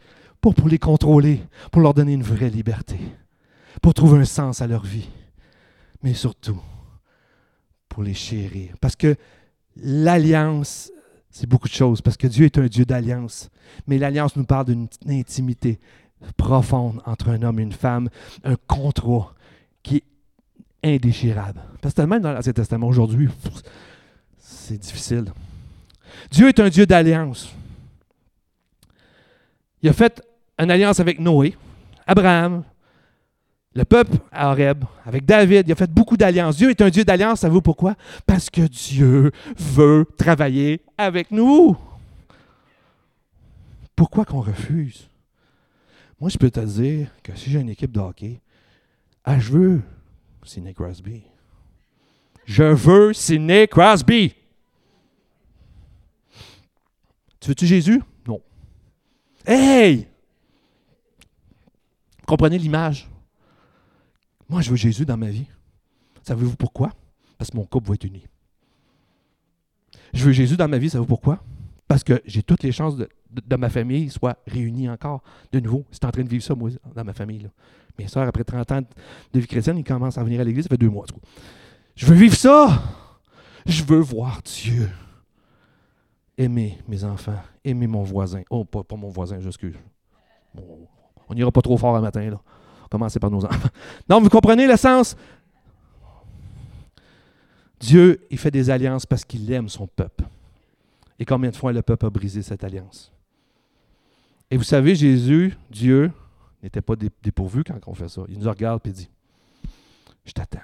pour, 0.52 0.68
les 0.68 0.80
contrôler, 0.80 1.42
pour 1.72 1.82
leur 1.82 1.94
donner 1.94 2.14
une 2.14 2.24
vraie 2.24 2.50
liberté, 2.50 3.00
pour 3.82 3.94
trouver 3.94 4.20
un 4.20 4.26
sens 4.26 4.62
à 4.62 4.68
leur 4.68 4.84
vie, 4.84 5.08
mais 6.02 6.14
surtout 6.14 6.60
pour 7.88 8.04
les 8.04 8.14
chérir. 8.14 8.74
Parce 8.82 8.98
que 8.98 9.16
l'alliance, 9.78 10.92
c'est 11.30 11.48
beaucoup 11.48 11.70
de 11.70 11.74
choses, 11.74 12.02
parce 12.02 12.18
que 12.18 12.28
Dieu 12.28 12.46
est 12.46 12.58
un 12.58 12.68
Dieu 12.68 12.84
d'alliance. 12.84 13.50
Mais 13.88 13.98
l'alliance 13.98 14.36
nous 14.36 14.44
parle 14.44 14.66
d'une 14.66 14.88
intimité 15.08 15.80
profonde 16.36 17.02
entre 17.06 17.30
un 17.30 17.42
homme 17.42 17.60
et 17.60 17.64
une 17.64 17.72
femme, 17.72 18.10
un 18.44 18.56
contrat 18.68 19.34
qui 19.82 19.98
est 20.82 20.96
indéchirable. 20.96 21.62
Parce 21.82 21.94
que 21.94 22.02
même 22.02 22.22
dans 22.22 22.34
l'Ancien 22.34 22.54
Testament, 22.54 22.88
aujourd'hui, 22.88 23.30
c'est 24.40 24.78
difficile. 24.78 25.32
Dieu 26.32 26.50
est 26.50 26.60
un 26.60 26.70
Dieu 26.70 26.86
d'alliance. 26.86 27.50
Il 29.82 29.90
a 29.90 29.94
fait 29.94 30.22
une 30.58 30.72
alliance 30.72 31.00
avec 31.00 31.20
Noé, 31.20 31.56
Abraham, 32.06 32.64
le 33.76 33.86
peuple 33.86 34.18
à 34.32 34.52
Horeb, 34.52 34.84
avec 35.06 35.26
David. 35.26 35.68
Il 35.68 35.72
a 35.72 35.76
fait 35.76 35.90
beaucoup 35.90 36.18
d'alliances. 36.18 36.58
Dieu 36.58 36.70
est 36.70 36.82
un 36.82 36.90
Dieu 36.90 37.04
d'alliance, 37.04 37.40
savez-vous 37.40 37.62
pourquoi? 37.62 37.96
Parce 38.26 38.50
que 38.50 38.62
Dieu 38.62 39.32
veut 39.58 40.06
travailler 40.18 40.82
avec 40.98 41.32
nous. 41.32 41.76
Pourquoi 43.96 44.26
qu'on 44.26 44.42
refuse? 44.42 45.08
Moi, 46.20 46.30
je 46.30 46.38
peux 46.38 46.52
te 46.52 46.60
dire 46.60 47.10
que 47.22 47.36
si 47.36 47.50
j'ai 47.50 47.60
une 47.60 47.70
équipe 47.70 47.92
de 47.92 48.00
hockey, 48.00 48.40
ah, 49.26 49.40
je 49.40 49.52
veux 49.52 49.82
Sidney 50.44 50.74
Crosby. 50.74 51.24
Je 52.46 52.64
veux 52.64 53.14
Sidney 53.14 53.68
Crosby. 53.68 54.36
Tu 57.40 57.50
veux-tu 57.50 57.68
Jésus? 57.68 58.02
Non. 58.28 58.42
Hey! 59.46 60.08
Comprenez 62.26 62.58
l'image? 62.58 63.10
Moi, 64.50 64.62
je 64.62 64.70
veux 64.70 64.76
Jésus 64.76 65.06
dans 65.06 65.18
ma 65.18 65.30
vie. 65.30 65.48
Savez-vous 66.22 66.56
pourquoi? 66.56 66.92
Parce 67.38 67.52
que 67.52 67.58
mon 67.58 67.66
couple 67.66 67.90
va 67.90 67.96
être 67.96 68.04
uni. 68.04 68.26
Je 70.14 70.24
veux 70.26 70.32
Jésus 70.32 70.56
dans 70.56 70.68
ma 70.68 70.78
vie, 70.78 70.90
savez-vous 70.90 71.08
pourquoi? 71.08 71.44
Parce 71.88 72.04
que 72.04 72.22
j'ai 72.26 72.44
toutes 72.44 72.64
les 72.64 72.72
chances 72.72 72.96
de, 72.96 73.08
ma 73.56 73.70
famille 73.70 74.10
soit 74.10 74.38
réunie 74.48 74.90
encore 74.90 75.22
de 75.52 75.60
nouveau. 75.60 75.86
C'est 75.92 76.06
en 76.06 76.12
train 76.12 76.24
de 76.24 76.30
vivre 76.30 76.44
ça, 76.44 76.56
moi, 76.56 76.70
dans 76.96 77.04
ma 77.04 77.14
famille. 77.14 77.50
Mes 77.98 78.08
soeurs, 78.08 78.28
après 78.28 78.44
30 78.44 78.72
ans 78.72 78.82
de 79.34 79.40
vie 79.40 79.48
chrétienne, 79.48 79.78
ils 79.78 79.84
commencent 79.84 80.18
à 80.18 80.24
venir 80.24 80.40
à 80.42 80.44
l'église, 80.44 80.64
ça 80.64 80.70
fait 80.70 80.78
deux 80.78 80.90
mois. 80.90 81.06
Je 81.96 82.06
veux 82.06 82.16
vivre 82.16 82.36
ça! 82.36 82.82
Je 83.66 83.84
veux 83.84 84.00
voir 84.00 84.42
Dieu. 84.44 84.90
Aimer 86.38 86.80
mes 86.88 87.04
enfants, 87.04 87.40
aimer 87.64 87.88
mon 87.88 88.04
voisin. 88.04 88.42
Oh, 88.50 88.66
pas, 88.66 88.84
pas 88.84 88.96
mon 88.96 89.10
voisin, 89.10 89.40
j'excuse. 89.40 89.76
Bon, 90.54 90.88
on 91.30 91.34
n'ira 91.34 91.52
pas 91.52 91.62
trop 91.62 91.78
fort 91.78 91.96
un 91.96 92.02
matin, 92.02 92.30
là. 92.30 92.42
Commencez 92.90 93.20
par 93.20 93.32
nos 93.32 93.44
enfants. 93.44 93.70
Non, 94.10 94.22
vous 94.22 94.30
comprenez 94.30 94.68
le 94.68 94.78
sens? 94.78 95.16
Dieu, 97.80 98.26
il 98.30 98.38
fait 98.38 98.52
des 98.52 98.70
alliances 98.70 99.06
parce 99.06 99.26
qu'il 99.26 99.52
aime 99.52 99.68
son 99.68 99.88
peuple. 99.88 100.26
Et 101.20 101.26
combien 101.26 101.50
de 101.50 101.56
fois 101.56 101.74
le 101.74 101.82
peuple 101.82 102.06
a 102.06 102.10
brisé 102.10 102.42
cette 102.42 102.64
alliance? 102.64 103.12
Et 104.52 104.58
vous 104.58 104.64
savez, 104.64 104.96
Jésus, 104.96 105.58
Dieu, 105.72 106.12
n'était 106.62 106.82
pas 106.82 106.96
dépourvu 106.96 107.64
quand 107.64 107.80
on 107.88 107.94
fait 107.94 108.08
ça. 108.08 108.22
Il 108.30 108.40
nous 108.40 108.50
regarde 108.50 108.82
et 108.86 108.92
dit 108.92 109.10
Je 110.26 110.32
t'attends. 110.32 110.60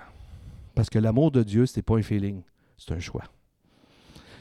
Parce 0.75 0.89
que 0.89 0.99
l'amour 0.99 1.31
de 1.31 1.43
Dieu, 1.43 1.65
ce 1.65 1.77
n'est 1.77 1.83
pas 1.83 1.97
un 1.97 2.01
feeling, 2.01 2.41
c'est 2.77 2.93
un 2.93 2.99
choix. 2.99 3.23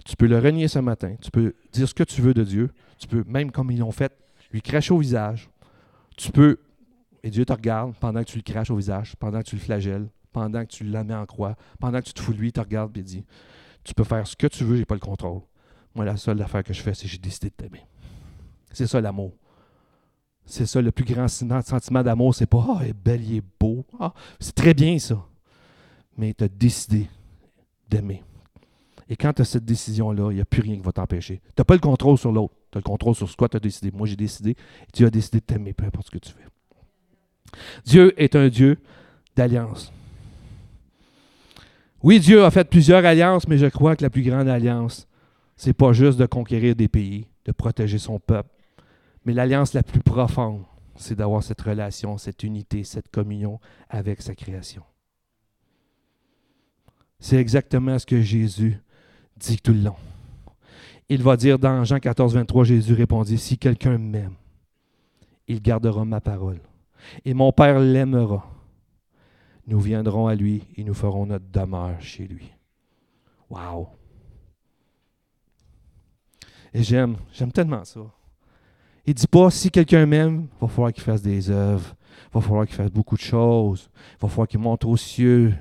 Tu 0.04 0.16
peux 0.16 0.26
le 0.26 0.38
renier 0.38 0.68
ce 0.68 0.78
matin, 0.78 1.16
tu 1.20 1.30
peux 1.30 1.54
dire 1.72 1.88
ce 1.88 1.94
que 1.94 2.04
tu 2.04 2.22
veux 2.22 2.32
de 2.32 2.44
Dieu, 2.44 2.70
tu 2.98 3.08
peux, 3.08 3.24
même 3.26 3.50
comme 3.50 3.70
ils 3.70 3.78
l'ont 3.78 3.92
fait, 3.92 4.12
lui 4.52 4.62
cracher 4.62 4.94
au 4.94 4.98
visage, 4.98 5.50
tu 6.18 6.32
peux, 6.32 6.58
et 7.22 7.30
Dieu 7.30 7.44
te 7.44 7.52
regarde 7.52 7.94
pendant 7.98 8.20
que 8.20 8.28
tu 8.28 8.36
le 8.36 8.42
craches 8.42 8.70
au 8.70 8.76
visage, 8.76 9.16
pendant 9.16 9.38
que 9.38 9.46
tu 9.46 9.56
le 9.56 9.60
flagelles, 9.60 10.08
pendant 10.32 10.62
que 10.62 10.70
tu 10.70 10.84
la 10.84 11.04
mets 11.04 11.14
en 11.14 11.24
croix, 11.26 11.56
pendant 11.80 12.00
que 12.00 12.06
tu 12.06 12.12
te 12.12 12.20
fous 12.20 12.32
de 12.34 12.38
lui, 12.38 12.48
il 12.48 12.52
te 12.52 12.60
regarde 12.60 12.96
et 12.98 13.02
dit 13.02 13.24
Tu 13.84 13.94
peux 13.94 14.04
faire 14.04 14.26
ce 14.26 14.36
que 14.36 14.46
tu 14.48 14.64
veux, 14.64 14.74
je 14.74 14.80
n'ai 14.80 14.84
pas 14.84 14.94
le 14.94 15.00
contrôle. 15.00 15.40
Moi, 15.94 16.04
la 16.04 16.16
seule 16.16 16.42
affaire 16.42 16.62
que 16.62 16.72
je 16.72 16.82
fais, 16.82 16.92
c'est 16.92 17.04
que 17.04 17.08
j'ai 17.08 17.18
décidé 17.18 17.48
de 17.48 17.54
t'aimer. 17.54 17.86
C'est 18.72 18.86
ça 18.86 19.00
l'amour. 19.00 19.32
C'est 20.44 20.66
ça 20.66 20.80
le 20.82 20.90
plus 20.92 21.04
grand 21.04 21.28
sentiment 21.28 22.02
d'amour. 22.02 22.34
C'est 22.34 22.46
pas 22.46 22.64
Ah, 22.68 22.78
il 22.82 22.88
est 22.88 22.92
belle, 22.92 23.22
il 23.22 23.36
est 23.36 23.44
beau. 23.60 23.84
Ah, 24.00 24.12
c'est 24.40 24.54
très 24.54 24.74
bien 24.74 24.98
ça. 24.98 25.24
Mais 26.16 26.34
tu 26.34 26.44
as 26.44 26.48
décidé 26.48 27.08
d'aimer. 27.88 28.22
Et 29.08 29.16
quand 29.16 29.32
tu 29.32 29.42
as 29.42 29.44
cette 29.44 29.64
décision-là, 29.64 30.30
il 30.32 30.36
n'y 30.36 30.40
a 30.40 30.44
plus 30.44 30.62
rien 30.62 30.76
qui 30.76 30.82
va 30.82 30.92
t'empêcher. 30.92 31.40
Tu 31.44 31.52
n'as 31.58 31.64
pas 31.64 31.74
le 31.74 31.80
contrôle 31.80 32.18
sur 32.18 32.32
l'autre. 32.32 32.54
Tu 32.70 32.78
as 32.78 32.80
le 32.80 32.82
contrôle 32.82 33.14
sur 33.14 33.28
ce 33.28 33.36
que 33.36 33.46
tu 33.46 33.56
as 33.56 33.60
décidé. 33.60 33.90
Moi, 33.90 34.06
j'ai 34.06 34.16
décidé. 34.16 34.56
Tu 34.92 35.04
as 35.04 35.10
décidé 35.10 35.40
de 35.40 35.44
t'aimer, 35.44 35.72
peu 35.72 35.84
importe 35.84 36.06
ce 36.06 36.10
que 36.10 36.18
tu 36.18 36.32
fais. 36.32 36.46
Dieu 37.84 38.20
est 38.20 38.36
un 38.36 38.48
Dieu 38.48 38.78
d'alliance. 39.34 39.92
Oui, 42.02 42.20
Dieu 42.20 42.44
a 42.44 42.50
fait 42.50 42.68
plusieurs 42.68 43.04
alliances, 43.04 43.48
mais 43.48 43.58
je 43.58 43.66
crois 43.66 43.96
que 43.96 44.02
la 44.02 44.10
plus 44.10 44.22
grande 44.22 44.48
alliance, 44.48 45.08
c'est 45.56 45.72
pas 45.72 45.92
juste 45.92 46.18
de 46.18 46.26
conquérir 46.26 46.76
des 46.76 46.88
pays, 46.88 47.26
de 47.44 47.52
protéger 47.52 47.98
son 47.98 48.20
peuple, 48.20 48.50
mais 49.24 49.32
l'alliance 49.32 49.74
la 49.74 49.82
plus 49.82 50.00
profonde, 50.00 50.62
c'est 50.94 51.16
d'avoir 51.16 51.42
cette 51.42 51.60
relation, 51.60 52.16
cette 52.18 52.42
unité, 52.44 52.84
cette 52.84 53.08
communion 53.08 53.58
avec 53.88 54.22
sa 54.22 54.34
création. 54.34 54.82
C'est 57.18 57.36
exactement 57.36 57.98
ce 57.98 58.06
que 58.06 58.20
Jésus 58.20 58.78
dit 59.36 59.58
tout 59.58 59.72
le 59.72 59.80
long. 59.80 59.96
Il 61.08 61.22
va 61.22 61.36
dire 61.36 61.58
dans 61.58 61.84
Jean 61.84 61.98
14, 61.98 62.34
23, 62.34 62.64
Jésus 62.64 62.92
répondit, 62.92 63.38
Si 63.38 63.56
quelqu'un 63.56 63.96
m'aime, 63.96 64.34
il 65.46 65.62
gardera 65.62 66.04
ma 66.04 66.20
parole. 66.20 66.60
Et 67.24 67.32
mon 67.32 67.52
Père 67.52 67.78
l'aimera. 67.78 68.46
Nous 69.66 69.80
viendrons 69.80 70.26
à 70.26 70.34
lui 70.34 70.64
et 70.76 70.84
nous 70.84 70.94
ferons 70.94 71.26
notre 71.26 71.50
demeure 71.50 72.00
chez 72.00 72.26
lui. 72.26 72.52
Wow! 73.50 73.88
Et 76.74 76.82
j'aime, 76.82 77.16
j'aime 77.32 77.52
tellement 77.52 77.84
ça. 77.84 78.00
Il 79.06 79.10
ne 79.10 79.14
dit 79.14 79.26
pas 79.26 79.50
si 79.50 79.70
quelqu'un 79.70 80.04
m'aime, 80.04 80.48
il 80.54 80.60
va 80.60 80.68
falloir 80.68 80.92
qu'il 80.92 81.02
fasse 81.02 81.22
des 81.22 81.50
œuvres, 81.50 81.94
il 82.26 82.34
va 82.34 82.40
falloir 82.42 82.66
qu'il 82.66 82.76
fasse 82.76 82.90
beaucoup 82.90 83.16
de 83.16 83.22
choses, 83.22 83.90
il 84.16 84.22
va 84.22 84.28
falloir 84.28 84.48
qu'il 84.48 84.60
monte 84.60 84.84
aux 84.84 84.96
cieux. 84.96 85.54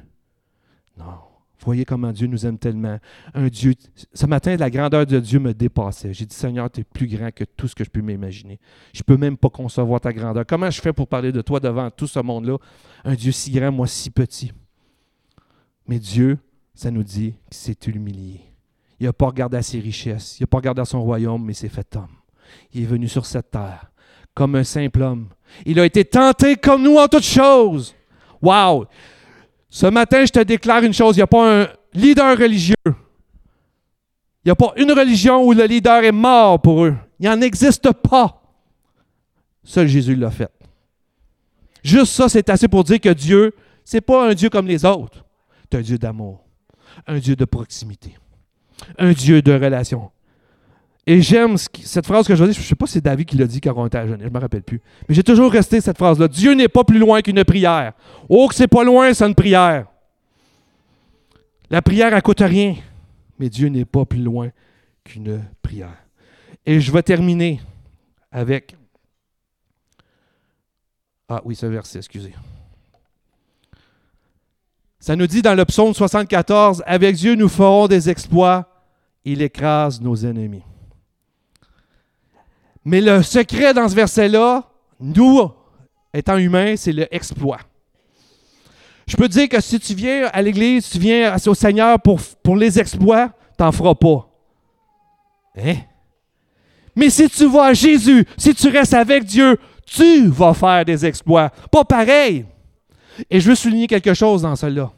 Non. 0.98 1.27
Voyez 1.66 1.86
comment 1.86 2.12
Dieu 2.12 2.28
nous 2.28 2.46
aime 2.46 2.58
tellement. 2.58 3.00
Un 3.34 3.48
Dieu, 3.48 3.74
ce 4.14 4.26
matin, 4.26 4.56
la 4.56 4.70
grandeur 4.70 5.06
de 5.06 5.20
Dieu 5.20 5.40
me 5.40 5.54
dépassait. 5.54 6.14
J'ai 6.14 6.26
dit, 6.26 6.36
Seigneur, 6.36 6.70
tu 6.70 6.82
es 6.82 6.84
plus 6.84 7.08
grand 7.08 7.32
que 7.32 7.44
tout 7.44 7.68
ce 7.68 7.76
que 7.76 7.84
je 7.84 7.90
peux 7.90 8.02
m'imaginer. 8.02 8.60
Je 8.94 9.00
ne 9.00 9.04
peux 9.04 9.18
même 9.18 9.38
pas 9.38 9.50
concevoir 9.50 10.00
ta 10.00 10.14
grandeur. 10.14 10.46
Comment 10.48 10.70
je 10.70 10.80
fais 10.80 10.94
pour 10.94 11.08
parler 11.08 11.32
de 11.32 11.42
toi 11.42 11.60
devant 11.60 11.90
tout 11.90 12.08
ce 12.08 12.20
monde-là? 12.20 12.58
Un 13.04 13.16
Dieu 13.16 13.32
si 13.32 13.52
grand, 13.52 13.72
moi 13.72 13.88
si 13.88 14.10
petit. 14.10 14.52
Mais 15.88 16.00
Dieu, 16.00 16.38
ça 16.76 16.92
nous 16.92 17.04
dit 17.04 17.34
qu'il 17.50 17.58
s'est 17.58 17.78
humilié. 17.88 18.42
Il 19.00 19.06
n'a 19.06 19.14
pas 19.14 19.28
regardé 19.28 19.58
à 19.58 19.62
ses 19.62 19.80
richesses, 19.80 20.40
il 20.40 20.44
n'a 20.44 20.48
pas 20.48 20.58
regardé 20.58 20.82
à 20.82 20.86
son 20.86 21.02
royaume, 21.02 21.44
mais 21.44 21.54
s'est 21.54 21.70
fait 21.70 21.96
homme. 21.96 22.08
Il 22.74 22.84
est 22.84 22.86
venu 22.86 23.08
sur 23.08 23.26
cette 23.26 23.52
terre 23.52 23.92
comme 24.38 24.54
un 24.54 24.64
simple 24.64 25.02
homme. 25.02 25.30
Il 25.66 25.80
a 25.80 25.86
été 25.86 26.06
tenté 26.06 26.58
comme 26.58 26.84
nous 26.84 26.98
en 26.98 27.08
toutes 27.08 27.24
choses. 27.24 27.96
Wow! 28.40 28.86
Ce 29.70 29.86
matin, 29.86 30.26
je 30.26 30.32
te 30.32 30.40
déclare 30.40 30.84
une 30.84 30.94
chose, 30.94 31.16
il 31.16 31.20
n'y 31.20 31.24
a 31.24 31.28
pas 31.28 31.62
un 31.64 31.68
leader 31.94 32.38
religieux. 32.38 32.76
Il 32.86 34.48
n'y 34.48 34.52
a 34.52 34.56
pas 34.56 34.74
une 34.78 34.92
religion 34.92 35.44
où 35.44 35.52
le 35.52 35.66
leader 35.66 36.04
est 36.04 36.12
mort 36.12 36.62
pour 36.62 36.86
eux. 36.86 36.96
Il 37.20 37.28
en 37.28 37.42
existe 37.42 37.92
pas. 37.92 38.42
Seul 39.64 39.88
Jésus 39.88 40.16
l'a 40.16 40.32
fait. 40.32 40.50
Juste 41.84 42.14
ça, 42.14 42.30
c'est 42.30 42.50
assez 42.50 42.68
pour 42.68 42.84
dire 42.84 43.02
que 43.02 43.10
Dieu, 43.10 43.54
ce 43.84 43.98
n'est 43.98 44.02
pas 44.02 44.30
un 44.30 44.34
Dieu 44.34 44.50
comme 44.50 44.68
les 44.68 44.86
autres. 44.86 45.26
C'est 45.64 45.78
un 45.78 45.82
Dieu 45.82 45.98
d'amour, 45.98 46.46
un 47.06 47.20
Dieu 47.20 47.36
de 47.36 47.44
proximité, 47.44 48.18
un 48.98 49.12
Dieu 49.12 49.42
de 49.42 49.52
relation. 49.52 50.12
Et 51.10 51.22
j'aime 51.22 51.56
cette 51.58 52.06
phrase 52.06 52.28
que 52.28 52.36
je 52.36 52.44
dire. 52.44 52.54
Je 52.54 52.60
ne 52.60 52.66
sais 52.66 52.76
pas 52.76 52.86
si 52.86 52.94
c'est 52.94 53.02
David 53.02 53.26
qui 53.26 53.38
l'a 53.38 53.48
dit 53.48 53.62
quand 53.62 53.74
on 53.78 53.88
était 53.88 53.98
à 53.98 54.06
jeune. 54.06 54.20
Je 54.20 54.26
ne 54.26 54.30
me 54.30 54.40
rappelle 54.40 54.62
plus. 54.62 54.82
Mais 55.08 55.16
j'ai 55.16 55.24
toujours 55.24 55.50
resté 55.50 55.80
cette 55.80 55.98
phrase-là. 55.98 56.28
Dieu 56.28 56.54
n'est 56.54 56.68
pas 56.68 56.84
plus 56.84 57.00
loin 57.00 57.22
qu'une 57.22 57.46
prière. 57.46 57.94
Oh, 58.28 58.50
que 58.50 58.54
c'est 58.54 58.68
pas 58.68 58.84
loin, 58.84 59.14
c'est 59.14 59.26
une 59.26 59.34
prière. 59.34 59.88
La 61.70 61.82
prière, 61.82 62.14
elle 62.14 62.22
coûte 62.22 62.42
rien. 62.42 62.76
Mais 63.40 63.48
Dieu 63.48 63.70
n'est 63.70 63.86
pas 63.86 64.04
plus 64.04 64.22
loin 64.22 64.50
qu'une 65.06 65.46
prière. 65.62 65.96
Et 66.66 66.82
je 66.82 66.92
vais 66.92 67.04
terminer 67.04 67.62
avec. 68.30 68.76
Ah 71.30 71.42
oui, 71.46 71.56
ce 71.56 71.68
verset, 71.68 72.00
excusez. 72.00 72.34
Ça 75.00 75.16
nous 75.16 75.28
dit 75.28 75.42
dans 75.42 75.56
le 75.56 75.64
psaume 75.64 75.94
74 75.94 76.84
Avec 76.86 77.16
Dieu, 77.16 77.36
nous 77.36 77.48
ferons 77.48 77.88
des 77.88 78.10
exploits. 78.10 78.68
Il 79.24 79.42
écrase 79.42 80.02
nos 80.02 80.18
ennemis. 80.18 80.64
Mais 82.88 83.02
le 83.02 83.22
secret 83.22 83.74
dans 83.74 83.90
ce 83.90 83.94
verset-là, 83.94 84.64
nous, 85.02 85.52
étant 86.14 86.38
humains, 86.38 86.78
c'est 86.78 86.94
le 86.94 87.14
exploit. 87.14 87.60
Je 89.06 89.18
peux 89.18 89.28
dire 89.28 89.50
que 89.50 89.60
si 89.60 89.78
tu 89.78 89.94
viens 89.94 90.28
à 90.32 90.42
l'Église, 90.42 90.90
tu 90.90 90.98
viens 90.98 91.36
au 91.48 91.54
Seigneur 91.54 92.00
pour, 92.00 92.22
pour 92.42 92.56
les 92.56 92.80
exploits, 92.80 93.28
tu 93.58 93.62
n'en 93.62 93.74
feras 93.74 93.94
pas. 93.94 94.30
Hein? 95.58 95.76
Mais 96.96 97.10
si 97.10 97.30
tu 97.30 97.46
vas 97.48 97.66
à 97.66 97.74
Jésus, 97.74 98.26
si 98.38 98.56
tu 98.56 98.70
restes 98.70 98.94
avec 98.94 99.26
Dieu, 99.26 99.60
tu 99.86 100.30
vas 100.30 100.54
faire 100.54 100.86
des 100.86 101.06
exploits. 101.06 101.50
Pas 101.70 101.84
pareil. 101.84 102.46
Et 103.30 103.42
je 103.42 103.50
veux 103.50 103.56
souligner 103.56 103.88
quelque 103.88 104.14
chose 104.14 104.44
dans 104.44 104.56
cela. 104.56 104.94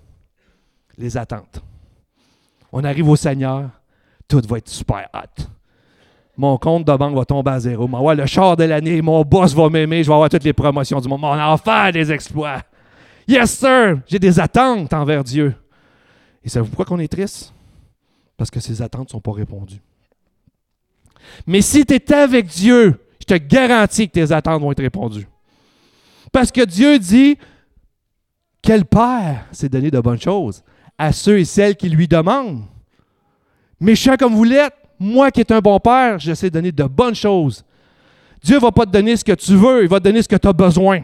Les 0.95 1.17
attentes. 1.17 1.63
On 2.71 2.83
arrive 2.83 3.09
au 3.09 3.15
Seigneur, 3.15 3.71
tout 4.27 4.43
va 4.47 4.59
être 4.59 4.69
super 4.69 5.09
hot 5.11 5.43
mon 6.39 6.57
compte 6.57 6.87
de 6.87 6.95
banque 6.95 7.15
va 7.15 7.25
tomber 7.25 7.51
à 7.51 7.59
zéro. 7.59 7.85
Moi, 7.85 8.15
le 8.15 8.25
char 8.25 8.55
de 8.55 8.63
l'année, 8.63 9.01
mon 9.01 9.23
boss 9.23 9.53
va 9.53 9.69
m'aimer, 9.69 10.05
je 10.05 10.07
vais 10.07 10.13
avoir 10.13 10.29
toutes 10.29 10.45
les 10.45 10.53
promotions 10.53 11.01
du 11.01 11.09
monde. 11.09 11.19
On 11.21 11.35
va 11.35 11.57
faire 11.57 11.91
des 11.91 12.13
exploits. 12.13 12.61
Yes, 13.27 13.59
sir! 13.59 13.99
J'ai 14.07 14.19
des 14.19 14.39
attentes 14.39 14.93
envers 14.93 15.21
Dieu. 15.21 15.53
Et 16.41 16.47
savez-vous 16.47 16.69
pourquoi 16.69 16.85
qu'on 16.85 16.99
est 16.99 17.09
triste? 17.09 17.53
Parce 18.37 18.49
que 18.49 18.61
ces 18.61 18.81
attentes 18.81 19.07
ne 19.07 19.09
sont 19.09 19.19
pas 19.19 19.33
répondues. 19.33 19.81
Mais 21.45 21.59
si 21.59 21.85
tu 21.85 21.93
es 21.93 22.13
avec 22.13 22.47
Dieu, 22.47 22.97
je 23.19 23.25
te 23.25 23.33
garantis 23.33 24.07
que 24.07 24.13
tes 24.13 24.31
attentes 24.31 24.61
vont 24.61 24.71
être 24.71 24.81
répondues. 24.81 25.27
Parce 26.31 26.53
que 26.53 26.63
Dieu 26.63 26.99
dit 26.99 27.37
quel 28.61 28.85
Père 28.85 29.45
s'est 29.51 29.67
donné 29.67 29.91
de 29.91 29.99
bonnes 29.99 30.21
choses 30.21 30.63
à 30.97 31.11
ceux 31.11 31.39
et 31.39 31.45
celles 31.45 31.75
qui 31.75 31.89
lui 31.89 32.07
demandent. 32.07 32.63
Méchant 33.81 34.15
comme 34.17 34.35
vous 34.35 34.45
l'êtes, 34.45 34.73
moi 34.99 35.31
qui 35.31 35.39
est 35.39 35.51
un 35.51 35.59
bon 35.59 35.79
père, 35.79 36.19
j'essaie 36.19 36.49
de 36.49 36.55
donner 36.55 36.71
de 36.71 36.83
bonnes 36.83 37.15
choses. 37.15 37.63
Dieu 38.43 38.55
ne 38.55 38.61
va 38.61 38.71
pas 38.71 38.85
te 38.85 38.91
donner 38.91 39.15
ce 39.17 39.23
que 39.23 39.31
tu 39.33 39.55
veux, 39.55 39.83
il 39.83 39.89
va 39.89 39.99
te 39.99 40.03
donner 40.03 40.21
ce 40.21 40.27
que 40.27 40.35
tu 40.35 40.47
as 40.47 40.53
besoin. 40.53 41.01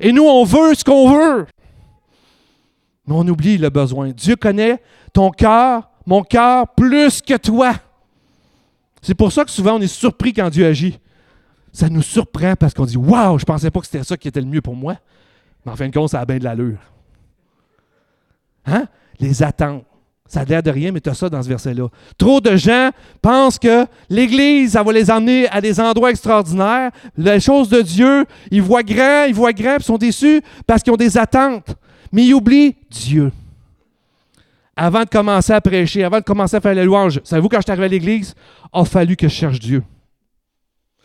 Et 0.00 0.12
nous, 0.12 0.24
on 0.24 0.44
veut 0.44 0.74
ce 0.74 0.84
qu'on 0.84 1.10
veut. 1.10 1.46
Mais 3.06 3.14
on 3.14 3.26
oublie 3.26 3.58
le 3.58 3.68
besoin. 3.68 4.10
Dieu 4.10 4.36
connaît 4.36 4.80
ton 5.12 5.30
cœur, 5.30 5.90
mon 6.06 6.22
cœur, 6.22 6.68
plus 6.68 7.20
que 7.20 7.36
toi. 7.36 7.74
C'est 9.00 9.14
pour 9.14 9.32
ça 9.32 9.44
que 9.44 9.50
souvent 9.50 9.74
on 9.74 9.80
est 9.80 9.88
surpris 9.88 10.32
quand 10.32 10.48
Dieu 10.48 10.64
agit. 10.64 10.98
Ça 11.72 11.88
nous 11.88 12.02
surprend 12.02 12.54
parce 12.54 12.74
qu'on 12.74 12.84
dit 12.84 12.96
Waouh, 12.96 13.38
je 13.38 13.42
ne 13.42 13.46
pensais 13.46 13.70
pas 13.70 13.80
que 13.80 13.86
c'était 13.86 14.04
ça 14.04 14.16
qui 14.16 14.28
était 14.28 14.40
le 14.40 14.46
mieux 14.46 14.60
pour 14.60 14.76
moi. 14.76 14.96
Mais 15.64 15.72
en 15.72 15.76
fin 15.76 15.88
de 15.88 15.94
compte, 15.94 16.10
ça 16.10 16.20
a 16.20 16.24
bien 16.24 16.38
de 16.38 16.44
l'allure. 16.44 16.78
Hein? 18.66 18.86
Les 19.18 19.42
attentes. 19.42 19.84
Ça 20.32 20.40
a 20.40 20.44
l'air 20.46 20.62
de 20.62 20.70
rien, 20.70 20.92
mais 20.92 21.00
tu 21.02 21.10
as 21.10 21.14
ça 21.14 21.28
dans 21.28 21.42
ce 21.42 21.48
verset-là. 21.50 21.88
Trop 22.16 22.40
de 22.40 22.56
gens 22.56 22.88
pensent 23.20 23.58
que 23.58 23.84
l'Église, 24.08 24.72
ça 24.72 24.82
va 24.82 24.90
les 24.90 25.10
emmener 25.10 25.46
à 25.50 25.60
des 25.60 25.78
endroits 25.78 26.08
extraordinaires. 26.08 26.90
Les 27.18 27.38
choses 27.38 27.68
de 27.68 27.82
Dieu, 27.82 28.24
ils 28.50 28.62
voient 28.62 28.82
grand, 28.82 29.26
ils 29.28 29.34
voient 29.34 29.52
grand, 29.52 29.76
ils 29.78 29.84
sont 29.84 29.98
déçus 29.98 30.40
parce 30.66 30.82
qu'ils 30.82 30.90
ont 30.90 30.96
des 30.96 31.18
attentes. 31.18 31.76
Mais 32.12 32.24
ils 32.24 32.32
oublient 32.32 32.74
Dieu. 32.88 33.30
Avant 34.74 35.00
de 35.00 35.08
commencer 35.10 35.52
à 35.52 35.60
prêcher, 35.60 36.02
avant 36.02 36.20
de 36.20 36.24
commencer 36.24 36.56
à 36.56 36.62
faire 36.62 36.74
les 36.74 36.86
louanges, 36.86 37.20
savez-vous, 37.24 37.50
quand 37.50 37.58
je 37.58 37.64
suis 37.64 37.72
arrivé 37.72 37.84
à 37.84 37.88
l'Église, 37.88 38.34
il 38.74 38.80
a 38.80 38.86
fallu 38.86 39.16
que 39.16 39.28
je 39.28 39.34
cherche 39.34 39.60
Dieu. 39.60 39.82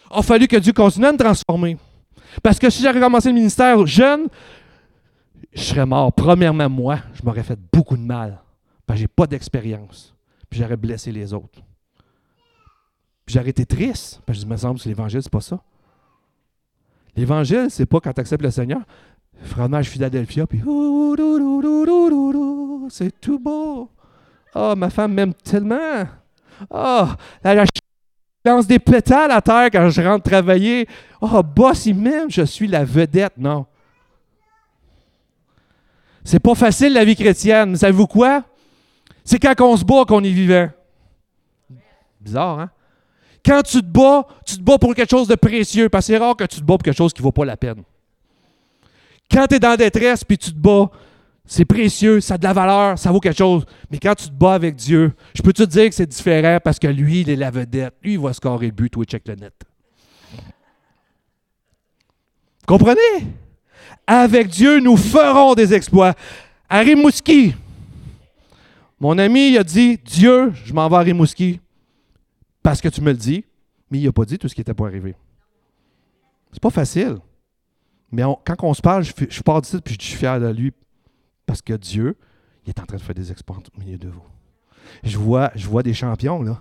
Il 0.10 0.20
a 0.20 0.22
fallu 0.22 0.48
que 0.48 0.56
Dieu 0.56 0.72
continue 0.72 1.06
à 1.06 1.12
me 1.12 1.18
transformer. 1.18 1.76
Parce 2.42 2.58
que 2.58 2.70
si 2.70 2.82
j'avais 2.82 3.02
commencé 3.02 3.28
le 3.28 3.36
ministère 3.36 3.86
jeune, 3.86 4.28
je 5.52 5.64
serais 5.64 5.86
mort. 5.86 6.14
Premièrement, 6.14 6.70
moi, 6.70 7.00
je 7.14 7.26
m'aurais 7.26 7.44
fait 7.44 7.60
beaucoup 7.74 7.98
de 7.98 8.04
mal 8.04 8.40
j'ai 8.96 9.08
pas 9.08 9.28
d'expérience. 9.28 10.16
Puis 10.50 10.60
j'aurais 10.60 10.78
blessé 10.78 11.12
les 11.12 11.34
autres. 11.34 11.62
Puis 13.26 13.36
j'aurais 13.36 13.50
été 13.50 13.66
triste. 13.66 14.22
Parce 14.26 14.40
que 14.40 14.46
je 14.46 14.50
me 14.50 14.58
semble 14.58 14.80
que 14.80 14.88
l'Évangile, 14.88 15.22
c'est 15.22 15.32
pas 15.32 15.42
ça. 15.42 15.62
L'Évangile, 17.16 17.68
c'est 17.70 17.86
pas 17.86 18.00
quand 18.00 18.14
tu 18.14 18.22
acceptes 18.22 18.44
le 18.44 18.52
Seigneur. 18.52 18.82
Fromage 19.42 19.90
Philadelphia, 19.90 20.48
puis 20.48 20.60
c'est 22.90 23.22
tout 23.22 23.40
beau. 23.40 23.90
Oh, 24.56 24.74
ma 24.76 24.90
femme 24.90 25.14
m'aime 25.14 25.34
tellement. 25.34 26.06
Oh, 26.70 27.06
elle 27.44 27.64
lance 28.46 28.66
des 28.66 28.80
pétales 28.80 29.32
à 29.32 29.42
terre 29.42 29.70
quand 29.72 29.90
je 29.90 30.02
rentre 30.02 30.30
travailler. 30.30 30.88
Oh, 31.22 31.44
boss, 31.44 31.86
il 31.86 31.96
m'aime, 31.96 32.32
je 32.32 32.44
suis 32.44 32.68
la 32.68 32.84
vedette. 32.84 33.34
Non. 33.38 33.66
C'est 36.24 36.40
pas 36.40 36.56
facile 36.56 36.94
la 36.94 37.06
vie 37.06 37.16
chrétienne. 37.16 37.76
Savez-vous 37.76 38.08
quoi? 38.08 38.44
C'est 39.28 39.40
quand 39.40 39.54
on 39.60 39.76
se 39.76 39.84
bat 39.84 40.06
qu'on 40.08 40.24
est 40.24 40.32
vivant. 40.32 40.70
Bizarre, 42.22 42.62
hein? 42.62 42.70
Quand 43.46 43.62
tu 43.62 43.82
te 43.82 43.86
bats, 43.86 44.26
tu 44.46 44.56
te 44.56 44.62
bats 44.62 44.78
pour 44.78 44.96
quelque 44.96 45.10
chose 45.10 45.28
de 45.28 45.36
précieux, 45.36 45.90
parce 45.90 46.08
que 46.08 46.14
c'est 46.14 46.18
rare 46.18 46.38
que 46.38 46.46
tu 46.46 46.62
te 46.62 46.66
bats 46.66 46.78
pour 46.78 46.84
quelque 46.84 46.96
chose 46.96 47.12
qui 47.12 47.22
ne 47.22 47.24
vaut 47.24 47.34
pas 47.34 47.44
la 47.44 47.58
peine. 47.58 47.84
Quand 49.30 49.46
tu 49.48 49.56
es 49.56 49.60
dans 49.60 49.72
la 49.72 49.78
détresse 49.78 50.24
puis 50.24 50.38
tu 50.38 50.54
te 50.54 50.58
bats, 50.58 50.90
c'est 51.46 51.66
précieux, 51.66 52.22
ça 52.22 52.36
a 52.36 52.38
de 52.38 52.46
la 52.46 52.54
valeur, 52.54 52.98
ça 52.98 53.12
vaut 53.12 53.20
quelque 53.20 53.38
chose. 53.38 53.66
Mais 53.92 54.00
quand 54.00 54.16
tu 54.16 54.28
te 54.28 54.34
bats 54.34 54.54
avec 54.54 54.76
Dieu, 54.76 55.12
je 55.36 55.42
peux 55.42 55.52
te 55.52 55.64
dire 55.64 55.90
que 55.90 55.96
c'est 55.96 56.08
différent 56.08 56.60
parce 56.64 56.80
que 56.80 56.88
lui, 56.88 57.22
il 57.22 57.30
est 57.30 57.36
la 57.36 57.52
vedette. 57.52 57.96
Lui, 58.02 58.14
il 58.14 58.20
va 58.20 58.32
scorer 58.32 58.68
le 58.68 58.72
but, 58.72 58.90
toi, 58.90 59.04
check 59.04 59.28
le 59.28 59.36
net. 59.36 59.54
Comprenez? 62.66 63.28
Avec 64.08 64.48
Dieu, 64.48 64.80
nous 64.80 64.96
ferons 64.96 65.54
des 65.54 65.74
exploits. 65.74 66.14
Harry 66.70 66.96
Mouski, 66.96 67.56
mon 69.00 69.18
ami, 69.18 69.52
il 69.52 69.58
a 69.58 69.64
dit 69.64 69.98
Dieu, 69.98 70.52
je 70.66 70.74
m'en 70.74 70.88
vais 70.90 70.96
à 70.96 71.00
Rimouski 71.00 71.60
parce 72.64 72.82
que 72.82 72.90
tu 72.90 73.02
me 73.02 73.12
le 73.12 73.18
dis, 73.18 73.46
mais 73.90 74.00
il 74.00 74.06
n'a 74.06 74.12
pas 74.12 74.26
dit 74.26 74.38
tout 74.38 74.48
ce 74.48 74.56
qui 74.56 74.62
était 74.62 74.74
pour 74.74 74.88
arriver. 74.88 75.16
C'est 76.52 76.62
pas 76.62 76.70
facile. 76.70 77.18
Mais 78.12 78.24
quand 78.46 78.56
on 78.64 78.74
se 78.74 78.82
parle, 78.82 79.04
je, 79.04 79.12
je 79.30 79.42
pars 79.42 79.62
d'ici 79.62 79.78
puis 79.84 79.98
je 80.00 80.06
suis 80.06 80.18
fier 80.18 80.40
de 80.40 80.48
lui 80.48 80.72
parce 81.46 81.62
que 81.62 81.74
Dieu, 81.74 82.16
il 82.66 82.70
est 82.70 82.80
en 82.80 82.86
train 82.86 82.98
de 82.98 83.02
faire 83.02 83.16
des 83.16 83.32
exploits 83.32 83.58
au 83.58 83.80
milieu 83.80 83.98
de 83.98 84.10
vous. 84.10 84.22
Je 85.04 85.18
vois, 85.18 85.50
des 85.84 85.94
champions, 85.94 86.42
là. 86.42 86.60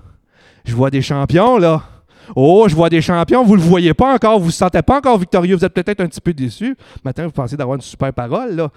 Je 0.65 0.75
vois 0.75 0.91
des 0.91 1.03
champions, 1.03 1.59
là. 1.59 1.83
Oh, 2.35 2.67
je 2.69 2.75
vois 2.75 2.89
des 2.89 3.01
champions, 3.01 3.45
vous 3.45 3.57
ne 3.57 3.63
le 3.63 3.67
voyez 3.69 3.95
pas 3.95 4.15
encore, 4.15 4.35
vous 4.35 4.41
ne 4.41 4.45
vous 4.47 4.51
sentez 4.51 4.83
pas 4.83 4.99
encore 4.99 5.17
victorieux, 5.19 5.55
vous 5.55 5.65
êtes 5.65 5.75
peut-être 5.75 6.01
un 6.01 6.09
petit 6.09 6.21
peu 6.21 6.35
déçu. 6.35 6.77
Maintenant, 7.05 7.25
vous 7.27 7.33
pensez 7.33 7.57
d'avoir 7.57 7.77
une 7.77 7.83
super 7.83 8.13
parole, 8.13 8.57
là. 8.57 8.71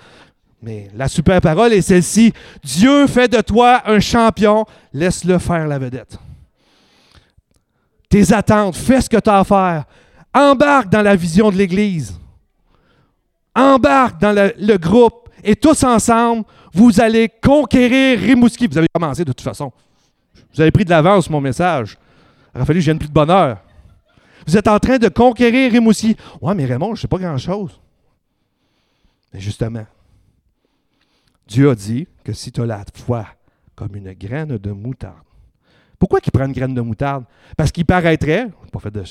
Mais 0.61 0.89
la 0.95 1.07
super 1.07 1.39
parole 1.39 1.73
est 1.73 1.81
celle-ci. 1.81 2.33
Dieu 2.63 3.07
fait 3.07 3.29
de 3.29 3.41
toi 3.41 3.81
un 3.85 3.99
champion, 3.99 4.65
laisse-le 4.93 5.37
faire 5.37 5.67
la 5.67 5.79
vedette. 5.79 6.17
Tes 8.09 8.33
attentes, 8.33 8.75
fais 8.75 9.01
ce 9.01 9.09
que 9.09 9.17
tu 9.17 9.29
as 9.29 9.39
à 9.39 9.43
faire. 9.43 9.85
Embarque 10.33 10.89
dans 10.89 11.01
la 11.01 11.15
vision 11.15 11.51
de 11.51 11.55
l'Église. 11.55 12.19
Embarque 13.55 14.19
dans 14.19 14.33
le, 14.33 14.77
groupe 14.77 15.29
et 15.43 15.55
tous 15.55 15.83
ensemble, 15.83 16.43
vous 16.73 16.99
allez 16.99 17.29
conquérir 17.41 18.19
Rimouski. 18.19 18.67
Vous 18.67 18.77
avez 18.77 18.87
commencé 18.93 19.23
de 19.23 19.31
toute 19.31 19.41
façon. 19.41 19.71
Vous 20.53 20.61
avez 20.61 20.71
pris 20.71 20.85
de 20.85 20.89
l'avance 20.89 21.29
mon 21.29 21.41
message. 21.41 21.97
Que 22.53 22.73
je 22.73 22.79
vienne 22.79 22.99
plus 22.99 23.07
de 23.07 23.13
bonheur. 23.13 23.59
Vous 24.45 24.57
êtes 24.57 24.67
en 24.67 24.79
train 24.79 24.97
de 24.97 25.07
conquérir 25.07 25.71
Rimouski. 25.71 26.17
Ouais, 26.41 26.55
mais 26.55 26.65
Raymond, 26.65 26.95
je 26.95 26.99
ne 26.99 27.01
sais 27.01 27.07
pas 27.07 27.17
grand-chose. 27.17 27.79
Mais 29.33 29.39
justement, 29.39 29.85
Dieu 31.49 31.69
a 31.71 31.75
dit 31.75 32.07
que 32.23 32.31
si 32.31 32.51
tu 32.51 32.61
as 32.61 32.65
la 32.65 32.85
foi 32.93 33.25
comme 33.75 33.95
une 33.95 34.13
graine 34.13 34.57
de 34.57 34.71
moutarde, 34.71 35.17
pourquoi 35.97 36.21
qu'il 36.21 36.31
prend 36.31 36.45
une 36.45 36.53
graine 36.53 36.75
de 36.75 36.81
moutarde? 36.81 37.25
Parce 37.57 37.71
qu'il 37.71 37.85
paraîtrait, 37.85 38.47
pas 38.71 38.79
fait 38.79 38.91
de 38.91 39.03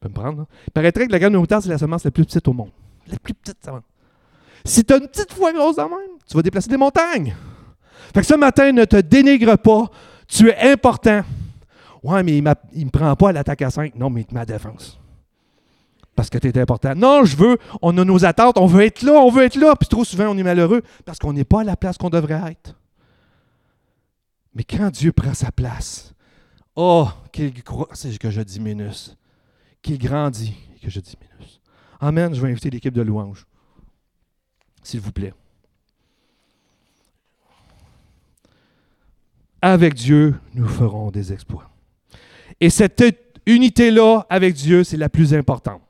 peux 0.00 0.08
me 0.08 0.14
prendre, 0.14 0.42
hein? 0.42 0.46
il 0.66 0.72
paraîtrait 0.72 1.06
que 1.06 1.12
la 1.12 1.18
graine 1.18 1.34
de 1.34 1.38
moutarde, 1.38 1.62
c'est 1.62 1.68
la 1.68 1.78
semence 1.78 2.04
la 2.04 2.10
plus 2.10 2.24
petite 2.24 2.48
au 2.48 2.52
monde. 2.52 2.70
La 3.08 3.18
plus 3.18 3.34
petite 3.34 3.62
semence. 3.62 3.82
Si 4.64 4.84
tu 4.84 4.92
as 4.94 4.96
une 4.96 5.06
petite 5.06 5.32
foi 5.32 5.52
grosse 5.52 5.78
en 5.78 5.88
même, 5.88 6.18
tu 6.26 6.34
vas 6.34 6.42
déplacer 6.42 6.68
des 6.68 6.76
montagnes. 6.76 7.36
Fait 8.12 8.20
que 8.20 8.26
ce 8.26 8.34
matin, 8.34 8.72
ne 8.72 8.84
te 8.84 8.96
dénigre 8.96 9.56
pas. 9.56 9.90
Tu 10.26 10.48
es 10.48 10.72
important. 10.72 11.22
Ouais, 12.02 12.22
mais 12.22 12.38
il 12.38 12.42
ne 12.42 12.84
me 12.84 12.90
prend 12.90 13.14
pas 13.14 13.28
à 13.28 13.32
l'attaque 13.32 13.62
à 13.62 13.70
5. 13.70 13.94
Non, 13.94 14.10
mais 14.10 14.22
il 14.22 14.26
te 14.26 14.34
met 14.34 14.40
à 14.40 14.46
défense. 14.46 14.98
Parce 16.16 16.30
que 16.30 16.38
tu 16.38 16.48
es 16.48 16.58
important. 16.58 16.94
Non, 16.96 17.24
je 17.24 17.36
veux, 17.36 17.58
on 17.82 17.96
a 17.98 18.04
nos 18.04 18.24
attentes, 18.24 18.56
on 18.58 18.66
veut 18.66 18.84
être 18.84 19.02
là, 19.02 19.12
on 19.12 19.30
veut 19.30 19.44
être 19.44 19.56
là. 19.56 19.76
Puis 19.76 19.88
trop 19.88 20.02
souvent, 20.02 20.28
on 20.28 20.38
est 20.38 20.42
malheureux 20.42 20.82
parce 21.04 21.18
qu'on 21.18 21.34
n'est 21.34 21.44
pas 21.44 21.60
à 21.60 21.64
la 21.64 21.76
place 21.76 21.98
qu'on 21.98 22.10
devrait 22.10 22.40
être. 22.50 22.74
Mais 24.54 24.64
quand 24.64 24.90
Dieu 24.90 25.12
prend 25.12 25.34
sa 25.34 25.52
place, 25.52 26.14
oh, 26.74 27.06
qu'il 27.30 27.52
c'est 27.92 28.16
que 28.18 28.30
je 28.30 28.40
diminue, 28.40 28.88
qu'il 29.82 29.98
grandit 29.98 30.56
et 30.74 30.84
que 30.84 30.90
je 30.90 31.00
diminue. 31.00 31.60
Amen. 32.00 32.34
Je 32.34 32.40
vais 32.40 32.50
inviter 32.50 32.70
l'équipe 32.70 32.94
de 32.94 33.02
louange 33.02 33.46
s'il 34.82 35.00
vous 35.00 35.12
plaît. 35.12 35.34
Avec 39.60 39.94
Dieu, 39.94 40.34
nous 40.54 40.66
ferons 40.66 41.10
des 41.10 41.32
exploits. 41.32 41.68
Et 42.60 42.70
cette 42.70 43.02
unité-là 43.44 44.24
avec 44.30 44.54
Dieu, 44.54 44.82
c'est 44.82 44.96
la 44.96 45.10
plus 45.10 45.34
importante. 45.34 45.82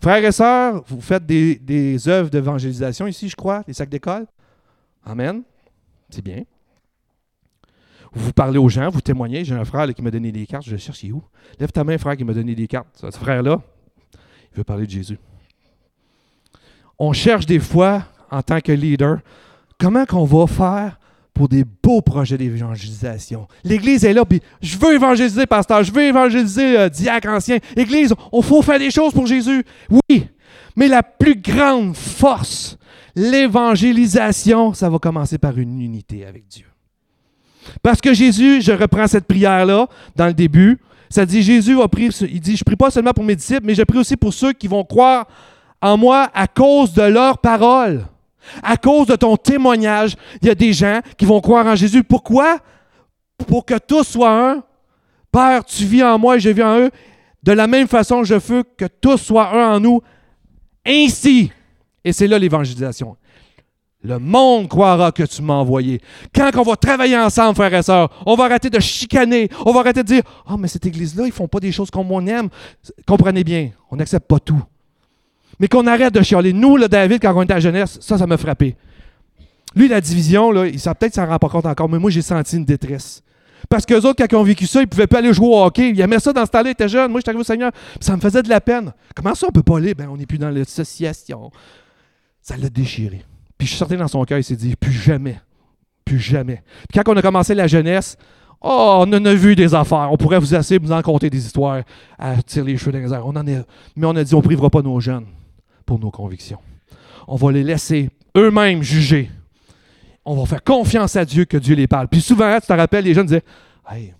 Frères 0.00 0.24
et 0.24 0.32
sœurs, 0.32 0.82
vous 0.86 1.00
faites 1.00 1.26
des, 1.26 2.08
œuvres 2.08 2.30
d'évangélisation 2.30 3.06
ici, 3.06 3.28
je 3.28 3.36
crois, 3.36 3.62
des 3.66 3.72
sacs 3.72 3.88
d'école. 3.88 4.26
Amen. 5.04 5.42
C'est 6.10 6.22
bien. 6.22 6.44
Vous 8.12 8.32
parlez 8.32 8.58
aux 8.58 8.68
gens, 8.68 8.90
vous 8.90 9.00
témoignez. 9.00 9.44
J'ai 9.44 9.54
un 9.54 9.64
frère 9.64 9.92
qui 9.94 10.02
m'a 10.02 10.10
donné 10.10 10.30
des 10.32 10.46
cartes. 10.46 10.66
Je 10.66 10.76
cherche 10.76 11.04
où? 11.04 11.22
Lève 11.58 11.72
ta 11.72 11.82
main, 11.82 11.96
frère, 11.96 12.16
qui 12.16 12.24
m'a 12.24 12.34
donné 12.34 12.54
des 12.54 12.68
cartes. 12.68 12.88
Ce 12.94 13.10
frère-là, 13.10 13.60
il 14.52 14.58
veut 14.58 14.64
parler 14.64 14.86
de 14.86 14.90
Jésus. 14.90 15.18
On 16.98 17.12
cherche 17.12 17.46
des 17.46 17.58
fois 17.58 18.04
en 18.30 18.42
tant 18.42 18.60
que 18.60 18.72
leader, 18.72 19.18
comment 19.78 20.04
qu'on 20.04 20.24
va 20.24 20.46
faire 20.46 20.98
pour 21.34 21.48
des 21.48 21.64
beaux 21.64 22.02
projets 22.02 22.36
d'évangélisation. 22.36 23.48
L'Église 23.64 24.04
est 24.04 24.12
là, 24.12 24.24
puis 24.24 24.40
je 24.60 24.76
veux 24.76 24.94
évangéliser, 24.94 25.46
pasteur, 25.46 25.82
je 25.82 25.92
veux 25.92 26.02
évangéliser, 26.02 26.78
euh, 26.78 26.88
diacre 26.88 27.28
ancien. 27.28 27.58
Église, 27.76 28.14
on 28.32 28.42
faut 28.42 28.62
faire 28.62 28.78
des 28.78 28.90
choses 28.90 29.12
pour 29.12 29.26
Jésus. 29.26 29.64
Oui, 29.90 30.26
mais 30.76 30.88
la 30.88 31.02
plus 31.02 31.36
grande 31.36 31.96
force, 31.96 32.76
l'évangélisation, 33.14 34.74
ça 34.74 34.90
va 34.90 34.98
commencer 34.98 35.38
par 35.38 35.58
une 35.58 35.80
unité 35.80 36.26
avec 36.26 36.46
Dieu. 36.48 36.66
Parce 37.82 38.00
que 38.00 38.12
Jésus, 38.12 38.60
je 38.60 38.72
reprends 38.72 39.06
cette 39.06 39.26
prière-là 39.26 39.86
dans 40.16 40.26
le 40.26 40.34
début, 40.34 40.78
ça 41.08 41.26
dit 41.26 41.42
Jésus 41.42 41.80
a 41.80 41.88
pris, 41.88 42.08
il 42.22 42.40
dit, 42.40 42.56
je 42.56 42.64
prie 42.64 42.76
pas 42.76 42.90
seulement 42.90 43.12
pour 43.12 43.24
mes 43.24 43.36
disciples, 43.36 43.64
mais 43.64 43.74
je 43.74 43.82
prie 43.82 43.98
aussi 43.98 44.16
pour 44.16 44.32
ceux 44.32 44.52
qui 44.52 44.66
vont 44.66 44.84
croire 44.84 45.26
en 45.80 45.96
moi 45.96 46.30
à 46.34 46.46
cause 46.46 46.92
de 46.94 47.02
leur 47.02 47.38
parole. 47.38 48.06
À 48.62 48.76
cause 48.76 49.06
de 49.06 49.16
ton 49.16 49.36
témoignage, 49.36 50.16
il 50.40 50.48
y 50.48 50.50
a 50.50 50.54
des 50.54 50.72
gens 50.72 51.00
qui 51.16 51.24
vont 51.24 51.40
croire 51.40 51.66
en 51.66 51.76
Jésus. 51.76 52.04
Pourquoi? 52.04 52.58
Pour 53.46 53.64
que 53.64 53.78
tous 53.78 54.04
soient 54.04 54.50
un. 54.50 54.62
Père, 55.30 55.64
tu 55.64 55.84
vis 55.84 56.02
en 56.02 56.18
moi 56.18 56.36
et 56.36 56.40
je 56.40 56.50
vis 56.50 56.62
en 56.62 56.78
eux. 56.78 56.90
De 57.42 57.52
la 57.52 57.66
même 57.66 57.88
façon, 57.88 58.22
je 58.22 58.34
veux 58.34 58.62
que 58.62 58.84
tous 58.84 59.16
soient 59.16 59.52
un 59.54 59.76
en 59.76 59.80
nous. 59.80 60.00
Ainsi. 60.86 61.50
Et 62.04 62.12
c'est 62.12 62.26
là 62.26 62.38
l'évangélisation. 62.38 63.16
Le 64.04 64.18
monde 64.18 64.68
croira 64.68 65.12
que 65.12 65.22
tu 65.22 65.42
m'as 65.42 65.54
envoyé. 65.54 66.00
Quand 66.34 66.50
on 66.56 66.62
va 66.62 66.74
travailler 66.74 67.16
ensemble, 67.16 67.54
frères 67.54 67.72
et 67.72 67.82
sœurs, 67.82 68.10
on 68.26 68.34
va 68.34 68.44
arrêter 68.44 68.68
de 68.68 68.80
chicaner. 68.80 69.48
On 69.64 69.72
va 69.72 69.80
arrêter 69.80 70.02
de 70.02 70.08
dire 70.08 70.22
Ah, 70.44 70.52
oh, 70.52 70.56
mais 70.56 70.66
cette 70.66 70.86
église-là, 70.86 71.24
ils 71.24 71.28
ne 71.28 71.32
font 71.32 71.46
pas 71.46 71.60
des 71.60 71.70
choses 71.70 71.90
comme 71.90 72.10
on 72.10 72.26
aime. 72.26 72.48
Comprenez 73.06 73.44
bien, 73.44 73.70
on 73.90 73.96
n'accepte 73.96 74.26
pas 74.26 74.40
tout. 74.40 74.60
Mais 75.62 75.68
qu'on 75.68 75.86
arrête 75.86 76.12
de 76.12 76.20
chialer. 76.22 76.52
Nous, 76.52 76.76
le 76.76 76.88
David, 76.88 77.22
quand 77.22 77.32
on 77.36 77.42
était 77.42 77.52
à 77.52 77.56
la 77.56 77.60
jeunesse, 77.60 77.96
ça, 78.00 78.18
ça 78.18 78.26
m'a 78.26 78.36
frappé. 78.36 78.74
Lui, 79.76 79.86
la 79.86 80.00
division, 80.00 80.50
là, 80.50 80.66
il 80.66 80.72
peut-être 80.72 81.14
s'en 81.14 81.24
rend 81.24 81.38
pas 81.38 81.48
compte 81.48 81.66
encore, 81.66 81.88
mais 81.88 82.00
moi, 82.00 82.10
j'ai 82.10 82.20
senti 82.20 82.56
une 82.56 82.64
détresse. 82.64 83.22
Parce 83.68 83.86
qu'eux 83.86 84.00
autres, 84.00 84.16
quand 84.18 84.26
ils 84.28 84.36
ont 84.36 84.42
vécu 84.42 84.66
ça, 84.66 84.80
ils 84.80 84.86
ne 84.86 84.88
pouvaient 84.88 85.06
pas 85.06 85.18
aller 85.18 85.32
jouer 85.32 85.46
au 85.46 85.62
hockey. 85.62 85.90
Ils 85.90 86.00
aimaient 86.00 86.18
ça 86.18 86.32
dans 86.32 86.44
ce 86.44 86.50
temps-là, 86.50 86.70
ils 86.70 86.72
étaient 86.72 86.88
jeunes. 86.88 87.12
Moi, 87.12 87.20
j'étais 87.20 87.30
arrivé 87.30 87.42
au 87.42 87.44
Seigneur, 87.44 87.70
ça 88.00 88.16
me 88.16 88.20
faisait 88.20 88.42
de 88.42 88.48
la 88.48 88.60
peine. 88.60 88.92
Comment 89.14 89.36
ça, 89.36 89.46
on 89.46 89.50
ne 89.50 89.52
peut 89.52 89.62
pas 89.62 89.78
aller? 89.78 89.94
Ben, 89.94 90.08
on 90.10 90.16
n'est 90.16 90.26
plus 90.26 90.36
dans 90.36 90.50
l'association. 90.50 91.52
Ça 92.40 92.56
l'a 92.56 92.68
déchiré. 92.68 93.24
Puis 93.56 93.68
je 93.68 93.70
suis 93.70 93.78
sorti 93.78 93.96
dans 93.96 94.08
son 94.08 94.24
cœur, 94.24 94.38
il 94.38 94.44
s'est 94.44 94.56
dit, 94.56 94.74
plus 94.74 94.90
jamais. 94.90 95.40
Plus 96.04 96.18
jamais. 96.18 96.60
Puis 96.88 97.00
quand 97.00 97.12
on 97.12 97.16
a 97.16 97.22
commencé 97.22 97.54
la 97.54 97.68
jeunesse, 97.68 98.16
oh, 98.60 99.04
on 99.06 99.12
en 99.12 99.24
a 99.24 99.32
vu 99.32 99.54
des 99.54 99.76
affaires. 99.76 100.08
On 100.10 100.16
pourrait 100.16 100.40
vous 100.40 100.56
assez 100.56 100.78
vous 100.78 100.90
en 100.90 101.02
compter 101.02 101.30
des 101.30 101.46
histoires 101.46 101.84
à 102.18 102.42
tirer 102.42 102.72
les 102.72 102.76
cheveux 102.76 102.90
dans 102.90 102.98
les 102.98 103.12
airs. 103.12 103.64
Mais 103.94 104.06
on 104.06 104.16
a 104.16 104.24
dit, 104.24 104.34
on 104.34 104.38
ne 104.38 104.42
privera 104.42 104.68
pas 104.68 104.82
nos 104.82 104.98
jeunes 104.98 105.26
nos 105.98 106.10
convictions. 106.10 106.60
On 107.26 107.36
va 107.36 107.52
les 107.52 107.62
laisser 107.62 108.10
eux-mêmes 108.36 108.82
juger. 108.82 109.30
On 110.24 110.36
va 110.36 110.46
faire 110.46 110.62
confiance 110.62 111.16
à 111.16 111.24
Dieu 111.24 111.44
que 111.44 111.56
Dieu 111.56 111.74
les 111.74 111.86
parle. 111.86 112.08
Puis 112.08 112.20
souvent, 112.20 112.58
tu 112.60 112.66
te 112.66 112.72
rappelles, 112.72 113.04
les 113.04 113.14
jeunes 113.14 113.26
disaient 113.26 113.44
Hey, 113.88 114.14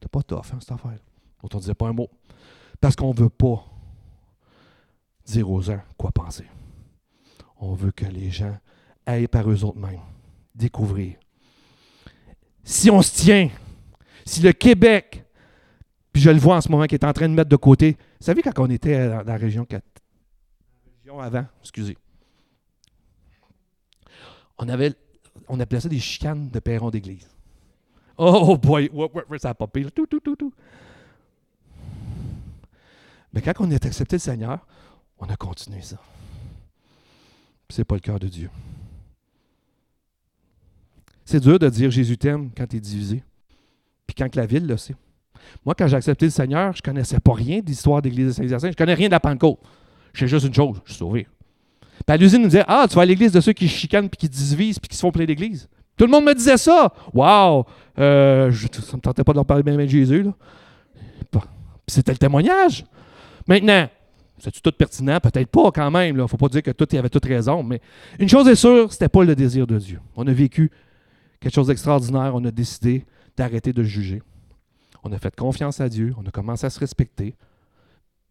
t'es 0.00 0.08
pas 0.08 0.22
tough, 0.22 0.46
hein, 0.52 0.58
cette 0.60 0.72
affaire. 0.72 0.98
On 1.42 1.48
ne 1.54 1.60
disait 1.60 1.74
pas 1.74 1.88
un 1.88 1.92
mot. 1.92 2.08
Parce 2.80 2.96
qu'on 2.96 3.12
ne 3.12 3.18
veut 3.18 3.28
pas 3.28 3.64
dire 5.26 5.50
aux 5.50 5.70
uns 5.70 5.82
quoi 5.96 6.10
penser. 6.10 6.46
On 7.60 7.74
veut 7.74 7.92
que 7.92 8.04
les 8.04 8.30
gens 8.30 8.56
aillent 9.06 9.28
par 9.28 9.48
eux 9.50 9.64
autres 9.64 9.78
mêmes 9.78 10.00
découvrir. 10.54 11.14
Si 12.64 12.90
on 12.90 13.02
se 13.02 13.14
tient, 13.14 13.50
si 14.24 14.40
le 14.42 14.52
Québec, 14.52 15.24
puis 16.12 16.22
je 16.22 16.30
le 16.30 16.38
vois 16.38 16.56
en 16.56 16.60
ce 16.60 16.68
moment 16.68 16.86
qui 16.86 16.94
est 16.94 17.04
en 17.04 17.12
train 17.12 17.28
de 17.28 17.34
mettre 17.34 17.48
de 17.48 17.56
côté, 17.56 17.92
vous 17.92 18.26
savez 18.26 18.42
quand 18.42 18.52
on 18.58 18.70
était 18.70 19.08
dans 19.08 19.22
la 19.22 19.36
région 19.36 19.64
avant, 21.20 21.46
excusez. 21.60 21.96
On 24.58 24.68
avait, 24.68 24.94
on 25.48 25.58
appelait 25.60 25.80
ça 25.80 25.88
des 25.88 25.98
chicanes 25.98 26.48
de 26.50 26.58
perron 26.60 26.90
d'église. 26.90 27.28
Oh 28.16 28.56
boy, 28.56 28.90
ça 29.38 29.50
a 29.50 29.54
popé. 29.54 29.84
Tout, 29.90 30.06
tout, 30.06 30.20
tout, 30.20 30.36
tout. 30.36 30.52
Mais 33.32 33.40
quand 33.40 33.52
on 33.60 33.70
a 33.70 33.74
accepté 33.74 34.16
le 34.16 34.20
Seigneur, 34.20 34.66
on 35.18 35.26
a 35.26 35.36
continué 35.36 35.82
ça. 35.82 35.96
Ce 37.70 37.80
n'est 37.80 37.84
pas 37.84 37.94
le 37.94 38.00
cœur 38.00 38.20
de 38.20 38.28
Dieu. 38.28 38.50
C'est 41.24 41.40
dur 41.40 41.58
de 41.58 41.68
dire 41.70 41.90
Jésus 41.90 42.18
t'aime 42.18 42.50
quand 42.54 42.66
tu 42.66 42.76
es 42.76 42.80
divisé. 42.80 43.24
Puis 44.06 44.14
quand 44.14 44.36
la 44.36 44.44
ville 44.44 44.66
le 44.66 44.76
sait. 44.76 44.94
Moi, 45.64 45.74
quand 45.74 45.86
j'ai 45.86 45.96
accepté 45.96 46.26
le 46.26 46.30
Seigneur, 46.30 46.72
je 46.74 46.80
ne 46.80 46.82
connaissais 46.82 47.20
pas 47.20 47.32
rien 47.32 47.60
d'histoire 47.60 48.02
d'église 48.02 48.26
de 48.26 48.32
Saint-Hyacinthe. 48.32 48.72
Je 48.72 48.74
ne 48.74 48.74
connais 48.74 48.94
rien 48.94 49.08
de 49.08 49.12
la 49.12 49.20
Pentecôte. 49.20 49.58
Sais 50.14 50.28
juste 50.28 50.46
une 50.46 50.54
chose, 50.54 50.80
je 50.84 50.92
suis 50.92 50.98
sauvé. 50.98 51.26
À 52.06 52.16
l'usine, 52.16 52.42
nous 52.42 52.48
disait 52.48 52.64
Ah, 52.66 52.86
tu 52.88 52.96
vas 52.96 53.02
à 53.02 53.04
l'église 53.06 53.32
de 53.32 53.40
ceux 53.40 53.52
qui 53.52 53.68
chicanent, 53.68 54.08
puis 54.08 54.18
qui 54.18 54.28
divisent, 54.28 54.78
puis 54.78 54.88
qui 54.88 54.96
se 54.96 55.00
font 55.00 55.12
plein 55.12 55.24
d'églises. 55.24 55.68
Tout 55.96 56.04
le 56.04 56.10
monde 56.10 56.24
me 56.24 56.34
disait 56.34 56.56
ça. 56.56 56.92
Waouh! 57.12 57.64
Ça 57.96 58.02
ne 58.02 58.48
me 58.48 59.00
tentait 59.00 59.24
pas 59.24 59.32
de 59.32 59.36
leur 59.38 59.46
parler 59.46 59.62
bien 59.62 59.76
de 59.76 59.86
Jésus. 59.86 60.26
C'était 61.86 62.12
le 62.12 62.18
témoignage. 62.18 62.84
Maintenant, 63.46 63.88
c'est 64.38 64.60
tout 64.60 64.72
pertinent? 64.72 65.20
Peut-être 65.20 65.48
pas 65.48 65.70
quand 65.70 65.90
même. 65.90 66.16
Il 66.16 66.22
ne 66.22 66.26
faut 66.26 66.36
pas 66.36 66.48
dire 66.48 66.62
que 66.62 66.70
tout 66.70 66.92
y 66.94 66.98
avait 66.98 67.08
toute 67.08 67.24
raison. 67.24 67.62
Mais 67.62 67.80
une 68.18 68.28
chose 68.28 68.48
est 68.48 68.56
sûre, 68.56 68.92
ce 68.92 68.96
n'était 68.96 69.08
pas 69.08 69.24
le 69.24 69.36
désir 69.36 69.66
de 69.66 69.78
Dieu. 69.78 70.00
On 70.16 70.26
a 70.26 70.32
vécu 70.32 70.70
quelque 71.40 71.54
chose 71.54 71.68
d'extraordinaire. 71.68 72.32
On 72.34 72.44
a 72.44 72.50
décidé 72.50 73.04
d'arrêter 73.36 73.72
de 73.72 73.82
juger. 73.82 74.22
On 75.04 75.12
a 75.12 75.18
fait 75.18 75.34
confiance 75.34 75.80
à 75.80 75.88
Dieu. 75.88 76.14
On 76.18 76.26
a 76.26 76.30
commencé 76.30 76.66
à 76.66 76.70
se 76.70 76.80
respecter 76.80 77.34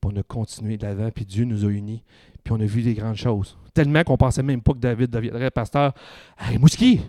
on 0.06 0.16
a 0.18 0.24
continué 0.24 0.78
de 0.78 0.86
l'avant, 0.86 1.10
puis 1.12 1.26
Dieu 1.26 1.46
nous 1.46 1.66
a 1.66 1.70
unis, 1.70 2.04
puis 2.44 2.54
on 2.54 2.60
a 2.60 2.66
vu 2.66 2.82
des 2.82 2.94
grandes 2.94 3.16
choses. 3.16 3.58
Tellement 3.74 4.04
qu'on 4.04 4.14
ne 4.14 4.18
pensait 4.18 4.44
même 4.44 4.62
pas 4.62 4.74
que 4.74 4.80
David 4.80 5.10
deviendrait 5.10 5.52
pasteur 5.52 5.94
à 6.38 6.46
Rimouski. 6.46 7.02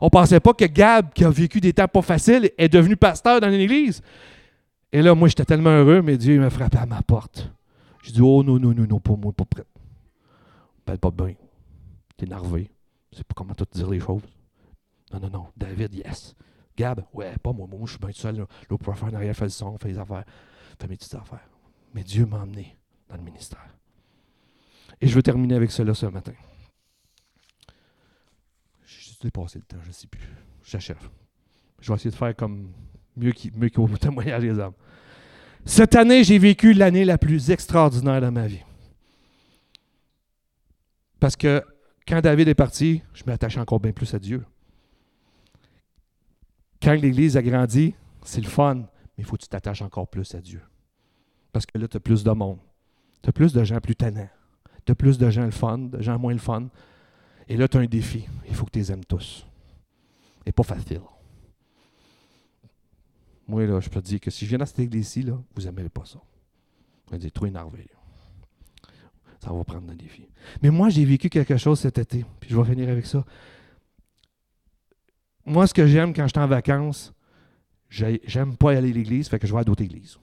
On 0.00 0.06
ne 0.06 0.10
pensait 0.10 0.40
pas 0.40 0.52
que 0.54 0.64
Gab, 0.64 1.12
qui 1.12 1.24
a 1.24 1.30
vécu 1.30 1.60
des 1.60 1.72
temps 1.72 1.88
pas 1.88 2.02
faciles, 2.02 2.50
est 2.56 2.68
devenu 2.68 2.96
pasteur 2.96 3.40
dans 3.40 3.48
une 3.48 3.60
église. 3.60 4.02
Et 4.92 5.02
là, 5.02 5.14
moi, 5.14 5.28
j'étais 5.28 5.44
tellement 5.44 5.70
heureux, 5.70 6.02
mais 6.02 6.16
Dieu 6.16 6.38
m'a 6.38 6.50
frappé 6.50 6.78
à 6.78 6.86
ma 6.86 7.02
porte. 7.02 7.50
Je 8.02 8.12
dis, 8.12 8.20
oh 8.20 8.42
non, 8.42 8.58
non, 8.58 8.74
non, 8.74 8.86
non, 8.88 9.00
pas 9.00 9.16
moi, 9.16 9.32
pas 9.32 9.44
prêt. 9.44 9.64
Parle 10.84 10.98
pas 10.98 11.10
bien. 11.10 11.34
T'es 12.16 12.26
énervé. 12.26 12.70
Je 13.12 13.18
sais 13.18 13.24
pas 13.24 13.34
comment 13.34 13.54
te 13.54 13.64
dire 13.72 13.88
les 13.88 14.00
choses. 14.00 14.22
Non, 15.12 15.20
non, 15.20 15.30
non. 15.30 15.46
David, 15.56 15.94
yes. 15.94 16.34
Gab, 16.76 17.04
ouais, 17.12 17.34
pas 17.42 17.52
moi. 17.52 17.66
Moi, 17.70 17.80
je 17.84 17.90
suis 17.90 17.98
bien 17.98 18.08
tout 18.08 18.14
seul. 18.16 18.46
Faire 18.68 19.04
en 19.04 19.14
arrière, 19.14 19.34
faire 19.36 19.46
le 19.46 19.50
son, 19.50 19.78
faire 19.78 19.90
les 19.90 19.98
affaires, 19.98 20.24
faire 20.78 20.88
mes 20.88 20.96
petites 20.96 21.14
affaires. 21.14 21.46
Mais 21.94 22.02
Dieu 22.02 22.26
m'a 22.26 22.38
emmené 22.38 22.76
dans 23.08 23.16
le 23.16 23.22
ministère. 23.22 23.76
Et 25.00 25.08
je 25.08 25.14
veux 25.14 25.22
terminer 25.22 25.56
avec 25.56 25.70
cela 25.70 25.94
ce 25.94 26.06
matin. 26.06 26.32
Je 28.84 29.00
suis 29.00 29.18
dépassé 29.20 29.58
le 29.58 29.64
temps, 29.64 29.82
je 29.82 29.88
ne 29.88 29.92
sais 29.92 30.06
plus. 30.06 30.28
J'achève. 30.64 31.08
Je 31.80 31.88
vais 31.88 31.94
essayer 31.96 32.10
de 32.10 32.16
faire 32.16 32.34
comme 32.36 32.72
mieux 33.16 33.32
qu'au 33.70 33.88
témoignage 33.88 34.42
des 34.42 34.58
hommes. 34.58 34.74
Cette 35.64 35.94
année, 35.94 36.24
j'ai 36.24 36.38
vécu 36.38 36.72
l'année 36.72 37.04
la 37.04 37.18
plus 37.18 37.50
extraordinaire 37.50 38.20
de 38.20 38.28
ma 38.28 38.46
vie. 38.46 38.62
Parce 41.20 41.36
que 41.36 41.62
quand 42.06 42.20
David 42.20 42.48
est 42.48 42.54
parti, 42.54 43.02
je 43.14 43.22
m'attache 43.26 43.56
encore 43.56 43.80
bien 43.80 43.92
plus 43.92 44.12
à 44.14 44.18
Dieu. 44.18 44.44
Quand 46.82 46.94
l'Église 46.94 47.36
a 47.36 47.42
grandi, 47.42 47.94
c'est 48.24 48.40
le 48.40 48.48
fun, 48.48 48.74
mais 48.74 48.88
il 49.18 49.24
faut 49.24 49.36
que 49.36 49.42
tu 49.42 49.48
t'attaches 49.48 49.82
encore 49.82 50.08
plus 50.08 50.34
à 50.34 50.40
Dieu. 50.40 50.60
Parce 51.52 51.66
que 51.66 51.78
là, 51.78 51.86
tu 51.86 51.96
as 51.96 52.00
plus 52.00 52.24
de 52.24 52.30
monde. 52.30 52.58
Tu 53.22 53.28
as 53.28 53.32
plus 53.32 53.52
de 53.52 53.62
gens 53.62 53.80
plus 53.80 53.94
tannants. 53.94 54.30
Tu 54.84 54.92
as 54.92 54.94
plus 54.94 55.18
de 55.18 55.30
gens 55.30 55.44
le 55.44 55.50
fun, 55.50 55.78
de 55.78 56.00
gens 56.02 56.18
moins 56.18 56.32
le 56.32 56.38
fun. 56.38 56.68
Et 57.48 57.56
là, 57.56 57.68
tu 57.68 57.76
as 57.76 57.80
un 57.80 57.86
défi. 57.86 58.26
Il 58.48 58.54
faut 58.54 58.64
que 58.64 58.70
tu 58.70 58.78
les 58.78 58.90
aimes 58.90 59.04
tous. 59.04 59.46
Et 60.44 60.52
pas 60.52 60.62
facile. 60.62 61.02
Moi, 63.46 63.66
là, 63.66 63.80
je 63.80 63.88
peux 63.88 64.00
te 64.00 64.06
dire 64.06 64.20
que 64.20 64.30
si 64.30 64.44
je 64.44 64.50
viens 64.50 64.58
dans 64.58 64.66
cette 64.66 64.78
église-ci, 64.78 65.22
vous 65.22 65.62
n'aimerez 65.62 65.88
pas 65.88 66.04
ça. 66.04 66.18
Vous 67.06 67.14
allez 67.14 67.30
trop 67.30 67.46
énervé. 67.46 67.88
Ça 69.40 69.52
va 69.52 69.64
prendre 69.64 69.90
un 69.90 69.94
défi. 69.94 70.28
Mais 70.62 70.70
moi, 70.70 70.88
j'ai 70.88 71.04
vécu 71.04 71.28
quelque 71.28 71.56
chose 71.56 71.80
cet 71.80 71.98
été. 71.98 72.24
Puis 72.40 72.50
je 72.50 72.56
vais 72.56 72.64
finir 72.64 72.88
avec 72.88 73.06
ça. 73.06 73.24
Moi, 75.44 75.66
ce 75.66 75.74
que 75.74 75.86
j'aime 75.86 76.14
quand 76.14 76.22
je 76.24 76.32
suis 76.32 76.38
en 76.38 76.46
vacances, 76.46 77.12
j'aime 77.90 78.56
pas 78.56 78.70
aller 78.70 78.90
à 78.90 78.94
l'église, 78.94 79.28
fait 79.28 79.38
que 79.38 79.46
je 79.46 79.52
vais 79.52 79.60
à 79.60 79.64
d'autres 79.64 79.82
églises. 79.82 80.18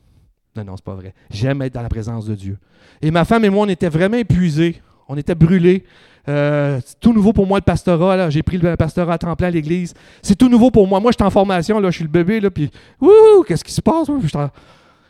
Non, 0.59 0.71
non, 0.71 0.77
c'est 0.77 0.85
pas 0.85 0.95
vrai. 0.95 1.13
J'aime 1.29 1.61
être 1.61 1.73
dans 1.73 1.81
la 1.81 1.89
présence 1.89 2.25
de 2.25 2.35
Dieu. 2.35 2.57
Et 3.01 3.11
ma 3.11 3.23
femme 3.25 3.45
et 3.45 3.49
moi, 3.49 3.65
on 3.65 3.69
était 3.69 3.89
vraiment 3.89 4.17
épuisés. 4.17 4.81
On 5.07 5.17
était 5.17 5.35
brûlés. 5.35 5.85
Euh, 6.27 6.79
c'est 6.85 6.99
tout 6.99 7.13
nouveau 7.13 7.33
pour 7.33 7.47
moi 7.47 7.59
le 7.59 7.63
pastorat. 7.63 8.29
J'ai 8.29 8.43
pris 8.43 8.57
le 8.57 8.75
pastorat 8.75 9.13
à 9.13 9.17
temps 9.17 9.35
plein 9.35 9.47
à 9.47 9.51
l'église. 9.51 9.93
C'est 10.21 10.35
tout 10.35 10.49
nouveau 10.49 10.69
pour 10.69 10.87
moi. 10.87 10.99
Moi, 10.99 11.11
je 11.11 11.15
suis 11.15 11.25
en 11.25 11.29
formation. 11.29 11.79
Là, 11.79 11.89
je 11.89 11.95
suis 11.95 12.03
le 12.03 12.09
bébé. 12.09 12.39
Là, 12.39 12.51
puis, 12.51 12.69
ouh, 13.01 13.43
qu'est-ce 13.47 13.63
qui 13.63 13.71
se 13.71 13.81
passe? 13.81 14.07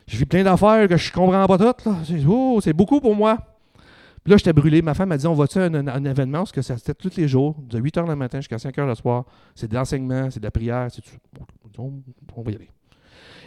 Je 0.08 0.18
vis 0.18 0.26
plein 0.26 0.44
d'affaires 0.44 0.88
que 0.88 0.98
je 0.98 1.12
comprends 1.12 1.46
pas 1.46 1.58
toutes. 1.58 1.88
C'est 2.62 2.74
beaucoup 2.74 3.02
pour 3.02 3.16
moi. 3.16 3.38
Puis 4.24 4.32
là, 4.32 4.38
j'étais 4.38 4.54
brûlé. 4.54 4.82
Ma 4.82 4.94
femme 4.94 5.10
m'a 5.10 5.18
dit 5.18 5.28
On 5.28 5.34
va-tu 5.34 5.60
un, 5.60 6.06
événement? 6.06 6.40
Parce 6.40 6.52
que 6.52 6.62
c'était 6.62 6.94
tous 6.94 7.16
les 7.16 7.28
jours, 7.28 7.56
de 7.60 7.80
8 7.80 7.98
h 7.98 8.08
le 8.08 8.16
matin 8.16 8.40
jusqu'à 8.40 8.60
5 8.60 8.78
h 8.78 8.86
le 8.86 8.96
soir. 8.96 9.26
C'est 9.56 9.68
de 9.68 9.76
l'enseignement, 9.76 10.30
c'est 10.30 10.40
de 10.40 10.46
la 10.46 10.52
prière. 10.52 10.88
C'est 10.92 11.04
on, 11.78 11.94
on 12.36 12.42
va 12.42 12.52
y 12.52 12.56
aller. 12.56 12.70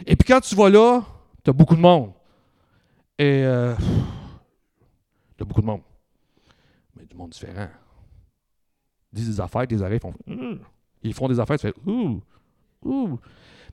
Et 0.05 0.15
puis 0.15 0.27
quand 0.27 0.41
tu 0.41 0.55
vas 0.55 0.69
là, 0.69 1.03
tu 1.43 1.49
as 1.49 1.53
beaucoup 1.53 1.75
de 1.75 1.81
monde. 1.81 2.11
Et 3.19 3.43
euh, 3.45 3.75
tu 5.37 5.43
as 5.43 5.45
beaucoup 5.45 5.61
de 5.61 5.67
monde 5.67 5.81
mais 6.95 7.05
du 7.05 7.15
monde 7.15 7.31
différent. 7.31 7.67
Ils 9.11 9.17
disent 9.17 9.35
des 9.35 9.41
affaires, 9.41 9.67
tes 9.67 9.81
oreilles 9.81 9.99
font. 9.99 10.13
Ils 11.03 11.13
font 11.13 11.27
des 11.27 11.39
affaires, 11.39 11.57
tu 11.57 11.67
fais. 11.67 11.73
Ouh, 11.85 12.21
ouh. 12.83 13.19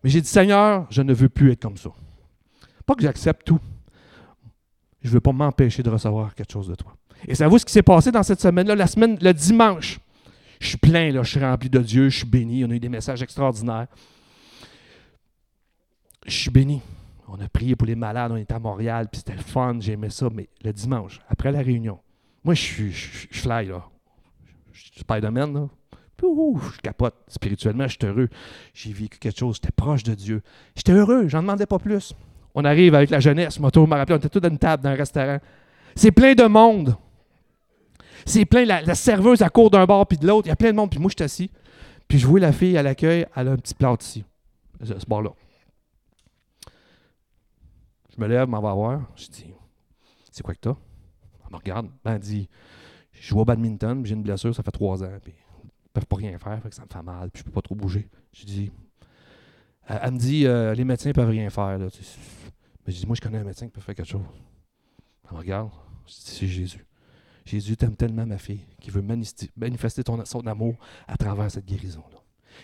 Mais 0.02 0.10
j'ai 0.10 0.20
dit, 0.20 0.28
Seigneur, 0.28 0.86
je 0.90 1.02
ne 1.02 1.12
veux 1.12 1.28
plus 1.28 1.52
être 1.52 1.62
comme 1.62 1.76
ça. 1.76 1.90
Pas 2.86 2.94
que 2.94 3.02
j'accepte 3.02 3.46
tout. 3.46 3.60
Je 5.02 5.08
ne 5.08 5.14
veux 5.14 5.20
pas 5.20 5.32
m'empêcher 5.32 5.82
de 5.82 5.90
recevoir 5.90 6.34
quelque 6.34 6.52
chose 6.52 6.68
de 6.68 6.74
toi. 6.74 6.94
Et 7.26 7.34
savez-vous 7.34 7.58
ce 7.58 7.64
qui 7.64 7.72
s'est 7.72 7.82
passé 7.82 8.10
dans 8.10 8.22
cette 8.22 8.40
semaine-là? 8.40 8.74
La 8.74 8.86
semaine, 8.86 9.18
le 9.20 9.32
dimanche, 9.32 10.00
je 10.58 10.68
suis 10.68 10.76
plein, 10.76 11.10
là, 11.12 11.22
je 11.22 11.30
suis 11.30 11.40
rempli 11.40 11.70
de 11.70 11.78
Dieu, 11.78 12.08
je 12.08 12.18
suis 12.18 12.26
béni. 12.26 12.64
On 12.64 12.70
a 12.70 12.74
eu 12.74 12.80
des 12.80 12.88
messages 12.88 13.22
extraordinaires. 13.22 13.86
Je 16.26 16.36
suis 16.36 16.50
béni. 16.50 16.82
On 17.32 17.40
a 17.40 17.48
prié 17.48 17.76
pour 17.76 17.86
les 17.86 17.94
malades, 17.94 18.32
on 18.32 18.36
était 18.36 18.54
à 18.54 18.58
Montréal, 18.58 19.06
puis 19.10 19.18
c'était 19.18 19.36
le 19.36 19.42
fun, 19.42 19.76
j'aimais 19.78 20.10
ça. 20.10 20.28
Mais 20.34 20.48
le 20.64 20.72
dimanche, 20.72 21.20
après 21.28 21.52
la 21.52 21.60
réunion, 21.60 22.00
moi, 22.42 22.54
je 22.54 22.60
suis 22.60 22.90
je, 22.92 23.38
fly, 23.38 23.66
là. 23.66 23.84
Je 24.72 24.80
suis 24.80 25.00
Spider-Man, 25.00 25.54
là. 25.54 25.68
je 26.20 26.80
capote. 26.80 27.14
Spirituellement, 27.28 27.86
je 27.86 27.96
suis 28.00 28.06
heureux. 28.06 28.28
J'ai 28.74 28.92
vécu 28.92 29.18
quelque 29.18 29.38
chose. 29.38 29.56
J'étais 29.56 29.70
proche 29.70 30.02
de 30.02 30.14
Dieu. 30.14 30.42
J'étais 30.74 30.92
heureux. 30.92 31.28
J'en 31.28 31.42
demandais 31.42 31.66
pas 31.66 31.78
plus. 31.78 32.14
On 32.54 32.64
arrive 32.64 32.96
avec 32.96 33.10
la 33.10 33.20
jeunesse. 33.20 33.60
Moto 33.60 33.86
m'a 33.86 33.98
rappelé, 33.98 34.16
on 34.16 34.18
était 34.18 34.28
tous 34.28 34.44
à 34.44 34.48
une 34.48 34.58
table 34.58 34.82
dans 34.82 34.90
un 34.90 34.94
restaurant. 34.94 35.38
C'est 35.94 36.10
plein 36.10 36.34
de 36.34 36.44
monde. 36.44 36.96
C'est 38.26 38.44
plein, 38.44 38.64
la, 38.64 38.94
serveuse, 38.96 39.42
à 39.42 39.50
court 39.50 39.70
d'un 39.70 39.84
bord 39.84 40.06
puis 40.06 40.18
de 40.18 40.26
l'autre. 40.26 40.48
Il 40.48 40.50
y 40.50 40.52
a 40.52 40.56
plein 40.56 40.72
de 40.72 40.76
monde. 40.76 40.90
Puis 40.90 40.98
moi, 40.98 41.10
je 41.10 41.22
suis 41.22 41.24
assis. 41.24 41.50
Puis 42.08 42.18
je 42.18 42.26
vois 42.26 42.40
la 42.40 42.52
fille 42.52 42.76
à 42.76 42.82
l'accueil. 42.82 43.26
Elle 43.36 43.48
a 43.48 43.52
un 43.52 43.56
petit 43.56 43.74
plat 43.74 43.94
ici. 44.00 44.24
Ce 44.82 45.06
bord-là. 45.06 45.30
Je 48.20 48.24
me 48.26 48.28
lève, 48.28 48.48
m'en 48.50 48.60
va 48.60 48.74
voir. 48.74 49.10
Je 49.16 49.28
dis, 49.28 49.54
c'est 50.30 50.42
quoi 50.42 50.52
que 50.52 50.60
t'as? 50.60 50.76
me 51.50 51.56
regarde, 51.56 51.88
ben, 52.04 52.16
elle 52.16 52.20
dit 52.20 52.50
Je 53.12 53.28
joue 53.28 53.40
au 53.40 53.46
badminton, 53.46 54.04
j'ai 54.04 54.14
une 54.14 54.22
blessure, 54.22 54.54
ça 54.54 54.62
fait 54.62 54.70
trois 54.70 55.02
ans, 55.02 55.18
puis 55.22 55.32
ils 55.64 55.66
ne 55.66 55.90
peuvent 55.94 56.06
pas 56.06 56.16
rien 56.16 56.38
faire, 56.38 56.60
que 56.62 56.74
ça 56.74 56.82
me 56.82 56.88
fait 56.92 57.02
mal, 57.02 57.30
puis 57.30 57.40
je 57.40 57.44
peux 57.46 57.50
pas 57.50 57.62
trop 57.62 57.74
bouger. 57.74 58.10
Je 58.34 58.44
dis 58.44 58.70
elle, 59.86 60.12
me 60.12 60.18
dit 60.18 60.46
euh, 60.46 60.74
Les 60.74 60.84
médecins 60.84 61.08
ne 61.08 61.14
peuvent 61.14 61.30
rien 61.30 61.48
faire. 61.48 61.78
Là. 61.78 61.86
Mais 62.86 62.92
je 62.92 62.98
dis 62.98 63.06
Moi, 63.06 63.16
je 63.16 63.22
connais 63.22 63.38
un 63.38 63.44
médecin 63.44 63.64
qui 63.64 63.72
peut 63.72 63.80
faire 63.80 63.94
quelque 63.94 64.10
chose. 64.10 64.20
Elle 65.24 65.32
me 65.32 65.38
regarde, 65.38 65.70
je 66.06 66.12
dis 66.12 66.20
C'est 66.22 66.46
Jésus. 66.46 66.86
Jésus 67.46 67.74
t'aime 67.78 67.96
tellement, 67.96 68.26
ma 68.26 68.36
fille, 68.36 68.66
qu'il 68.82 68.92
veut 68.92 69.02
manifester 69.56 70.04
ton, 70.04 70.22
son 70.26 70.46
amour 70.46 70.76
à 71.08 71.16
travers 71.16 71.50
cette 71.50 71.64
guérison-là. 71.64 72.18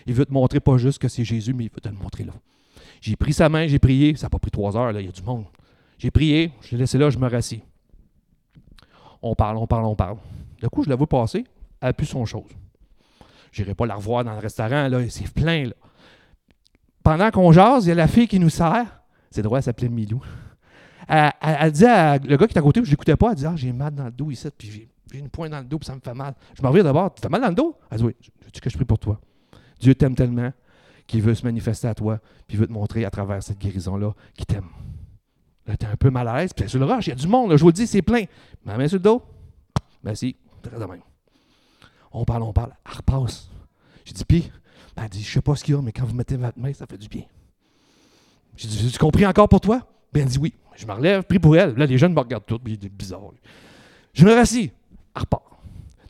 Il 0.05 0.13
veut 0.13 0.25
te 0.25 0.31
montrer 0.31 0.59
pas 0.59 0.77
juste 0.77 0.99
que 0.99 1.07
c'est 1.07 1.25
Jésus, 1.25 1.55
mais 1.55 1.65
il 1.65 1.71
veut 1.71 1.81
te 1.81 1.89
le 1.89 1.95
montrer 1.95 2.25
là. 2.25 2.33
J'ai 3.01 3.15
pris 3.15 3.33
sa 3.33 3.49
main, 3.49 3.67
j'ai 3.67 3.79
prié. 3.79 4.15
Ça 4.15 4.25
n'a 4.25 4.29
pas 4.29 4.39
pris 4.39 4.51
trois 4.51 4.75
heures, 4.75 4.91
là, 4.91 5.01
il 5.01 5.05
y 5.05 5.09
a 5.09 5.11
du 5.11 5.23
monde. 5.23 5.45
J'ai 5.97 6.11
prié, 6.11 6.51
je 6.61 6.71
l'ai 6.71 6.77
laissé 6.77 6.97
là, 6.97 7.09
je 7.09 7.17
me 7.17 7.27
rassis. 7.27 7.61
On 9.21 9.35
parle, 9.35 9.57
on 9.57 9.67
parle, 9.67 9.85
on 9.85 9.95
parle. 9.95 10.17
Du 10.61 10.69
coup, 10.69 10.83
je 10.83 10.89
la 10.89 10.95
vois 10.95 11.07
passer, 11.07 11.45
elle 11.81 11.93
plus 11.93 12.05
son 12.05 12.25
chose. 12.25 12.51
Je 13.51 13.63
n'irai 13.63 13.73
pas 13.73 13.85
la 13.85 13.95
revoir 13.95 14.23
dans 14.23 14.33
le 14.33 14.39
restaurant, 14.39 14.87
là, 14.87 14.99
c'est 15.09 15.31
plein. 15.31 15.65
Là. 15.65 15.73
Pendant 17.03 17.31
qu'on 17.31 17.51
jase, 17.51 17.85
il 17.85 17.89
y 17.89 17.91
a 17.91 17.95
la 17.95 18.07
fille 18.07 18.27
qui 18.27 18.39
nous 18.39 18.49
sert. 18.49 19.01
C'est 19.31 19.41
drôle, 19.41 19.57
elle 19.57 19.63
s'appelait 19.63 19.89
Milou. 19.89 20.21
Elle, 21.07 21.71
dit 21.71 21.85
à 21.85 22.17
le 22.17 22.35
gars 22.35 22.47
qui 22.47 22.53
est 22.53 22.57
à 22.57 22.61
côté, 22.61 22.83
je 22.83 22.89
l'écoutais 22.89 23.15
pas, 23.15 23.29
elle 23.29 23.35
dit 23.35 23.45
Ah, 23.45 23.55
j'ai 23.55 23.71
mal 23.71 23.95
dans 23.95 24.05
le 24.05 24.11
dos 24.11 24.29
ici, 24.29 24.47
puis 24.57 24.89
j'ai 25.11 25.19
une 25.19 25.29
pointe 25.29 25.51
dans 25.51 25.59
le 25.59 25.65
dos, 25.65 25.79
puis 25.79 25.85
ça 25.85 25.95
me 25.95 26.01
fait 26.01 26.13
mal. 26.13 26.35
Je 26.53 26.61
m'en 26.61 26.69
reviens 26.69 26.83
d'abord, 26.83 27.13
tu 27.13 27.25
as 27.25 27.29
mal 27.29 27.41
dans 27.41 27.47
le 27.47 27.55
dos? 27.55 27.77
Elle 27.89 27.97
dit 27.97 28.03
Oui, 28.03 28.15
dis 28.53 28.59
que 28.59 28.69
je 28.69 28.75
prie 28.75 28.85
pour 28.85 28.99
toi? 28.99 29.19
Dieu 29.79 29.95
t'aime 29.95 30.15
tellement 30.15 30.51
qu'il 31.07 31.21
veut 31.21 31.33
se 31.33 31.43
manifester 31.43 31.87
à 31.87 31.95
toi, 31.95 32.19
puis 32.47 32.57
veut 32.57 32.67
te 32.67 32.71
montrer 32.71 33.05
à 33.05 33.09
travers 33.09 33.41
cette 33.41 33.57
guérison-là 33.57 34.13
qu'il 34.35 34.45
t'aime. 34.45 34.67
Là, 35.65 35.75
t'es 35.75 35.85
un 35.85 35.95
peu 35.95 36.09
mal 36.09 36.27
à 36.27 36.37
l'aise. 36.37 36.51
Puis 36.53 36.69
sur 36.69 36.79
le 36.79 36.85
roche, 36.85 37.07
il 37.07 37.09
y 37.09 37.13
a 37.13 37.15
du 37.15 37.27
monde. 37.27 37.55
je 37.55 37.61
vous 37.61 37.67
le 37.67 37.73
dis, 37.73 37.87
c'est 37.87 38.01
plein. 38.01 38.23
Ma 38.63 38.77
main 38.77 38.87
sur 38.87 38.97
le 38.97 39.03
dos. 39.03 39.21
Ben 40.03 40.15
si, 40.15 40.35
très 40.61 40.77
de 40.77 40.85
même. 40.85 41.01
On 42.11 42.23
parle, 42.23 42.43
on 42.43 42.53
parle. 42.53 42.73
Elle 42.85 42.97
repasse. 42.97 43.49
J'ai 44.05 44.13
dit, 44.13 44.25
puis, 44.25 44.51
ben, 44.95 45.03
elle 45.03 45.09
dit, 45.09 45.23
je 45.23 45.31
sais 45.31 45.41
pas 45.41 45.55
ce 45.55 45.63
qu'il 45.63 45.75
y 45.75 45.77
a, 45.77 45.81
mais 45.81 45.91
quand 45.91 46.05
vous 46.05 46.15
mettez 46.15 46.37
votre 46.37 46.57
main, 46.57 46.71
ça 46.73 46.85
fait 46.85 46.97
du 46.97 47.09
bien. 47.09 47.23
J'ai 48.55 48.67
dit, 48.67 48.91
tu 48.91 48.97
compris 48.97 49.25
encore 49.25 49.49
pour 49.49 49.61
toi? 49.61 49.85
Ben, 50.13 50.21
elle 50.21 50.29
dit 50.29 50.39
oui. 50.39 50.53
Je 50.75 50.85
me 50.85 50.93
relève, 50.93 51.23
prie 51.23 51.39
pour 51.39 51.57
elle. 51.57 51.75
Là, 51.75 51.85
les 51.85 51.97
jeunes 51.97 52.13
me 52.13 52.19
regardent 52.19 52.45
tous, 52.45 52.59
puis 52.59 52.77
c'est 52.81 52.89
bizarre. 52.89 53.21
Je 54.13 54.25
me 54.25 54.33
rassis. 54.33 54.71
Elle 55.15 55.21
repart. 55.21 55.43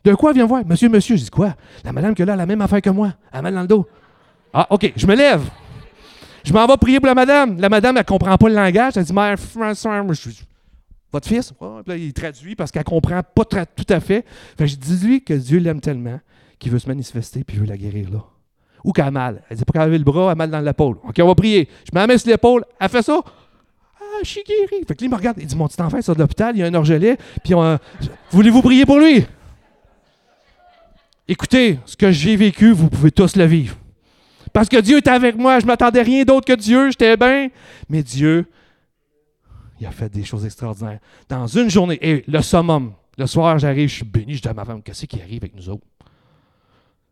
De 0.04 0.14
quoi 0.14 0.30
elle 0.30 0.36
vient 0.36 0.46
voir? 0.46 0.64
Monsieur, 0.64 0.88
monsieur. 0.88 1.16
Je 1.16 1.24
dis, 1.24 1.30
quoi? 1.30 1.56
La 1.84 1.92
madame 1.92 2.14
qui 2.14 2.22
a 2.22 2.24
là, 2.24 2.36
la 2.36 2.46
même 2.46 2.60
affaire 2.60 2.80
que 2.80 2.90
moi. 2.90 3.14
Elle 3.32 3.40
a 3.40 3.42
mal 3.42 3.54
dans 3.54 3.62
le 3.62 3.66
dos. 3.66 3.88
Ah, 4.52 4.66
OK. 4.70 4.92
Je 4.96 5.06
me 5.06 5.14
lève. 5.14 5.42
Je 6.44 6.52
m'en 6.52 6.66
vais 6.66 6.76
prier 6.76 7.00
pour 7.00 7.06
la 7.08 7.14
madame. 7.14 7.60
La 7.60 7.68
madame, 7.68 7.96
elle 7.96 8.02
ne 8.02 8.06
comprend 8.06 8.36
pas 8.36 8.48
le 8.48 8.54
langage. 8.54 8.96
Elle 8.96 9.04
dit 9.04 9.12
Mère 9.12 9.36
Votre 11.12 11.28
fils 11.28 11.52
Il 11.88 12.12
traduit 12.12 12.56
parce 12.56 12.70
qu'elle 12.70 12.80
ne 12.80 12.90
comprend 12.90 13.22
pas 13.22 13.44
tout 13.44 13.86
à 13.88 14.00
fait. 14.00 14.24
fait 14.56 14.66
je 14.66 14.76
dis-lui 14.76 15.22
que 15.22 15.34
Dieu 15.34 15.58
l'aime 15.58 15.80
tellement 15.80 16.20
qu'il 16.58 16.72
veut 16.72 16.78
se 16.78 16.88
manifester 16.88 17.44
puis 17.44 17.56
il 17.56 17.60
veut 17.60 17.66
la 17.66 17.76
guérir 17.76 18.10
là. 18.10 18.24
Ou 18.84 18.92
qu'elle 18.92 19.06
a 19.06 19.10
mal. 19.10 19.42
Elle 19.50 19.56
dit 19.56 19.64
pas 19.64 19.72
qu'elle 19.72 19.82
avait 19.82 19.98
le 19.98 20.04
bras, 20.04 20.26
elle 20.26 20.30
a 20.30 20.34
mal 20.36 20.50
dans 20.50 20.60
l'épaule. 20.60 20.96
OK, 21.06 21.16
on 21.20 21.26
va 21.26 21.34
prier. 21.34 21.68
Je 21.90 21.98
me 21.98 22.06
mets 22.06 22.18
sur 22.18 22.30
l'épaule. 22.30 22.64
Elle 22.80 22.88
fait 22.88 23.02
ça. 23.02 23.20
Ah, 24.00 24.04
je 24.22 24.28
suis 24.28 24.42
guéri. 24.44 24.84
Fait 24.86 24.94
que 24.94 25.00
lui, 25.00 25.06
il 25.06 25.10
me 25.10 25.16
regarde. 25.16 25.36
Il 25.40 25.46
dit 25.46 25.56
Mon 25.56 25.68
petit 25.68 25.82
enfant, 25.82 25.96
il 25.96 26.02
sort 26.02 26.14
de 26.14 26.20
l'hôpital, 26.20 26.56
il 26.56 26.60
y 26.60 26.62
a 26.62 26.66
un 26.66 26.74
orgelet. 26.74 27.18
Puis 27.44 27.54
voulez-vous 28.30 28.62
prier 28.62 28.86
pour 28.86 28.98
lui? 28.98 29.26
Écoutez, 31.26 31.78
ce 31.84 31.96
que 31.96 32.10
j'ai 32.10 32.36
vécu, 32.36 32.72
vous 32.72 32.88
pouvez 32.88 33.10
tous 33.10 33.36
le 33.36 33.44
vivre. 33.44 33.76
Parce 34.52 34.68
que 34.68 34.80
Dieu 34.80 34.98
était 34.98 35.10
avec 35.10 35.36
moi, 35.36 35.60
je 35.60 35.66
m'attendais 35.66 36.02
rien 36.02 36.24
d'autre 36.24 36.46
que 36.46 36.58
Dieu, 36.58 36.90
j'étais 36.90 37.16
bien. 37.16 37.48
Mais 37.88 38.02
Dieu, 38.02 38.46
il 39.80 39.86
a 39.86 39.90
fait 39.90 40.08
des 40.08 40.24
choses 40.24 40.44
extraordinaires. 40.44 41.00
Dans 41.28 41.46
une 41.46 41.70
journée, 41.70 41.98
et 42.00 42.24
le 42.26 42.42
summum, 42.42 42.94
le 43.16 43.26
soir, 43.26 43.58
j'arrive, 43.58 43.88
je 43.88 43.94
suis 43.96 44.04
béni, 44.04 44.34
je 44.34 44.42
dis 44.42 44.48
à 44.48 44.54
ma 44.54 44.64
femme, 44.64 44.82
qu'est-ce 44.82 45.06
qui 45.06 45.20
arrive 45.20 45.42
avec 45.42 45.54
nous 45.54 45.68
autres? 45.68 45.86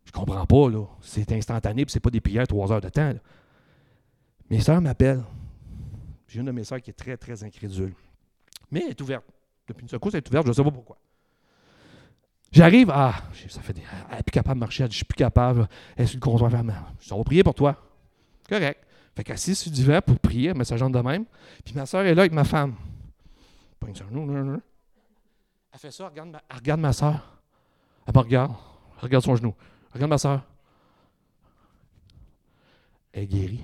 Je 0.05 0.13
comprends 0.13 0.47
pas, 0.47 0.71
là. 0.71 0.85
C'est 1.01 1.31
instantané, 1.33 1.85
puis 1.85 1.93
c'est 1.93 2.01
pas 2.01 2.11
des 2.11 2.21
prières 2.21 2.47
trois 2.47 2.71
heures 2.73 2.81
de 2.81 2.89
temps. 2.89 3.13
Mes 4.49 4.61
soeurs 4.61 4.81
m'appellent. 4.81 5.25
J'ai 6.29 6.41
une 6.41 6.47
de 6.47 6.53
mes 6.53 6.65
soeurs 6.65 6.81
qui 6.81 6.91
est 6.91 6.95
très, 6.95 7.17
très 7.17 7.43
incrédule. 7.43 7.93
Mais 8.71 8.83
elle 8.85 8.91
est 8.91 9.01
ouverte. 9.01 9.25
Depuis 9.69 9.83
une 9.83 9.89
secousse, 9.89 10.15
elle 10.15 10.19
est 10.19 10.29
ouverte, 10.29 10.47
je 10.47 10.51
ne 10.51 10.55
sais 10.55 10.65
pas 10.65 10.71
pourquoi. 10.71 10.97
J'arrive, 12.57 12.91
ah, 12.91 13.13
ça 13.51 13.61
fait 13.61 13.75
des. 13.75 13.83
Elle 14.09 14.17
n'est 14.17 14.23
plus 14.23 14.33
capable 14.33 14.55
de 14.55 14.61
marcher, 14.61 14.83
elle 14.83 14.89
dit, 14.89 14.95
je 14.95 15.01
suis 15.01 15.05
plus 15.05 15.19
capable. 15.19 15.69
Elle 15.95 16.05
est 16.05 16.07
sur 16.07 16.17
le 16.17 16.23
comptoir, 16.23 16.51
elle 16.55 16.73
on 17.11 17.19
va 17.19 17.25
prier 17.25 17.43
pour 17.45 17.55
toi. 17.55 17.77
Correct. 18.49 18.83
Fait 19.15 19.25
qu'assise 19.25 19.59
sur 19.59 19.71
divan 19.71 20.01
pour 20.01 20.19
prier, 20.19 20.55
met 20.55 20.65
sa 20.65 20.79
jambe 20.79 20.95
de 20.95 21.01
même. 21.01 21.27
Puis 21.63 21.75
ma 21.75 21.85
soeur 21.85 22.07
est 22.07 22.15
là 22.15 22.23
avec 22.23 22.33
ma 22.33 22.45
femme. 22.45 22.75
Elle 23.87 23.95
fait 25.79 25.91
ça, 25.91 26.05
elle 26.05 26.09
regarde 26.09 26.31
ma, 26.31 26.43
elle 26.49 26.57
regarde 26.57 26.81
ma 26.81 26.93
soeur. 26.95 27.43
Elle 28.07 28.15
me 28.15 28.21
regarde, 28.21 28.53
elle 28.97 29.03
regarde 29.03 29.25
son 29.25 29.37
genou. 29.37 29.55
Elle 29.89 29.93
regarde 29.93 30.11
ma 30.13 30.19
soeur. 30.19 30.43
Elle 33.13 33.25
est 33.25 33.27
guérie. 33.27 33.61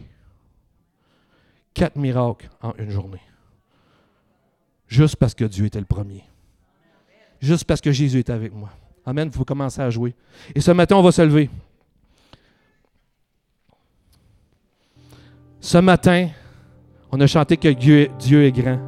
Quatre 1.73 1.97
miracles 1.97 2.51
en 2.61 2.75
une 2.75 2.91
journée. 2.91 3.23
Juste 4.87 5.17
parce 5.17 5.35
que 5.35 5.47
Dieu 5.47 5.65
était 5.65 5.81
le 5.81 5.87
premier. 5.87 6.25
Juste 7.41 7.65
parce 7.65 7.81
que 7.81 7.91
Jésus 7.91 8.19
est 8.19 8.29
avec 8.29 8.53
moi. 8.53 8.69
Amen. 9.05 9.29
Vous 9.33 9.45
commencez 9.45 9.81
à 9.81 9.91
jouer. 9.91 10.15
Et 10.55 10.61
ce 10.61 10.71
matin, 10.71 10.97
on 10.97 11.03
va 11.03 11.13
se 11.13 11.23
lever. 11.23 11.51
Ce 15.61 15.79
matin, 15.79 16.29
on 17.13 17.21
a 17.21 17.27
chanté 17.27 17.57
que 17.57 17.69
Dieu, 17.69 18.45
est 18.45 18.53
grand. 18.53 18.79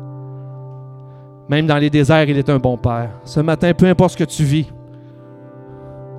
Même 1.48 1.66
dans 1.66 1.78
les 1.78 1.90
déserts, 1.90 2.28
il 2.28 2.36
est 2.36 2.48
un 2.48 2.58
bon 2.58 2.76
Père. 2.76 3.10
Ce 3.24 3.38
matin, 3.40 3.72
peu 3.74 3.86
importe 3.86 4.12
ce 4.12 4.16
que 4.16 4.24
tu 4.24 4.44
vis, 4.44 4.66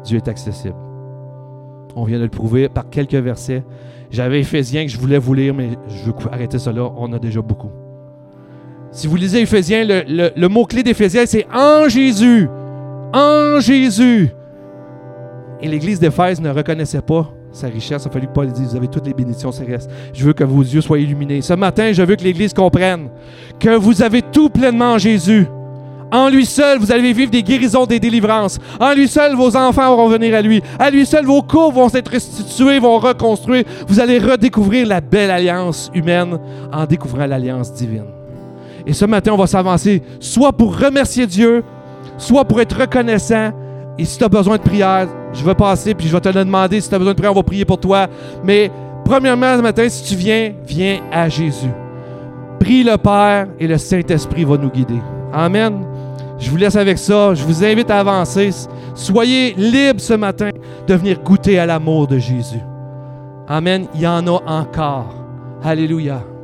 Dieu 0.03 0.17
est 0.17 0.27
accessible. 0.27 0.75
On 1.95 2.03
vient 2.05 2.19
de 2.19 2.23
le 2.23 2.29
prouver 2.29 2.69
par 2.69 2.89
quelques 2.89 3.15
versets. 3.15 3.63
J'avais 4.11 4.39
Éphésiens 4.41 4.85
que 4.85 4.91
je 4.91 4.97
voulais 4.97 5.17
vous 5.17 5.33
lire, 5.33 5.53
mais 5.53 5.71
je 5.87 6.05
veux 6.05 6.13
arrêter 6.31 6.59
cela. 6.59 6.83
On 6.95 7.11
a 7.11 7.19
déjà 7.19 7.41
beaucoup. 7.41 7.71
Si 8.91 9.07
vous 9.07 9.15
lisez 9.17 9.41
Éphésiens, 9.41 9.83
le, 9.83 10.47
mot-clé 10.47 10.83
d'Éphésiens, 10.83 11.25
c'est 11.25 11.45
en 11.53 11.89
Jésus. 11.89 12.47
En 13.15 13.61
Jésus. 13.61 14.29
Et 15.61 15.69
l'Église 15.69 16.01
d'Éphèse 16.01 16.41
ne 16.41 16.49
reconnaissait 16.49 17.01
pas 17.01 17.31
sa 17.53 17.67
richesse. 17.67 18.03
Il 18.03 18.09
a 18.09 18.11
fallu 18.11 18.27
que 18.27 18.33
Paul 18.33 18.51
dise 18.51 18.71
Vous 18.71 18.75
avez 18.75 18.89
toutes 18.89 19.07
les 19.07 19.13
bénédictions 19.13 19.53
célestes. 19.53 19.89
Je 20.13 20.25
veux 20.25 20.33
que 20.33 20.43
vos 20.43 20.61
yeux 20.61 20.81
soient 20.81 20.99
illuminés. 20.99 21.41
Ce 21.41 21.53
matin, 21.53 21.93
je 21.93 22.03
veux 22.03 22.17
que 22.17 22.23
l'Église 22.23 22.53
comprenne 22.53 23.07
que 23.57 23.69
vous 23.69 24.01
avez 24.01 24.21
tout 24.21 24.49
pleinement 24.49 24.95
en 24.95 24.97
Jésus. 24.97 25.47
En 26.11 26.29
lui 26.29 26.45
seul, 26.45 26.77
vous 26.77 26.91
allez 26.91 27.13
vivre 27.13 27.31
des 27.31 27.41
guérisons, 27.41 27.85
des 27.85 28.01
délivrances. 28.01 28.59
En 28.81 28.93
lui 28.93 29.07
seul, 29.07 29.33
vos 29.33 29.55
enfants 29.55 29.95
vont 29.95 30.09
venir 30.09 30.35
à 30.35 30.41
lui. 30.41 30.61
À 30.77 30.89
lui 30.89 31.05
seul, 31.05 31.25
vos 31.25 31.41
cours 31.41 31.71
vont 31.71 31.87
s'être 31.87 32.11
restitués, 32.11 32.79
vont 32.79 32.99
reconstruire. 32.99 33.63
Vous 33.87 34.01
allez 34.01 34.19
redécouvrir 34.19 34.87
la 34.87 34.99
belle 34.99 35.31
alliance 35.31 35.89
humaine 35.93 36.37
en 36.71 36.85
découvrant 36.85 37.25
l'alliance 37.25 37.73
divine. 37.73 38.07
Et 38.85 38.93
ce 38.93 39.05
matin, 39.05 39.31
on 39.31 39.37
va 39.37 39.47
s'avancer 39.47 40.03
soit 40.19 40.51
pour 40.51 40.77
remercier 40.77 41.25
Dieu, 41.25 41.63
soit 42.17 42.45
pour 42.45 42.59
être 42.61 42.79
reconnaissant. 42.79 43.51
Et 43.97 44.05
si 44.05 44.17
tu 44.17 44.23
as 44.23 44.29
besoin 44.29 44.57
de 44.57 44.61
prière, 44.61 45.07
je 45.33 45.43
vais 45.43 45.55
passer 45.55 45.93
puis 45.93 46.07
je 46.07 46.13
vais 46.13 46.21
te 46.21 46.29
le 46.29 46.43
demander. 46.45 46.81
Si 46.81 46.89
tu 46.89 46.95
as 46.95 46.97
besoin 46.97 47.13
de 47.13 47.17
prière, 47.17 47.31
on 47.31 47.35
va 47.35 47.43
prier 47.43 47.65
pour 47.65 47.79
toi. 47.79 48.07
Mais 48.43 48.71
premièrement, 49.03 49.55
ce 49.57 49.61
matin, 49.61 49.87
si 49.87 50.03
tu 50.03 50.15
viens, 50.15 50.53
viens 50.65 50.99
à 51.11 51.29
Jésus. 51.29 51.71
Prie 52.59 52.83
le 52.83 52.97
Père 52.97 53.47
et 53.59 53.67
le 53.67 53.77
Saint-Esprit 53.77 54.43
va 54.43 54.57
nous 54.57 54.69
guider. 54.69 54.99
Amen. 55.33 55.85
Je 56.39 56.49
vous 56.49 56.57
laisse 56.57 56.75
avec 56.75 56.97
ça. 56.97 57.33
Je 57.33 57.43
vous 57.43 57.63
invite 57.63 57.89
à 57.89 57.99
avancer. 57.99 58.49
Soyez 58.93 59.53
libres 59.57 60.01
ce 60.01 60.13
matin 60.13 60.49
de 60.87 60.93
venir 60.93 61.19
goûter 61.21 61.59
à 61.59 61.65
l'amour 61.65 62.07
de 62.07 62.17
Jésus. 62.17 62.61
Amen. 63.47 63.87
Il 63.93 64.01
y 64.01 64.07
en 64.07 64.25
a 64.27 64.41
encore. 64.45 65.13
Alléluia. 65.63 66.34